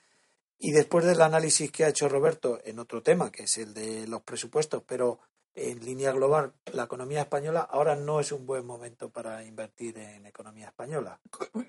Y 0.60 0.72
después 0.72 1.04
del 1.04 1.22
análisis 1.22 1.70
que 1.70 1.84
ha 1.84 1.88
hecho 1.88 2.08
Roberto 2.08 2.60
en 2.64 2.80
otro 2.80 3.00
tema, 3.00 3.30
que 3.30 3.44
es 3.44 3.58
el 3.58 3.74
de 3.74 4.08
los 4.08 4.22
presupuestos, 4.22 4.82
pero 4.84 5.20
en 5.58 5.84
línea 5.84 6.12
global, 6.12 6.52
la 6.72 6.84
economía 6.84 7.22
española 7.22 7.68
ahora 7.70 7.96
no 7.96 8.20
es 8.20 8.32
un 8.32 8.46
buen 8.46 8.66
momento 8.66 9.10
para 9.10 9.44
invertir 9.44 9.98
en 9.98 10.24
economía 10.26 10.66
española. 10.66 11.18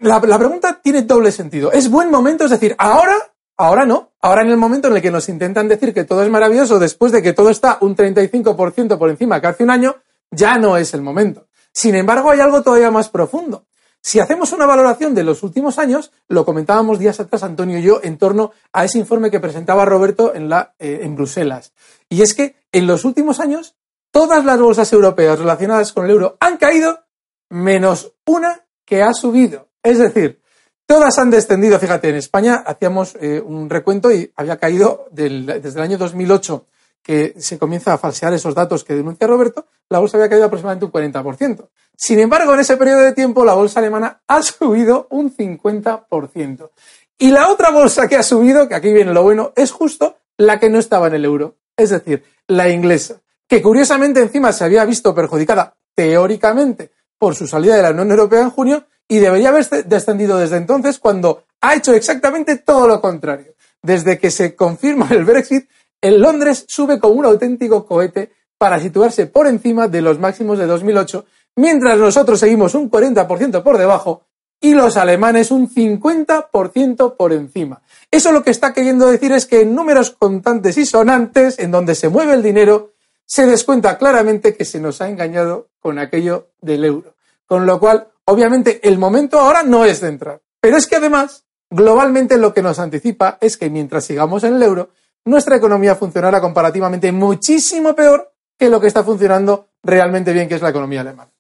La, 0.02 0.20
pregunta 0.22 0.80
tiene 0.82 1.02
doble 1.02 1.32
sentido. 1.32 1.72
¿Es 1.72 1.90
buen 1.90 2.12
momento? 2.12 2.46
Es 2.46 2.52
decir, 2.52 2.76
ahora, 2.78 3.16
ahora 3.58 3.86
no. 3.86 4.12
Ahora 4.22 4.42
en 4.44 4.50
el 4.50 4.58
momento 4.58 4.88
en 4.88 4.96
el 4.96 5.02
que 5.02 5.12
nos 5.12 5.30
intentan 5.30 5.68
decir 5.68 5.94
que 5.94 6.04
todo 6.04 6.24
es 6.24 6.30
maravilloso 6.30 6.80
después 6.80 7.12
de 7.12 7.22
que 7.22 7.34
todo 7.34 7.50
está 7.50 7.78
un 7.82 7.96
35% 7.96 8.98
por 8.98 9.10
encima 9.10 9.42
que 9.42 9.48
hace 9.48 9.64
un 9.64 9.72
año, 9.72 9.96
ya 10.32 10.58
no 10.58 10.78
es 10.78 10.94
el 10.94 11.02
momento. 11.02 11.48
Sin 11.72 11.96
embargo, 11.96 12.32
hay 12.32 12.40
algo 12.40 12.62
todavía 12.62 12.92
más 12.92 13.10
profundo. 13.10 13.66
Si 14.02 14.20
hacemos 14.20 14.54
una 14.54 14.66
valoración 14.66 15.14
de 15.14 15.24
los 15.24 15.44
últimos 15.44 15.78
años, 15.78 16.12
lo 16.30 16.46
comentábamos 16.46 17.00
días 17.00 17.20
atrás 17.20 17.44
Antonio 17.44 17.80
y 17.80 17.84
yo 17.84 18.00
en 18.02 18.18
torno 18.18 18.52
a 18.72 18.86
ese 18.86 18.98
informe 18.98 19.30
que 19.30 19.42
presentaba 19.42 19.84
Roberto 19.84 20.34
en, 20.34 20.48
la, 20.48 20.74
eh, 20.80 21.02
en 21.04 21.16
Bruselas. 21.16 21.74
Y 22.08 22.22
es 22.22 22.34
que 22.34 22.56
en 22.72 22.88
los 22.88 23.04
últimos 23.04 23.40
años 23.42 23.76
todas 24.20 24.44
las 24.44 24.60
bolsas 24.60 24.92
europeas 24.92 25.40
relacionadas 25.40 25.94
con 25.94 26.04
el 26.04 26.12
euro 26.12 26.36
han 26.42 26.58
caído 26.58 27.06
menos 27.50 28.12
una 28.26 28.66
que 28.84 29.02
ha 29.02 29.14
subido. 29.14 29.70
Es 29.82 29.98
decir, 29.98 30.42
todas 30.86 31.18
han 31.20 31.30
descendido. 31.30 31.80
Fíjate, 31.80 32.10
en 32.10 32.16
España 32.16 32.56
hacíamos 32.56 33.16
eh, 33.22 33.40
un 33.40 33.70
recuento 33.70 34.12
y 34.12 34.30
había 34.36 34.58
caído 34.58 35.06
desde 35.10 35.70
el 35.70 35.80
año 35.80 35.98
2008 35.98 36.66
que 37.02 37.34
se 37.38 37.58
comienza 37.58 37.94
a 37.94 37.98
falsear 37.98 38.34
esos 38.34 38.54
datos 38.54 38.84
que 38.84 38.94
denuncia 38.94 39.26
Roberto, 39.26 39.68
la 39.88 40.00
bolsa 40.00 40.18
había 40.18 40.28
caído 40.28 40.48
aproximadamente 40.48 40.86
un 40.86 40.92
40%. 40.92 41.70
Sin 41.96 42.20
embargo, 42.20 42.54
en 42.54 42.60
ese 42.60 42.76
periodo 42.76 43.00
de 43.00 43.14
tiempo, 43.14 43.46
la 43.46 43.54
bolsa 43.54 43.80
alemana 43.80 44.22
ha 44.28 44.42
subido 44.44 45.08
un 45.12 45.34
50%. 45.34 46.72
Y 47.20 47.32
la 47.32 47.48
otra 47.48 47.70
bolsa 47.70 48.10
que 48.10 48.18
ha 48.18 48.24
subido, 48.24 48.68
que 48.68 48.76
aquí 48.76 48.92
viene 48.92 49.14
lo 49.14 49.24
bueno, 49.24 49.54
es 49.56 49.72
justo 49.72 50.18
la 50.36 50.60
que 50.60 50.70
no 50.70 50.78
estaba 50.78 51.08
en 51.08 51.14
el 51.14 51.24
euro. 51.24 51.56
Es 51.78 51.92
decir, 51.92 52.26
la 52.48 52.68
inglesa, 52.68 53.22
que 53.50 53.62
curiosamente 53.64 54.22
encima 54.22 54.54
se 54.54 54.64
había 54.64 54.86
visto 54.86 55.14
perjudicada 55.14 55.76
teóricamente 55.96 56.92
por 57.18 57.36
su 57.36 57.48
salida 57.48 57.76
de 57.76 57.82
la 57.82 57.90
Unión 57.90 58.12
Europea 58.12 58.44
en 58.44 58.52
junio 58.52 58.86
y 59.08 59.18
debería 59.18 59.50
haber 59.50 59.68
descendido 59.86 60.38
desde 60.38 60.58
entonces 60.58 61.00
cuando 61.00 61.44
ha 61.60 61.76
hecho 61.76 61.94
exactamente 61.94 62.58
todo 62.58 62.88
lo 62.88 63.02
contrario. 63.02 63.56
Desde 63.82 64.20
que 64.20 64.30
se 64.30 64.56
confirma 64.56 65.08
el 65.10 65.26
Brexit, 65.26 65.68
el 66.00 66.22
Londres 66.22 66.66
sube 66.68 67.00
como 67.00 67.16
un 67.16 67.26
auténtico 67.26 67.86
cohete 67.86 68.32
para 68.58 68.80
situarse 68.80 69.26
por 69.26 69.48
encima 69.48 69.88
de 69.88 70.02
los 70.02 70.20
máximos 70.20 70.60
de 70.60 70.68
2008, 70.68 71.26
mientras 71.56 71.98
nosotros 71.98 72.40
seguimos 72.40 72.76
un 72.76 72.92
40% 72.92 73.64
por 73.64 73.78
debajo 73.78 74.26
y 74.62 74.74
los 74.74 74.96
alemanes 74.96 75.50
un 75.50 75.70
50% 75.70 77.16
por 77.18 77.34
encima. 77.34 77.82
Eso 78.12 78.32
lo 78.32 78.44
que 78.44 78.52
está 78.52 78.74
queriendo 78.74 79.10
decir 79.10 79.32
es 79.32 79.46
que 79.46 79.62
en 79.62 79.74
números 79.74 80.12
contantes 80.12 80.78
y 80.78 80.86
sonantes, 80.86 81.58
en 81.58 81.72
donde 81.72 81.96
se 81.96 82.10
mueve 82.10 82.34
el 82.34 82.44
dinero, 82.44 82.92
se 83.30 83.46
descuenta 83.46 84.00
claramente 84.00 84.58
que 84.58 84.66
se 84.66 84.80
nos 84.80 85.02
ha 85.02 85.08
engañado 85.08 85.70
con 85.80 86.00
aquello 86.00 86.50
del 86.62 86.84
euro. 86.84 87.16
Con 87.46 87.68
lo 87.68 87.80
cual, 87.80 88.08
obviamente, 88.26 88.88
el 88.88 88.98
momento 88.98 89.40
ahora 89.40 89.62
no 89.62 89.86
es 89.86 90.02
de 90.02 90.08
entrar. 90.08 90.42
Pero 90.60 90.78
es 90.78 90.88
que 90.88 90.96
además, 90.96 91.46
globalmente 91.70 92.40
lo 92.40 92.56
que 92.56 92.64
nos 92.64 92.80
anticipa 92.80 93.38
es 93.40 93.56
que 93.56 93.70
mientras 93.70 94.06
sigamos 94.06 94.44
en 94.44 94.56
el 94.56 94.64
euro, 94.64 94.90
nuestra 95.26 95.56
economía 95.56 95.96
funcionará 95.96 96.42
comparativamente 96.42 97.12
muchísimo 97.12 97.94
peor 97.94 98.34
que 98.58 98.68
lo 98.68 98.82
que 98.82 98.88
está 98.88 99.04
funcionando 99.04 99.70
realmente 99.84 100.34
bien, 100.34 100.50
que 100.50 100.56
es 100.56 100.64
la 100.64 100.70
economía 100.70 101.02
alemana. 101.02 101.32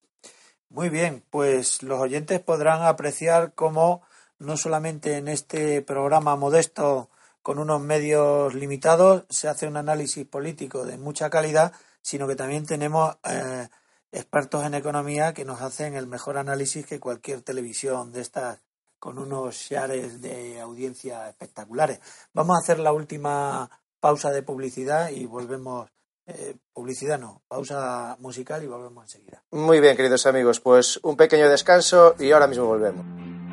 Muy 0.69 0.89
bien, 0.89 1.23
pues 1.31 1.81
los 1.81 1.99
oyentes 1.99 2.39
podrán 2.39 2.83
apreciar 2.83 3.53
cómo 3.55 4.03
no 4.37 4.57
solamente 4.57 5.17
en 5.17 5.27
este 5.27 5.81
programa 5.81 6.35
modesto 6.35 7.09
con 7.41 7.59
unos 7.59 7.81
medios 7.81 8.53
limitados 8.53 9.23
se 9.29 9.47
hace 9.47 9.67
un 9.67 9.77
análisis 9.77 10.25
político 10.25 10.85
de 10.85 10.97
mucha 10.97 11.29
calidad, 11.29 11.73
sino 12.01 12.27
que 12.27 12.35
también 12.35 12.65
tenemos 12.65 13.17
eh, 13.23 13.67
expertos 14.11 14.65
en 14.65 14.73
economía 14.73 15.33
que 15.33 15.45
nos 15.45 15.61
hacen 15.61 15.95
el 15.95 16.07
mejor 16.07 16.37
análisis 16.37 16.85
que 16.85 16.99
cualquier 16.99 17.41
televisión 17.41 18.11
de 18.11 18.21
estas 18.21 18.59
con 18.99 19.17
unos 19.17 19.55
shares 19.55 20.21
de 20.21 20.59
audiencia 20.59 21.29
espectaculares. 21.29 21.99
Vamos 22.33 22.57
a 22.57 22.59
hacer 22.59 22.79
la 22.79 22.91
última 22.91 23.69
pausa 23.99 24.29
de 24.31 24.43
publicidad 24.43 25.09
y 25.09 25.25
volvemos. 25.25 25.89
Eh, 26.27 26.55
publicidad 26.73 27.17
no, 27.17 27.41
pausa 27.47 28.15
musical 28.19 28.63
y 28.63 28.67
volvemos 28.67 29.03
enseguida. 29.03 29.41
Muy 29.49 29.79
bien, 29.79 29.97
queridos 29.97 30.27
amigos, 30.27 30.59
pues 30.59 30.99
un 31.01 31.17
pequeño 31.17 31.49
descanso 31.49 32.15
y 32.19 32.31
ahora 32.31 32.45
mismo 32.45 32.65
volvemos. 32.65 33.48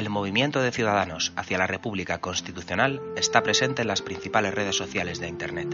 El 0.00 0.08
movimiento 0.08 0.62
de 0.62 0.72
ciudadanos 0.72 1.34
hacia 1.36 1.58
la 1.58 1.66
República 1.66 2.22
Constitucional 2.22 3.02
está 3.16 3.42
presente 3.42 3.82
en 3.82 3.88
las 3.88 4.00
principales 4.00 4.54
redes 4.54 4.74
sociales 4.74 5.20
de 5.20 5.28
Internet. 5.28 5.68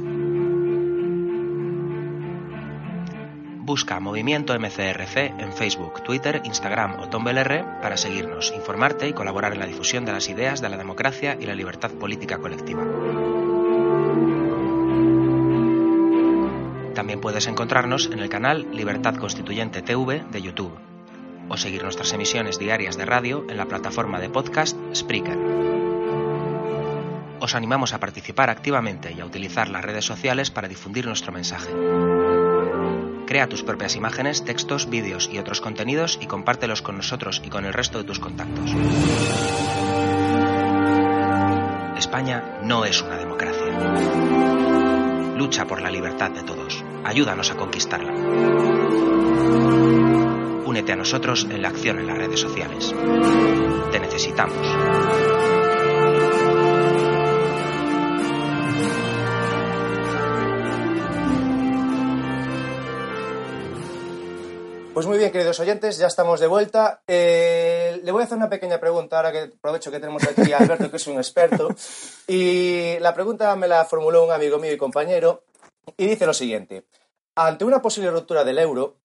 Busca 3.60 4.00
Movimiento 4.00 4.58
MCRC 4.58 5.32
en 5.38 5.52
Facebook, 5.52 6.02
Twitter, 6.02 6.42
Instagram 6.44 6.98
o 6.98 7.08
Tumblr 7.08 7.80
para 7.80 7.96
seguirnos, 7.96 8.52
informarte 8.52 9.06
y 9.06 9.12
colaborar 9.12 9.52
en 9.52 9.60
la 9.60 9.66
difusión 9.68 10.04
de 10.04 10.14
las 10.14 10.28
ideas 10.28 10.60
de 10.60 10.70
la 10.70 10.76
democracia 10.76 11.38
y 11.40 11.46
la 11.46 11.54
libertad 11.54 11.92
política 11.92 12.38
colectiva. 12.38 12.82
También 16.96 17.20
puedes 17.20 17.46
encontrarnos 17.46 18.06
en 18.06 18.18
el 18.18 18.28
canal 18.28 18.66
Libertad 18.72 19.14
Constituyente 19.14 19.82
TV 19.82 20.24
de 20.32 20.42
YouTube 20.42 20.85
o 21.48 21.56
seguir 21.56 21.82
nuestras 21.82 22.12
emisiones 22.12 22.58
diarias 22.58 22.96
de 22.96 23.06
radio 23.06 23.44
en 23.48 23.56
la 23.56 23.66
plataforma 23.66 24.20
de 24.20 24.30
podcast 24.30 24.76
Spreaker. 24.94 25.38
Os 27.40 27.54
animamos 27.54 27.92
a 27.92 28.00
participar 28.00 28.50
activamente 28.50 29.12
y 29.12 29.20
a 29.20 29.24
utilizar 29.24 29.68
las 29.68 29.84
redes 29.84 30.04
sociales 30.04 30.50
para 30.50 30.68
difundir 30.68 31.06
nuestro 31.06 31.32
mensaje. 31.32 31.70
Crea 33.26 33.48
tus 33.48 33.62
propias 33.62 33.96
imágenes, 33.96 34.44
textos, 34.44 34.88
vídeos 34.88 35.28
y 35.32 35.38
otros 35.38 35.60
contenidos 35.60 36.18
y 36.20 36.26
compártelos 36.26 36.80
con 36.80 36.96
nosotros 36.96 37.42
y 37.44 37.50
con 37.50 37.64
el 37.64 37.72
resto 37.72 37.98
de 37.98 38.04
tus 38.04 38.18
contactos. 38.18 38.70
España 41.96 42.58
no 42.62 42.84
es 42.84 43.02
una 43.02 43.16
democracia. 43.16 43.66
Lucha 45.36 45.66
por 45.66 45.82
la 45.82 45.90
libertad 45.90 46.30
de 46.30 46.42
todos. 46.42 46.84
Ayúdanos 47.04 47.50
a 47.50 47.56
conquistarla. 47.56 49.85
Únete 50.76 50.92
a 50.92 50.96
nosotros 50.96 51.46
en 51.48 51.62
la 51.62 51.68
acción 51.68 51.98
en 52.00 52.06
las 52.06 52.18
redes 52.18 52.38
sociales. 52.38 52.94
Te 53.90 53.98
necesitamos. 53.98 54.58
Pues 64.92 65.06
muy 65.06 65.16
bien, 65.16 65.32
queridos 65.32 65.58
oyentes, 65.60 65.96
ya 65.96 66.08
estamos 66.08 66.40
de 66.40 66.46
vuelta. 66.46 67.00
Eh, 67.06 67.98
le 68.04 68.12
voy 68.12 68.20
a 68.20 68.24
hacer 68.26 68.36
una 68.36 68.50
pequeña 68.50 68.78
pregunta, 68.78 69.16
ahora 69.16 69.32
que 69.32 69.52
aprovecho 69.56 69.90
que 69.90 69.98
tenemos 69.98 70.24
aquí 70.24 70.52
a 70.52 70.58
Alberto, 70.58 70.90
que 70.90 70.98
es 70.98 71.06
un 71.06 71.16
experto. 71.16 71.74
Y 72.28 72.98
la 72.98 73.14
pregunta 73.14 73.56
me 73.56 73.66
la 73.66 73.86
formuló 73.86 74.26
un 74.26 74.30
amigo 74.30 74.58
mío 74.58 74.74
y 74.74 74.76
compañero, 74.76 75.44
y 75.96 76.06
dice 76.06 76.26
lo 76.26 76.34
siguiente. 76.34 76.84
Ante 77.34 77.64
una 77.64 77.80
posible 77.80 78.10
ruptura 78.10 78.44
del 78.44 78.58
euro, 78.58 78.96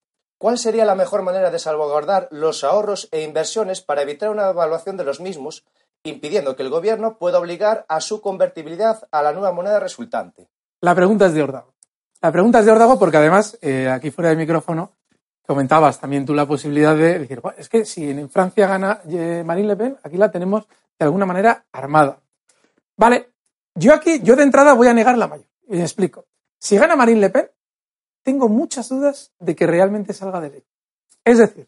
¿cuál 0.41 0.57
sería 0.57 0.85
la 0.85 0.95
mejor 0.95 1.21
manera 1.21 1.51
de 1.51 1.59
salvaguardar 1.59 2.27
los 2.31 2.63
ahorros 2.63 3.07
e 3.11 3.21
inversiones 3.21 3.81
para 3.81 4.01
evitar 4.01 4.31
una 4.31 4.47
devaluación 4.47 4.97
de 4.97 5.03
los 5.03 5.21
mismos, 5.21 5.63
impidiendo 6.03 6.55
que 6.55 6.63
el 6.63 6.71
gobierno 6.71 7.19
pueda 7.19 7.37
obligar 7.37 7.85
a 7.87 8.01
su 8.01 8.21
convertibilidad 8.21 9.07
a 9.11 9.21
la 9.21 9.33
nueva 9.33 9.51
moneda 9.51 9.79
resultante? 9.79 10.49
La 10.81 10.95
pregunta 10.95 11.27
es 11.27 11.35
de 11.35 11.43
Ordago. 11.43 11.75
La 12.23 12.31
pregunta 12.31 12.57
es 12.57 12.65
de 12.65 12.71
Ordago 12.71 12.97
porque 12.97 13.17
además, 13.17 13.55
eh, 13.61 13.87
aquí 13.87 14.09
fuera 14.09 14.29
del 14.29 14.39
micrófono, 14.39 14.93
comentabas 15.45 15.99
también 15.99 16.25
tú 16.25 16.33
la 16.33 16.47
posibilidad 16.47 16.95
de 16.95 17.19
decir, 17.19 17.39
"Buah, 17.39 17.53
es 17.55 17.69
que 17.69 17.85
si 17.85 18.09
en 18.09 18.27
Francia 18.27 18.65
gana 18.65 18.99
eh, 19.07 19.43
Marine 19.45 19.67
Le 19.67 19.75
Pen, 19.75 19.97
aquí 20.01 20.17
la 20.17 20.31
tenemos 20.31 20.65
de 20.97 21.05
alguna 21.05 21.27
manera 21.27 21.65
armada. 21.71 22.19
Vale, 22.97 23.29
yo 23.75 23.93
aquí, 23.93 24.21
yo 24.23 24.35
de 24.35 24.41
entrada 24.41 24.73
voy 24.73 24.87
a 24.87 24.93
negar 24.95 25.19
la 25.19 25.27
mayor. 25.27 25.45
Y 25.67 25.75
me 25.75 25.83
explico. 25.83 26.25
Si 26.57 26.77
gana 26.77 26.95
Marine 26.95 27.19
Le 27.19 27.29
Pen, 27.29 27.47
tengo 28.23 28.49
muchas 28.49 28.89
dudas 28.89 29.31
de 29.39 29.55
que 29.55 29.67
realmente 29.67 30.13
salga 30.13 30.41
de 30.41 30.49
ley. 30.49 30.63
Es 31.23 31.37
decir, 31.37 31.67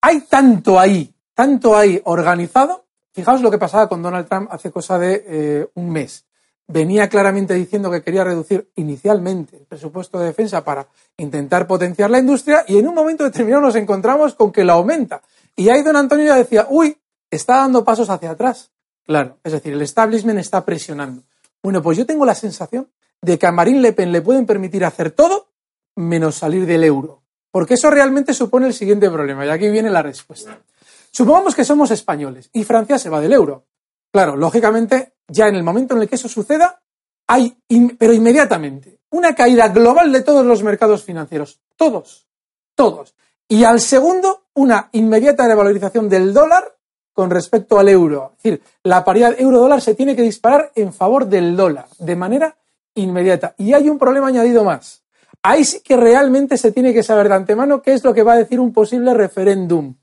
hay 0.00 0.20
tanto 0.22 0.78
ahí, 0.78 1.14
tanto 1.34 1.76
ahí 1.76 2.00
organizado. 2.04 2.84
Fijaos 3.12 3.42
lo 3.42 3.50
que 3.50 3.58
pasaba 3.58 3.88
con 3.88 4.02
Donald 4.02 4.28
Trump 4.28 4.48
hace 4.50 4.70
cosa 4.70 4.98
de 4.98 5.24
eh, 5.26 5.68
un 5.74 5.90
mes. 5.90 6.26
Venía 6.66 7.08
claramente 7.08 7.54
diciendo 7.54 7.90
que 7.90 8.02
quería 8.02 8.24
reducir 8.24 8.70
inicialmente 8.76 9.56
el 9.56 9.66
presupuesto 9.66 10.18
de 10.18 10.26
defensa 10.26 10.64
para 10.64 10.86
intentar 11.18 11.66
potenciar 11.66 12.10
la 12.10 12.18
industria 12.18 12.64
y 12.66 12.78
en 12.78 12.88
un 12.88 12.94
momento 12.94 13.24
determinado 13.24 13.62
nos 13.62 13.76
encontramos 13.76 14.34
con 14.34 14.50
que 14.50 14.64
la 14.64 14.72
aumenta. 14.72 15.22
Y 15.54 15.68
ahí 15.68 15.82
don 15.82 15.96
Antonio 15.96 16.26
ya 16.26 16.36
decía, 16.36 16.66
uy, 16.70 16.96
está 17.30 17.58
dando 17.58 17.84
pasos 17.84 18.08
hacia 18.08 18.30
atrás. 18.30 18.72
Claro, 19.04 19.38
es 19.44 19.52
decir, 19.52 19.74
el 19.74 19.82
establishment 19.82 20.38
está 20.38 20.64
presionando. 20.64 21.22
Bueno, 21.62 21.82
pues 21.82 21.98
yo 21.98 22.06
tengo 22.06 22.24
la 22.24 22.34
sensación 22.34 22.88
de 23.20 23.38
que 23.38 23.46
a 23.46 23.52
Marine 23.52 23.80
Le 23.80 23.92
Pen 23.92 24.12
le 24.12 24.22
pueden 24.22 24.46
permitir 24.46 24.84
hacer 24.84 25.10
todo 25.10 25.48
menos 25.96 26.36
salir 26.36 26.66
del 26.66 26.84
euro. 26.84 27.22
Porque 27.50 27.74
eso 27.74 27.90
realmente 27.90 28.34
supone 28.34 28.66
el 28.66 28.74
siguiente 28.74 29.10
problema, 29.10 29.46
y 29.46 29.50
aquí 29.50 29.68
viene 29.68 29.90
la 29.90 30.02
respuesta. 30.02 30.58
Supongamos 31.10 31.54
que 31.54 31.64
somos 31.64 31.92
españoles 31.92 32.50
y 32.52 32.64
Francia 32.64 32.98
se 32.98 33.08
va 33.08 33.20
del 33.20 33.32
euro. 33.32 33.66
Claro, 34.10 34.36
lógicamente, 34.36 35.14
ya 35.28 35.46
en 35.46 35.54
el 35.54 35.62
momento 35.62 35.94
en 35.94 36.02
el 36.02 36.08
que 36.08 36.16
eso 36.16 36.28
suceda, 36.28 36.82
hay, 37.28 37.56
pero 37.96 38.12
inmediatamente, 38.12 38.98
una 39.10 39.34
caída 39.34 39.68
global 39.68 40.10
de 40.10 40.22
todos 40.22 40.44
los 40.44 40.64
mercados 40.64 41.04
financieros. 41.04 41.60
Todos. 41.76 42.26
Todos. 42.74 43.14
Y 43.48 43.62
al 43.62 43.80
segundo, 43.80 44.46
una 44.54 44.88
inmediata 44.90 45.46
revalorización 45.46 46.08
del 46.08 46.34
dólar 46.34 46.76
con 47.12 47.30
respecto 47.30 47.78
al 47.78 47.88
euro. 47.88 48.32
Es 48.38 48.42
decir, 48.42 48.62
la 48.82 49.04
paridad 49.04 49.36
euro-dólar 49.38 49.80
se 49.80 49.94
tiene 49.94 50.16
que 50.16 50.22
disparar 50.22 50.72
en 50.74 50.92
favor 50.92 51.26
del 51.26 51.56
dólar 51.56 51.86
de 51.98 52.16
manera 52.16 52.56
inmediata. 52.94 53.54
Y 53.58 53.72
hay 53.72 53.88
un 53.88 54.00
problema 54.00 54.26
añadido 54.26 54.64
más. 54.64 55.03
Ahí 55.46 55.62
sí 55.66 55.80
que 55.80 55.98
realmente 55.98 56.56
se 56.56 56.72
tiene 56.72 56.94
que 56.94 57.02
saber 57.02 57.28
de 57.28 57.34
antemano 57.34 57.82
qué 57.82 57.92
es 57.92 58.02
lo 58.02 58.14
que 58.14 58.22
va 58.22 58.32
a 58.32 58.38
decir 58.38 58.58
un 58.58 58.72
posible 58.72 59.12
referéndum. 59.12 59.94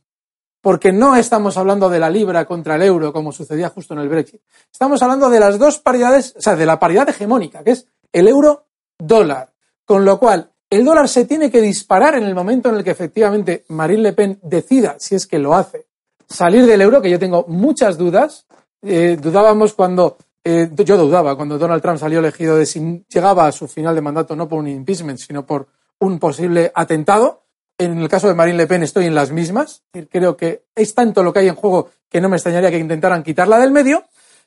Porque 0.62 0.92
no 0.92 1.16
estamos 1.16 1.58
hablando 1.58 1.90
de 1.90 2.00
la 2.00 2.12
libra 2.12 2.46
contra 2.46 2.76
el 2.76 2.84
euro, 2.84 3.12
como 3.12 3.32
sucedía 3.32 3.70
justo 3.70 3.96
en 3.96 4.02
el 4.02 4.10
Brexit. 4.10 4.40
Estamos 4.72 5.02
hablando 5.02 5.32
de 5.32 5.40
las 5.40 5.58
dos 5.58 5.80
paridades, 5.80 6.36
o 6.38 6.42
sea, 6.42 6.56
de 6.56 6.68
la 6.68 6.80
paridad 6.80 7.10
hegemónica, 7.10 7.64
que 7.64 7.72
es 7.72 7.88
el 8.12 8.28
euro-dólar. 8.28 9.52
Con 9.84 10.06
lo 10.06 10.20
cual, 10.20 10.52
el 10.70 10.86
dólar 10.86 11.10
se 11.10 11.26
tiene 11.26 11.50
que 11.50 11.60
disparar 11.60 12.14
en 12.14 12.24
el 12.26 12.36
momento 12.36 12.70
en 12.70 12.76
el 12.76 12.84
que 12.84 12.92
efectivamente 12.92 13.66
Marine 13.70 14.04
Le 14.04 14.14
Pen 14.14 14.40
decida, 14.44 14.98
si 15.00 15.16
es 15.16 15.26
que 15.26 15.40
lo 15.40 15.56
hace, 15.56 15.88
salir 16.30 16.68
del 16.68 16.82
euro, 16.82 17.02
que 17.02 17.10
yo 17.10 17.18
tengo 17.18 17.46
muchas 17.48 17.98
dudas. 17.98 18.46
Eh, 18.84 19.18
dudábamos 19.20 19.74
cuando 19.74 20.18
eh, 20.44 20.70
yo 20.74 20.98
dudaba 20.98 21.36
cuando 21.36 21.58
Donald 21.58 21.82
Trump 21.82 22.00
salió 22.00 22.20
elegido 22.20 22.58
de 22.58 22.66
si 22.66 23.06
llegaba 23.10 23.48
a 23.48 23.52
su 23.52 23.68
final 23.68 23.94
de 23.94 24.02
mandato 24.02 24.36
no 24.36 24.48
por 24.48 24.60
un 24.60 24.68
impeachment, 24.68 25.20
sino 25.20 25.46
por 25.46 25.68
un 26.00 26.20
posible 26.20 26.72
atentado. 26.74 27.44
En 27.78 28.00
el 28.00 28.10
caso 28.10 28.28
de 28.28 28.34
Marine 28.34 28.58
Le 28.58 28.68
Pen 28.68 28.84
estoy 28.84 29.06
en 29.06 29.16
las 29.16 29.32
mismas. 29.32 29.84
Creo 30.10 30.38
que 30.38 30.66
es 30.76 30.94
tanto 30.94 31.24
lo 31.24 31.32
que 31.32 31.40
hay 31.40 31.48
en 31.48 31.56
juego 31.56 31.90
que 32.10 32.22
no 32.22 32.30
me 32.30 32.38
extrañaría 32.38 32.72
que 32.72 32.78
intentaran 32.78 33.24
quitarla 33.24 33.60
del 33.60 33.72
medio. 33.72 34.04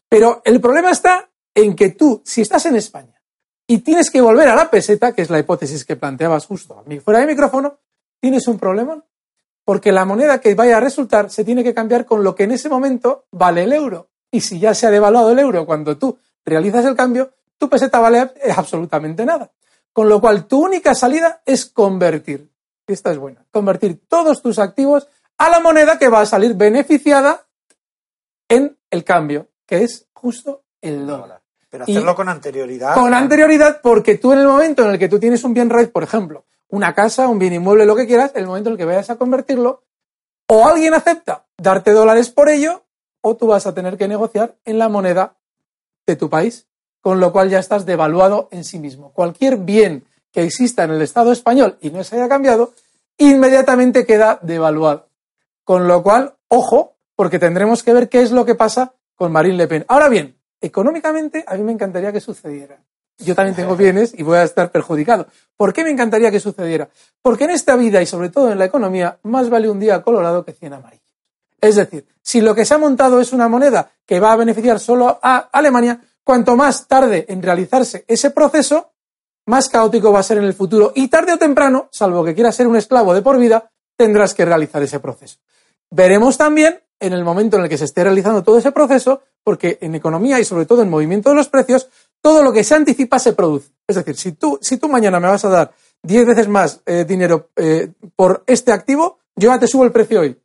Pero 0.09 0.43
el 0.45 0.61
problema 0.61 0.91
está 0.91 1.31
en 1.55 1.75
que 1.75 1.91
tú, 1.91 2.23
si 2.25 2.43
estás 2.43 2.67
en 2.67 2.77
España 2.77 3.21
y 3.67 3.79
tienes 3.79 4.11
que 4.11 4.21
volver 4.21 4.49
a 4.49 4.55
la 4.55 4.71
peseta, 4.71 5.13
que 5.13 5.23
es 5.23 5.31
la 5.31 5.39
hipótesis 5.39 5.85
que 5.85 5.97
planteabas 5.97 6.47
justo 6.47 6.85
fuera 7.03 7.21
de 7.21 7.27
micrófono, 7.27 7.79
tienes 8.21 8.47
un 8.49 8.59
problema. 8.59 9.03
Porque 9.65 9.93
la 9.93 10.05
moneda 10.05 10.41
que 10.41 10.55
vaya 10.55 10.77
a 10.77 10.81
resultar 10.81 11.31
se 11.31 11.45
tiene 11.45 11.65
que 11.65 11.73
cambiar 11.73 12.05
con 12.05 12.23
lo 12.23 12.35
que 12.35 12.45
en 12.45 12.53
ese 12.53 12.69
momento 12.69 13.27
vale 13.31 13.65
el 13.65 13.73
euro. 13.73 14.11
Y 14.35 14.41
si 14.41 14.59
ya 14.59 14.75
se 14.75 14.89
ha 14.89 14.91
devaluado 14.91 15.31
el 15.31 15.39
euro 15.39 15.65
cuando 15.65 15.97
tú 15.97 16.19
realizas 16.45 16.85
el 16.87 16.97
cambio, 16.97 17.35
tu 17.57 17.69
peseta 17.69 18.01
vale 18.01 18.33
absolutamente 18.57 19.25
nada. 19.25 19.53
Con 19.93 20.09
lo 20.09 20.21
cual, 20.21 20.49
tu 20.49 20.65
única 20.65 20.93
salida 20.93 21.41
es 21.47 21.67
convertir. 21.67 22.51
Esta 22.85 23.13
es 23.13 23.19
buena. 23.19 23.47
Convertir 23.53 24.01
todos 24.09 24.43
tus 24.43 24.59
activos 24.59 25.07
a 25.39 25.49
la 25.51 25.61
moneda 25.61 26.01
que 26.01 26.09
va 26.09 26.23
a 26.23 26.27
salir 26.27 26.55
beneficiada 26.55 27.47
en 28.49 28.77
el 28.91 29.05
cambio, 29.05 29.51
que 29.67 29.85
es 29.85 30.09
justo 30.13 30.65
el 30.81 31.07
dólar. 31.07 31.41
Pero 31.71 31.85
hacerlo 31.85 32.17
con 32.17 32.29
anterioridad. 32.29 32.95
Con 32.95 33.15
anterioridad, 33.15 33.81
porque 33.83 34.19
tú 34.19 34.33
en 34.33 34.41
el 34.41 34.49
momento 34.49 34.83
en 34.83 34.91
el 34.91 34.99
que 34.99 35.09
tú 35.09 35.21
tienes 35.21 35.45
un 35.45 35.55
bien 35.55 35.71
raíz, 35.71 35.91
por 35.91 36.03
ejemplo, 36.03 36.45
una 36.71 36.93
casa, 36.93 37.29
un 37.29 37.39
bien 37.39 37.53
inmueble, 37.53 37.87
lo 37.87 37.95
que 37.95 38.09
quieras, 38.09 38.33
el 38.35 38.49
momento 38.49 38.71
en 38.71 38.73
el 38.73 38.79
que 38.79 38.85
vayas 38.85 39.11
a 39.11 39.17
convertirlo, 39.17 39.85
o 40.49 40.67
alguien 40.67 40.93
acepta 40.93 41.47
darte 41.57 41.93
dólares 41.93 42.31
por 42.31 42.49
ello, 42.49 42.84
o 43.27 43.37
tú 43.37 43.47
vas 43.47 43.67
a 43.67 43.73
tener 43.73 43.97
que 43.97 44.07
negociar 44.07 44.55
en 44.67 44.79
la 44.79 44.91
moneda 44.91 45.37
de 46.07 46.15
tu 46.15 46.29
país, 46.29 46.67
con 47.01 47.21
lo 47.21 47.33
cual 47.33 47.49
ya 47.49 47.59
estás 47.59 47.87
devaluado 47.87 48.49
en 48.51 48.65
sí 48.65 48.79
mismo. 48.79 49.13
Cualquier 49.13 49.57
bien 49.57 50.05
que 50.31 50.43
exista 50.43 50.85
en 50.85 50.91
el 50.91 51.01
Estado 51.01 51.33
español 51.33 51.79
y 51.81 51.89
no 51.89 52.05
se 52.05 52.17
haya 52.17 52.29
cambiado, 52.29 52.75
inmediatamente 53.17 54.05
queda 54.05 54.39
devaluado. 54.43 55.09
Con 55.65 55.89
lo 55.89 56.03
cual, 56.03 56.35
ojo, 56.49 56.97
porque 57.17 57.39
tendremos 57.39 57.83
que 57.83 57.95
ver 57.95 58.11
qué 58.11 58.21
es 58.21 58.31
lo 58.31 58.45
que 58.45 58.55
pasa 58.55 58.93
con 59.15 59.33
Marine 59.33 59.57
Le 59.57 59.69
Pen. 59.69 59.87
Ahora 59.89 60.11
bien, 60.11 60.37
económicamente 60.61 61.45
a 61.47 61.55
mí 61.55 61.63
me 61.63 61.73
encantaría 61.73 62.13
que 62.13 62.21
sucediera. 62.21 62.79
Yo 63.17 63.35
también 63.35 63.57
tengo 63.57 63.75
bienes 63.75 64.13
y 64.13 64.23
voy 64.23 64.37
a 64.37 64.43
estar 64.43 64.71
perjudicado. 64.71 65.29
¿Por 65.57 65.73
qué 65.73 65.83
me 65.83 65.91
encantaría 65.91 66.31
que 66.31 66.41
sucediera? 66.41 66.91
Porque 67.23 67.45
en 67.45 67.51
esta 67.51 67.75
vida 67.77 68.03
y 68.03 68.07
sobre 68.07 68.29
todo 68.29 68.53
en 68.53 68.59
la 68.59 68.67
economía, 68.67 69.19
más 69.23 69.49
vale 69.49 69.71
un 69.71 69.81
día 69.81 70.03
colorado 70.03 70.45
que 70.45 70.53
cien 70.53 70.75
amarillos. 70.75 71.04
Es 71.65 71.77
decir, 71.77 72.07
si 72.21 72.41
lo 72.41 72.55
que 72.55 72.65
se 72.65 72.75
ha 72.75 72.79
montado 72.79 73.21
es 73.21 73.33
una 73.33 73.49
moneda 73.49 73.91
que 74.05 74.21
va 74.21 74.33
a 74.33 74.37
beneficiar 74.37 74.79
solo 74.79 75.19
a 75.23 75.49
Alemania, 75.51 75.99
cuanto 76.23 76.57
más 76.57 76.87
tarde 76.87 77.25
en 77.29 77.43
realizarse 77.43 78.05
ese 78.07 78.31
proceso, 78.31 78.93
más 79.47 79.69
caótico 79.69 80.13
va 80.13 80.21
a 80.21 80.25
ser 80.25 80.39
en 80.39 80.45
el 80.45 80.55
futuro. 80.55 80.93
Y 80.95 81.09
tarde 81.09 81.33
o 81.33 81.39
temprano, 81.39 81.89
salvo 81.91 82.25
que 82.25 82.35
quieras 82.35 82.55
ser 82.55 82.67
un 82.67 82.77
esclavo 82.77 83.15
de 83.15 83.23
por 83.23 83.39
vida, 83.39 83.71
tendrás 83.97 84.35
que 84.35 84.45
realizar 84.45 84.83
ese 84.83 85.01
proceso. 85.01 85.39
Veremos 85.91 86.37
también 86.37 86.81
en 87.01 87.13
el 87.13 87.25
momento 87.25 87.57
en 87.57 87.65
el 87.65 87.69
que 87.69 87.79
se 87.79 87.85
esté 87.85 88.05
realizando 88.05 88.43
todo 88.43 88.59
ese 88.59 88.73
proceso, 88.73 89.23
porque 89.43 89.79
en 89.81 89.95
economía 89.95 90.41
y 90.41 90.45
sobre 90.45 90.67
todo 90.67 90.83
en 90.83 90.91
movimiento 90.91 91.31
de 91.31 91.37
los 91.37 91.49
precios, 91.49 91.89
todo 92.21 92.43
lo 92.43 92.53
que 92.53 92.65
se 92.65 92.75
anticipa 92.75 93.19
se 93.19 93.33
produce. 93.33 93.71
Es 93.87 93.97
decir, 93.97 94.17
si 94.17 94.33
tú, 94.33 94.59
si 94.63 94.77
tú 94.77 94.89
mañana 94.89 95.21
me 95.21 95.29
vas 95.29 95.45
a 95.45 95.51
dar 95.51 95.73
10 96.03 96.27
veces 96.27 96.49
más 96.49 96.81
eh, 96.87 97.05
dinero 97.05 97.51
eh, 97.57 97.91
por 98.17 98.43
este 98.47 98.73
activo, 98.73 99.19
yo 99.37 99.51
ya 99.51 99.59
te 99.59 99.67
subo 99.67 99.85
el 99.85 99.93
precio 99.93 100.21
hoy. 100.21 100.39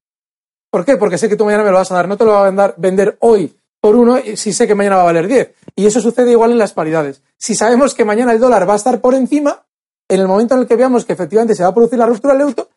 ¿Por 0.69 0.85
qué? 0.85 0.97
Porque 0.97 1.17
sé 1.17 1.29
que 1.29 1.35
tú 1.35 1.45
mañana 1.45 1.63
me 1.63 1.71
lo 1.71 1.77
vas 1.77 1.91
a 1.91 1.95
dar, 1.95 2.07
no 2.07 2.17
te 2.17 2.25
lo 2.25 2.31
va 2.31 2.47
a 2.47 2.73
vender, 2.77 3.17
hoy 3.21 3.55
por 3.81 3.95
uno 3.95 4.17
si 4.35 4.51
sé 4.53 4.67
que 4.67 4.75
mañana 4.75 4.97
va 4.97 5.03
a 5.03 5.05
valer 5.05 5.27
10. 5.27 5.55
Y 5.75 5.85
eso 5.85 6.01
sucede 6.01 6.31
igual 6.31 6.51
en 6.51 6.57
las 6.57 6.73
paridades. 6.73 7.21
Si 7.37 7.55
sabemos 7.55 7.95
que 7.95 8.05
mañana 8.05 8.33
el 8.33 8.39
dólar 8.39 8.67
va 8.67 8.73
a 8.73 8.77
estar 8.77 8.99
por 8.99 9.15
encima, 9.15 9.63
en 10.07 10.19
el 10.19 10.27
momento 10.27 10.55
en 10.55 10.61
el 10.61 10.67
que 10.67 10.75
veamos 10.75 11.05
que 11.05 11.13
efectivamente 11.13 11.55
se 11.55 11.63
va 11.63 11.69
a 11.69 11.73
producir 11.73 11.97
la 11.97 12.05
ruptura 12.05 12.35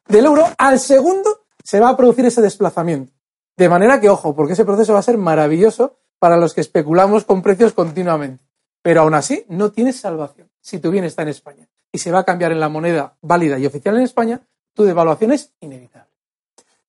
del 0.09 0.25
euro, 0.25 0.49
al 0.59 0.79
segundo 0.79 1.41
se 1.63 1.81
va 1.81 1.91
a 1.91 1.97
producir 1.97 2.27
ese 2.27 2.41
desplazamiento. 2.41 3.13
De 3.57 3.69
manera 3.69 4.01
que, 4.01 4.09
ojo, 4.09 4.35
porque 4.35 4.53
ese 4.53 4.65
proceso 4.65 4.93
va 4.93 5.01
a 5.01 5.03
ser 5.03 5.19
maravilloso 5.19 5.97
para 6.19 6.37
los 6.37 6.55
que 6.55 6.61
especulamos 6.61 7.25
con 7.25 7.43
precios 7.43 7.73
continuamente. 7.73 8.45
Pero 8.83 9.03
aún 9.03 9.15
así, 9.15 9.45
no 9.49 9.73
tienes 9.73 9.97
salvación 9.97 10.49
si 10.61 10.79
tu 10.79 10.91
bien 10.91 11.05
está 11.05 11.23
en 11.23 11.29
España 11.29 11.69
y 11.91 11.99
se 11.99 12.11
va 12.11 12.21
a 12.21 12.25
cambiar 12.25 12.53
en 12.53 12.61
la 12.61 12.69
moneda 12.69 13.17
válida 13.21 13.59
y 13.59 13.67
oficial 13.67 13.97
en 13.97 14.03
España, 14.03 14.41
tu 14.75 14.85
devaluación 14.85 15.33
es 15.33 15.53
inevitable. 15.61 16.02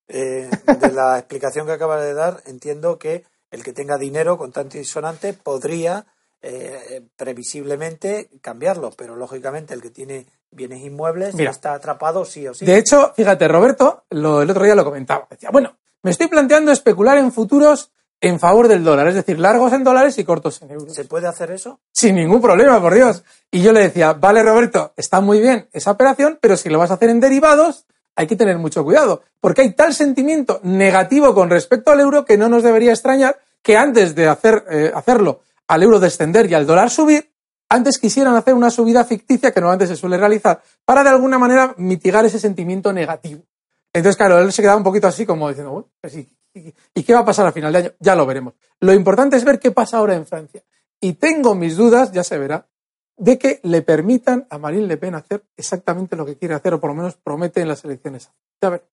Eh, 0.08 0.50
de 0.66 0.92
la 0.92 1.18
explicación 1.20 1.66
que 1.66 1.74
acaba 1.74 2.02
de 2.02 2.14
dar, 2.14 2.42
entiendo 2.46 2.98
que 2.98 3.24
el 3.52 3.64
que 3.64 3.74
tenga 3.74 3.98
dinero 3.98 4.38
con 4.38 4.52
tanto 4.52 4.78
disonante 4.78 5.34
podría 5.34 6.06
eh, 6.42 7.02
previsiblemente 7.16 8.30
cambiarlo, 8.42 8.92
pero 8.98 9.16
lógicamente 9.16 9.74
el 9.74 9.82
que 9.82 9.92
tiene 9.92 10.26
bienes 10.52 10.82
inmuebles 10.82 11.38
está 11.40 11.74
atrapado 11.74 12.26
sí 12.26 12.48
o 12.48 12.54
sí. 12.54 12.66
De 12.66 12.78
hecho, 12.78 13.14
fíjate, 13.16 13.48
Roberto, 13.48 14.04
el 14.10 14.26
otro 14.26 14.64
día 14.64 14.76
lo 14.76 14.84
comentaba. 14.84 15.28
Decía, 15.30 15.50
bueno, 15.52 15.78
me 16.02 16.12
estoy 16.12 16.28
planteando 16.28 16.72
especular 16.72 17.18
en 17.18 17.32
futuros 17.32 17.92
en 18.20 18.40
favor 18.40 18.70
del 18.70 18.84
dólar, 18.86 19.08
es 19.08 19.16
decir, 19.16 19.38
largos 19.38 19.74
en 19.74 19.84
dólares 19.84 20.18
y 20.18 20.24
cortos 20.24 20.62
en 20.62 20.72
euros. 20.72 20.94
¿Se 20.94 21.04
puede 21.04 21.28
hacer 21.28 21.52
eso? 21.52 21.82
Sin 21.92 22.16
ningún 22.16 22.42
problema, 22.42 22.82
por 22.82 22.94
Dios. 22.94 23.24
Y 23.52 23.62
yo 23.62 23.74
le 23.74 23.82
decía, 23.82 24.14
vale, 24.14 24.42
Roberto, 24.44 24.94
está 24.96 25.20
muy 25.20 25.42
bien 25.42 25.68
esa 25.74 25.92
operación, 25.92 26.40
pero 26.42 26.56
si 26.56 26.70
lo 26.70 26.80
vas 26.80 26.92
a 26.92 26.94
hacer 26.94 27.10
en 27.10 27.20
derivados, 27.20 27.86
hay 28.16 28.28
que 28.28 28.36
tener 28.36 28.58
mucho 28.58 28.84
cuidado, 28.84 29.24
porque 29.40 29.62
hay 29.62 29.74
tal 29.74 29.94
sentimiento 29.94 30.60
negativo 30.64 31.34
con 31.34 31.50
respecto 31.50 31.92
al 31.92 32.00
euro 32.00 32.26
que 32.26 32.38
no 32.38 32.50
nos 32.50 32.64
debería 32.64 32.92
extrañar 32.92 33.40
que 33.62 33.78
antes 33.78 34.16
de 34.16 34.28
hacer, 34.28 34.66
eh, 34.70 34.92
hacerlo 34.94 35.42
al 35.68 35.84
euro 35.84 36.00
descender 36.00 36.50
y 36.50 36.54
al 36.54 36.68
dólar 36.68 36.90
subir, 36.90 37.32
antes 37.70 37.98
quisieran 37.98 38.36
hacer 38.36 38.54
una 38.54 38.70
subida 38.70 39.04
ficticia 39.04 39.52
que 39.52 39.60
normalmente 39.60 39.88
se 39.88 39.96
suele 39.96 40.18
realizar 40.18 40.62
para 40.86 41.04
de 41.04 41.10
alguna 41.10 41.40
manera 41.40 41.74
mitigar 41.78 42.26
ese 42.26 42.40
sentimiento 42.40 42.94
negativo. 42.94 43.42
Entonces, 43.92 44.18
claro, 44.18 44.40
él 44.40 44.52
se 44.52 44.62
quedaba 44.62 44.78
un 44.78 44.84
poquito 44.84 45.08
así 45.08 45.26
como 45.26 45.50
diciendo, 45.50 45.90
pues 46.00 46.16
¿y, 46.16 46.30
¿y 46.94 47.04
qué 47.04 47.14
va 47.14 47.22
a 47.22 47.26
pasar 47.26 47.46
al 47.46 47.54
final 47.54 47.72
de 47.72 47.80
año? 47.80 47.92
Ya 48.00 48.16
lo 48.16 48.26
veremos. 48.26 48.54
Lo 48.80 48.94
importante 48.94 49.38
es 49.38 49.44
ver 49.44 49.60
qué 49.60 49.72
pasa 49.72 49.98
ahora 49.98 50.16
en 50.16 50.26
Francia. 50.26 50.62
Y 51.00 51.14
tengo 51.14 51.56
mis 51.56 51.76
dudas, 51.76 52.12
ya 52.12 52.24
se 52.24 52.38
verá, 52.38 52.68
de 53.18 53.38
que 53.38 53.60
le 53.64 53.82
permitan 53.82 54.48
a 54.50 54.58
Marine 54.58 54.88
Le 54.88 54.98
Pen 54.98 55.16
hacer 55.16 55.44
exactamente 55.56 56.16
lo 56.16 56.26
que 56.26 56.38
quiere 56.38 56.56
hacer, 56.56 56.74
o 56.74 56.80
por 56.80 56.90
lo 56.90 56.96
menos 56.96 57.16
promete 57.16 57.62
en 57.62 57.68
las 57.68 57.84
elecciones. 57.86 58.32
Ya 58.62 58.70
ver. 58.70 58.84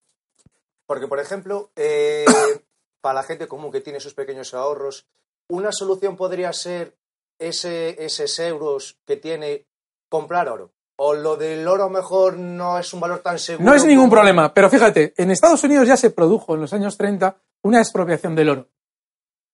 Porque, 0.87 1.07
por 1.07 1.21
ejemplo, 1.21 1.71
eh, 1.77 2.25
para 3.01 3.15
la 3.15 3.23
gente 3.23 3.49
común 3.49 3.73
que 3.73 3.81
tiene 3.81 4.01
sus 4.01 4.15
pequeños 4.15 4.55
ahorros, 4.55 5.07
una 5.49 5.73
solución 5.73 6.17
podría 6.17 6.53
ser 6.53 6.97
ese, 7.39 8.05
esos 8.05 8.39
euros 8.39 8.99
que 9.07 9.17
tiene 9.17 9.67
comprar 10.09 10.49
oro. 10.49 10.73
O 10.97 11.15
lo 11.15 11.37
del 11.37 11.67
oro 11.67 11.89
mejor 11.89 12.37
no 12.37 12.79
es 12.79 12.93
un 12.93 13.01
valor 13.01 13.21
tan 13.21 13.39
seguro. 13.39 13.65
No 13.65 13.75
es 13.75 13.87
ningún 13.87 14.11
problema, 14.11 14.53
pero 14.53 14.69
fíjate, 14.69 15.15
en 15.17 15.31
Estados 15.31 15.65
Unidos 15.65 15.89
ya 15.89 15.97
se 15.97 16.11
produjo 16.11 16.55
en 16.55 16.61
los 16.61 16.73
años 16.75 16.99
30 16.99 17.37
una 17.63 17.79
expropiación 17.79 18.35
del 18.35 18.51
oro. 18.51 18.69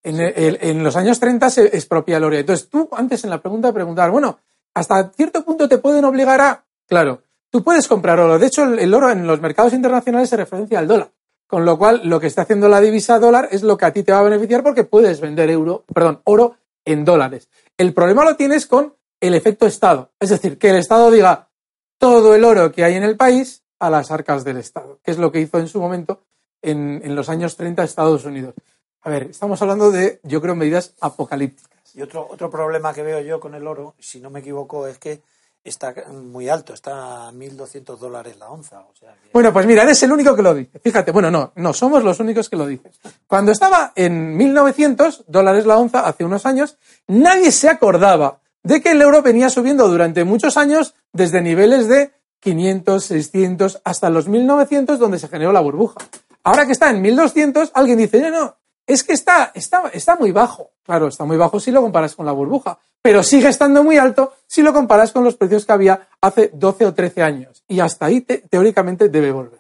En, 0.03 0.21
en 0.21 0.83
los 0.83 0.97
años 0.97 1.21
30 1.21 1.51
se 1.51 1.67
expropia 1.67 2.17
el 2.17 2.25
oro. 2.25 2.37
Entonces 2.37 2.69
tú 2.69 2.89
antes 2.93 3.23
en 3.23 3.31
la 3.31 3.41
pregunta 3.41 3.73
preguntar, 3.73 4.11
bueno, 4.11 4.41
hasta 4.77 5.11
cierto 5.17 5.43
punto 5.43 5.71
te 5.71 5.79
pueden 5.79 6.05
obligar 6.05 6.39
a, 6.43 6.67
claro, 6.87 7.23
tú 7.49 7.65
puedes 7.65 7.89
comprar 7.89 8.21
oro. 8.21 8.39
De 8.39 8.47
hecho, 8.47 8.63
el, 8.63 8.93
oro 8.93 9.11
en 9.11 9.27
los 9.27 9.41
mercados 9.41 9.73
internacionales 9.73 10.29
se 10.29 10.37
referencia 10.37 10.79
al 10.79 10.87
dólar. 10.87 11.11
Con 11.47 11.65
lo 11.65 11.79
cual, 11.79 12.03
lo 12.05 12.21
que 12.21 12.27
está 12.27 12.43
haciendo 12.43 12.69
la 12.69 12.83
divisa 12.83 13.19
dólar 13.19 13.49
es 13.51 13.63
lo 13.63 13.79
que 13.79 13.87
a 13.87 13.93
ti 13.95 14.03
te 14.03 14.13
va 14.13 14.19
a 14.19 14.25
beneficiar 14.25 14.63
porque 14.63 14.85
puedes 14.85 15.19
vender 15.23 15.49
euro, 15.49 15.85
perdón, 15.95 16.21
oro 16.25 16.57
en 16.85 17.07
dólares. 17.07 17.49
El 17.79 17.95
problema 17.95 18.23
lo 18.27 18.37
tienes 18.37 18.67
con 18.67 18.95
el 19.19 19.35
efecto 19.35 19.67
Estado. 19.67 20.11
Es 20.21 20.29
decir, 20.29 20.59
que 20.59 20.69
el 20.69 20.77
Estado 20.77 21.11
diga 21.11 21.49
todo 21.97 22.35
el 22.35 22.45
oro 22.45 22.71
que 22.71 22.85
hay 22.85 22.97
en 22.97 23.03
el 23.03 23.17
país 23.17 23.63
a 23.79 23.89
las 23.89 24.11
arcas 24.11 24.45
del 24.45 24.59
Estado, 24.59 25.01
que 25.03 25.11
es 25.11 25.17
lo 25.17 25.33
que 25.33 25.41
hizo 25.41 25.59
en 25.59 25.69
su 25.69 25.81
momento 25.81 26.21
en, 26.61 27.01
en 27.03 27.15
los 27.15 27.31
años 27.31 27.57
30 27.57 27.83
Estados 27.83 28.27
Unidos. 28.27 28.55
A 29.01 29.09
ver, 29.09 29.23
estamos 29.31 29.63
hablando 29.63 29.91
de, 29.91 30.21
yo 30.23 30.43
creo, 30.43 30.55
medidas 30.55 30.95
apocalípticas. 31.01 31.76
Y 31.97 32.03
otro, 32.03 32.29
otro 32.31 32.51
problema 32.51 32.93
que 32.93 33.03
veo 33.03 33.21
yo 33.21 33.41
con 33.41 33.55
el 33.55 33.67
oro, 33.67 33.95
si 33.99 34.21
no 34.21 34.29
me 34.29 34.41
equivoco, 34.41 34.87
es 34.87 34.99
que 34.99 35.23
está 35.65 35.95
muy 36.13 36.47
alto, 36.47 36.75
está 36.75 37.29
a 37.29 37.33
1.200 37.33 37.97
dólares 37.97 38.37
la 38.39 38.51
onza. 38.51 38.85
Bueno, 39.33 39.51
pues 39.51 39.67
mira, 39.67 39.83
eres 39.83 40.03
el 40.03 40.13
único 40.13 40.37
que 40.37 40.43
lo 40.43 40.55
dice. 40.55 40.79
Fíjate, 40.79 41.11
bueno, 41.11 41.31
no, 41.31 41.53
no 41.57 41.73
somos 41.73 42.05
los 42.05 42.21
únicos 42.21 42.51
que 42.51 42.57
lo 42.57 42.67
dicen. 42.67 42.93
Cuando 43.27 43.51
estaba 43.51 43.93
en 43.97 44.37
1900 44.37 45.25
dólares 45.27 45.65
la 45.65 45.79
onza, 45.79 46.07
hace 46.07 46.23
unos 46.23 46.45
años, 46.45 46.77
nadie 47.07 47.51
se 47.51 47.71
acordaba 47.71 48.41
de 48.63 48.83
que 48.83 48.91
el 48.91 49.01
euro 49.01 49.23
venía 49.23 49.49
subiendo 49.49 49.89
durante 49.89 50.25
muchos 50.25 50.59
años 50.59 50.95
desde 51.15 51.41
niveles 51.41 51.89
de 51.89 52.13
500, 52.41 53.05
600, 53.05 53.81
hasta 53.85 54.11
los 54.11 54.29
1900 54.29 54.99
donde 54.99 55.19
se 55.19 55.29
generó 55.29 55.51
la 55.51 55.61
burbuja. 55.61 55.97
Ahora 56.45 56.67
que 56.67 56.73
está 56.73 56.91
en 56.91 57.01
1200, 57.01 57.71
alguien 57.75 57.99
dice, 57.99 58.21
no, 58.21 58.31
no, 58.31 58.57
es 58.87 59.03
que 59.05 59.13
está, 59.13 59.51
está, 59.55 59.89
está 59.93 60.17
muy 60.17 60.33
bajo. 60.33 60.71
Claro, 60.85 61.09
está 61.09 61.25
muy 61.25 61.37
bajo 61.37 61.59
si 61.61 61.71
lo 61.73 61.83
comparas 61.83 62.15
con 62.15 62.25
la 62.27 62.33
burbuja, 62.33 62.79
pero 63.03 63.23
sigue 63.23 63.49
estando 63.49 63.83
muy 63.83 63.97
alto 63.99 64.35
si 64.47 64.63
lo 64.63 64.73
comparas 64.73 65.13
con 65.13 65.25
los 65.25 65.37
precios 65.37 65.65
que 65.67 65.73
había 65.73 66.09
hace 66.21 66.51
12 66.55 66.87
o 66.87 66.95
13 66.95 67.23
años. 67.23 67.65
Y 67.69 67.81
hasta 67.81 68.07
ahí 68.07 68.21
te- 68.21 68.39
teóricamente 68.39 69.09
debe 69.09 69.33
volver. 69.33 69.59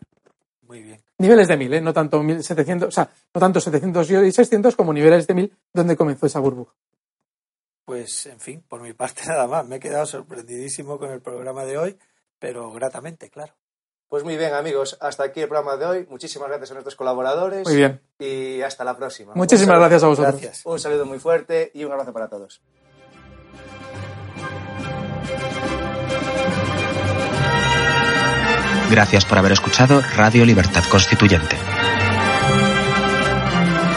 Muy 0.62 0.82
bien. 0.82 1.00
Niveles 1.18 1.48
de 1.48 1.56
1000, 1.56 1.74
¿eh? 1.74 1.80
no 1.80 1.92
tanto 1.92 2.22
1700, 2.22 2.88
o 2.88 2.90
sea, 2.90 3.08
no 3.34 3.40
tanto 3.40 3.58
700 3.60 4.10
y 4.10 4.32
600 4.32 4.76
como 4.76 4.92
niveles 4.92 5.26
de 5.26 5.34
1000 5.34 5.52
donde 5.72 5.96
comenzó 5.96 6.26
esa 6.26 6.40
burbuja. 6.40 6.74
Pues, 7.84 8.26
en 8.26 8.40
fin, 8.40 8.62
por 8.68 8.80
mi 8.82 8.92
parte 8.92 9.22
nada 9.26 9.46
más. 9.46 9.66
Me 9.66 9.76
he 9.76 9.80
quedado 9.80 10.06
sorprendidísimo 10.06 10.98
con 10.98 11.10
el 11.10 11.20
programa 11.20 11.64
de 11.64 11.78
hoy, 11.78 11.98
pero 12.38 12.70
gratamente, 12.72 13.30
claro. 13.30 13.54
Pues 14.08 14.22
muy 14.22 14.36
bien, 14.36 14.54
amigos, 14.54 14.96
hasta 15.00 15.24
aquí 15.24 15.40
el 15.40 15.48
programa 15.48 15.76
de 15.76 15.86
hoy. 15.86 16.06
Muchísimas 16.08 16.48
gracias 16.48 16.70
a 16.70 16.74
nuestros 16.74 16.94
colaboradores. 16.94 17.66
Muy 17.66 17.76
bien. 17.76 18.00
Y 18.18 18.62
hasta 18.62 18.84
la 18.84 18.96
próxima. 18.96 19.32
Muchísimas 19.34 19.78
gracias 19.78 20.04
a 20.04 20.06
vosotros. 20.06 20.40
Gracias. 20.40 20.64
Un 20.64 20.78
saludo 20.78 21.06
muy 21.06 21.18
fuerte 21.18 21.72
y 21.74 21.84
un 21.84 21.92
abrazo 21.92 22.12
para 22.12 22.28
todos. 22.28 22.62
Gracias 28.90 29.24
por 29.24 29.38
haber 29.38 29.52
escuchado 29.52 30.00
Radio 30.14 30.44
Libertad 30.44 30.84
Constituyente. 30.88 31.56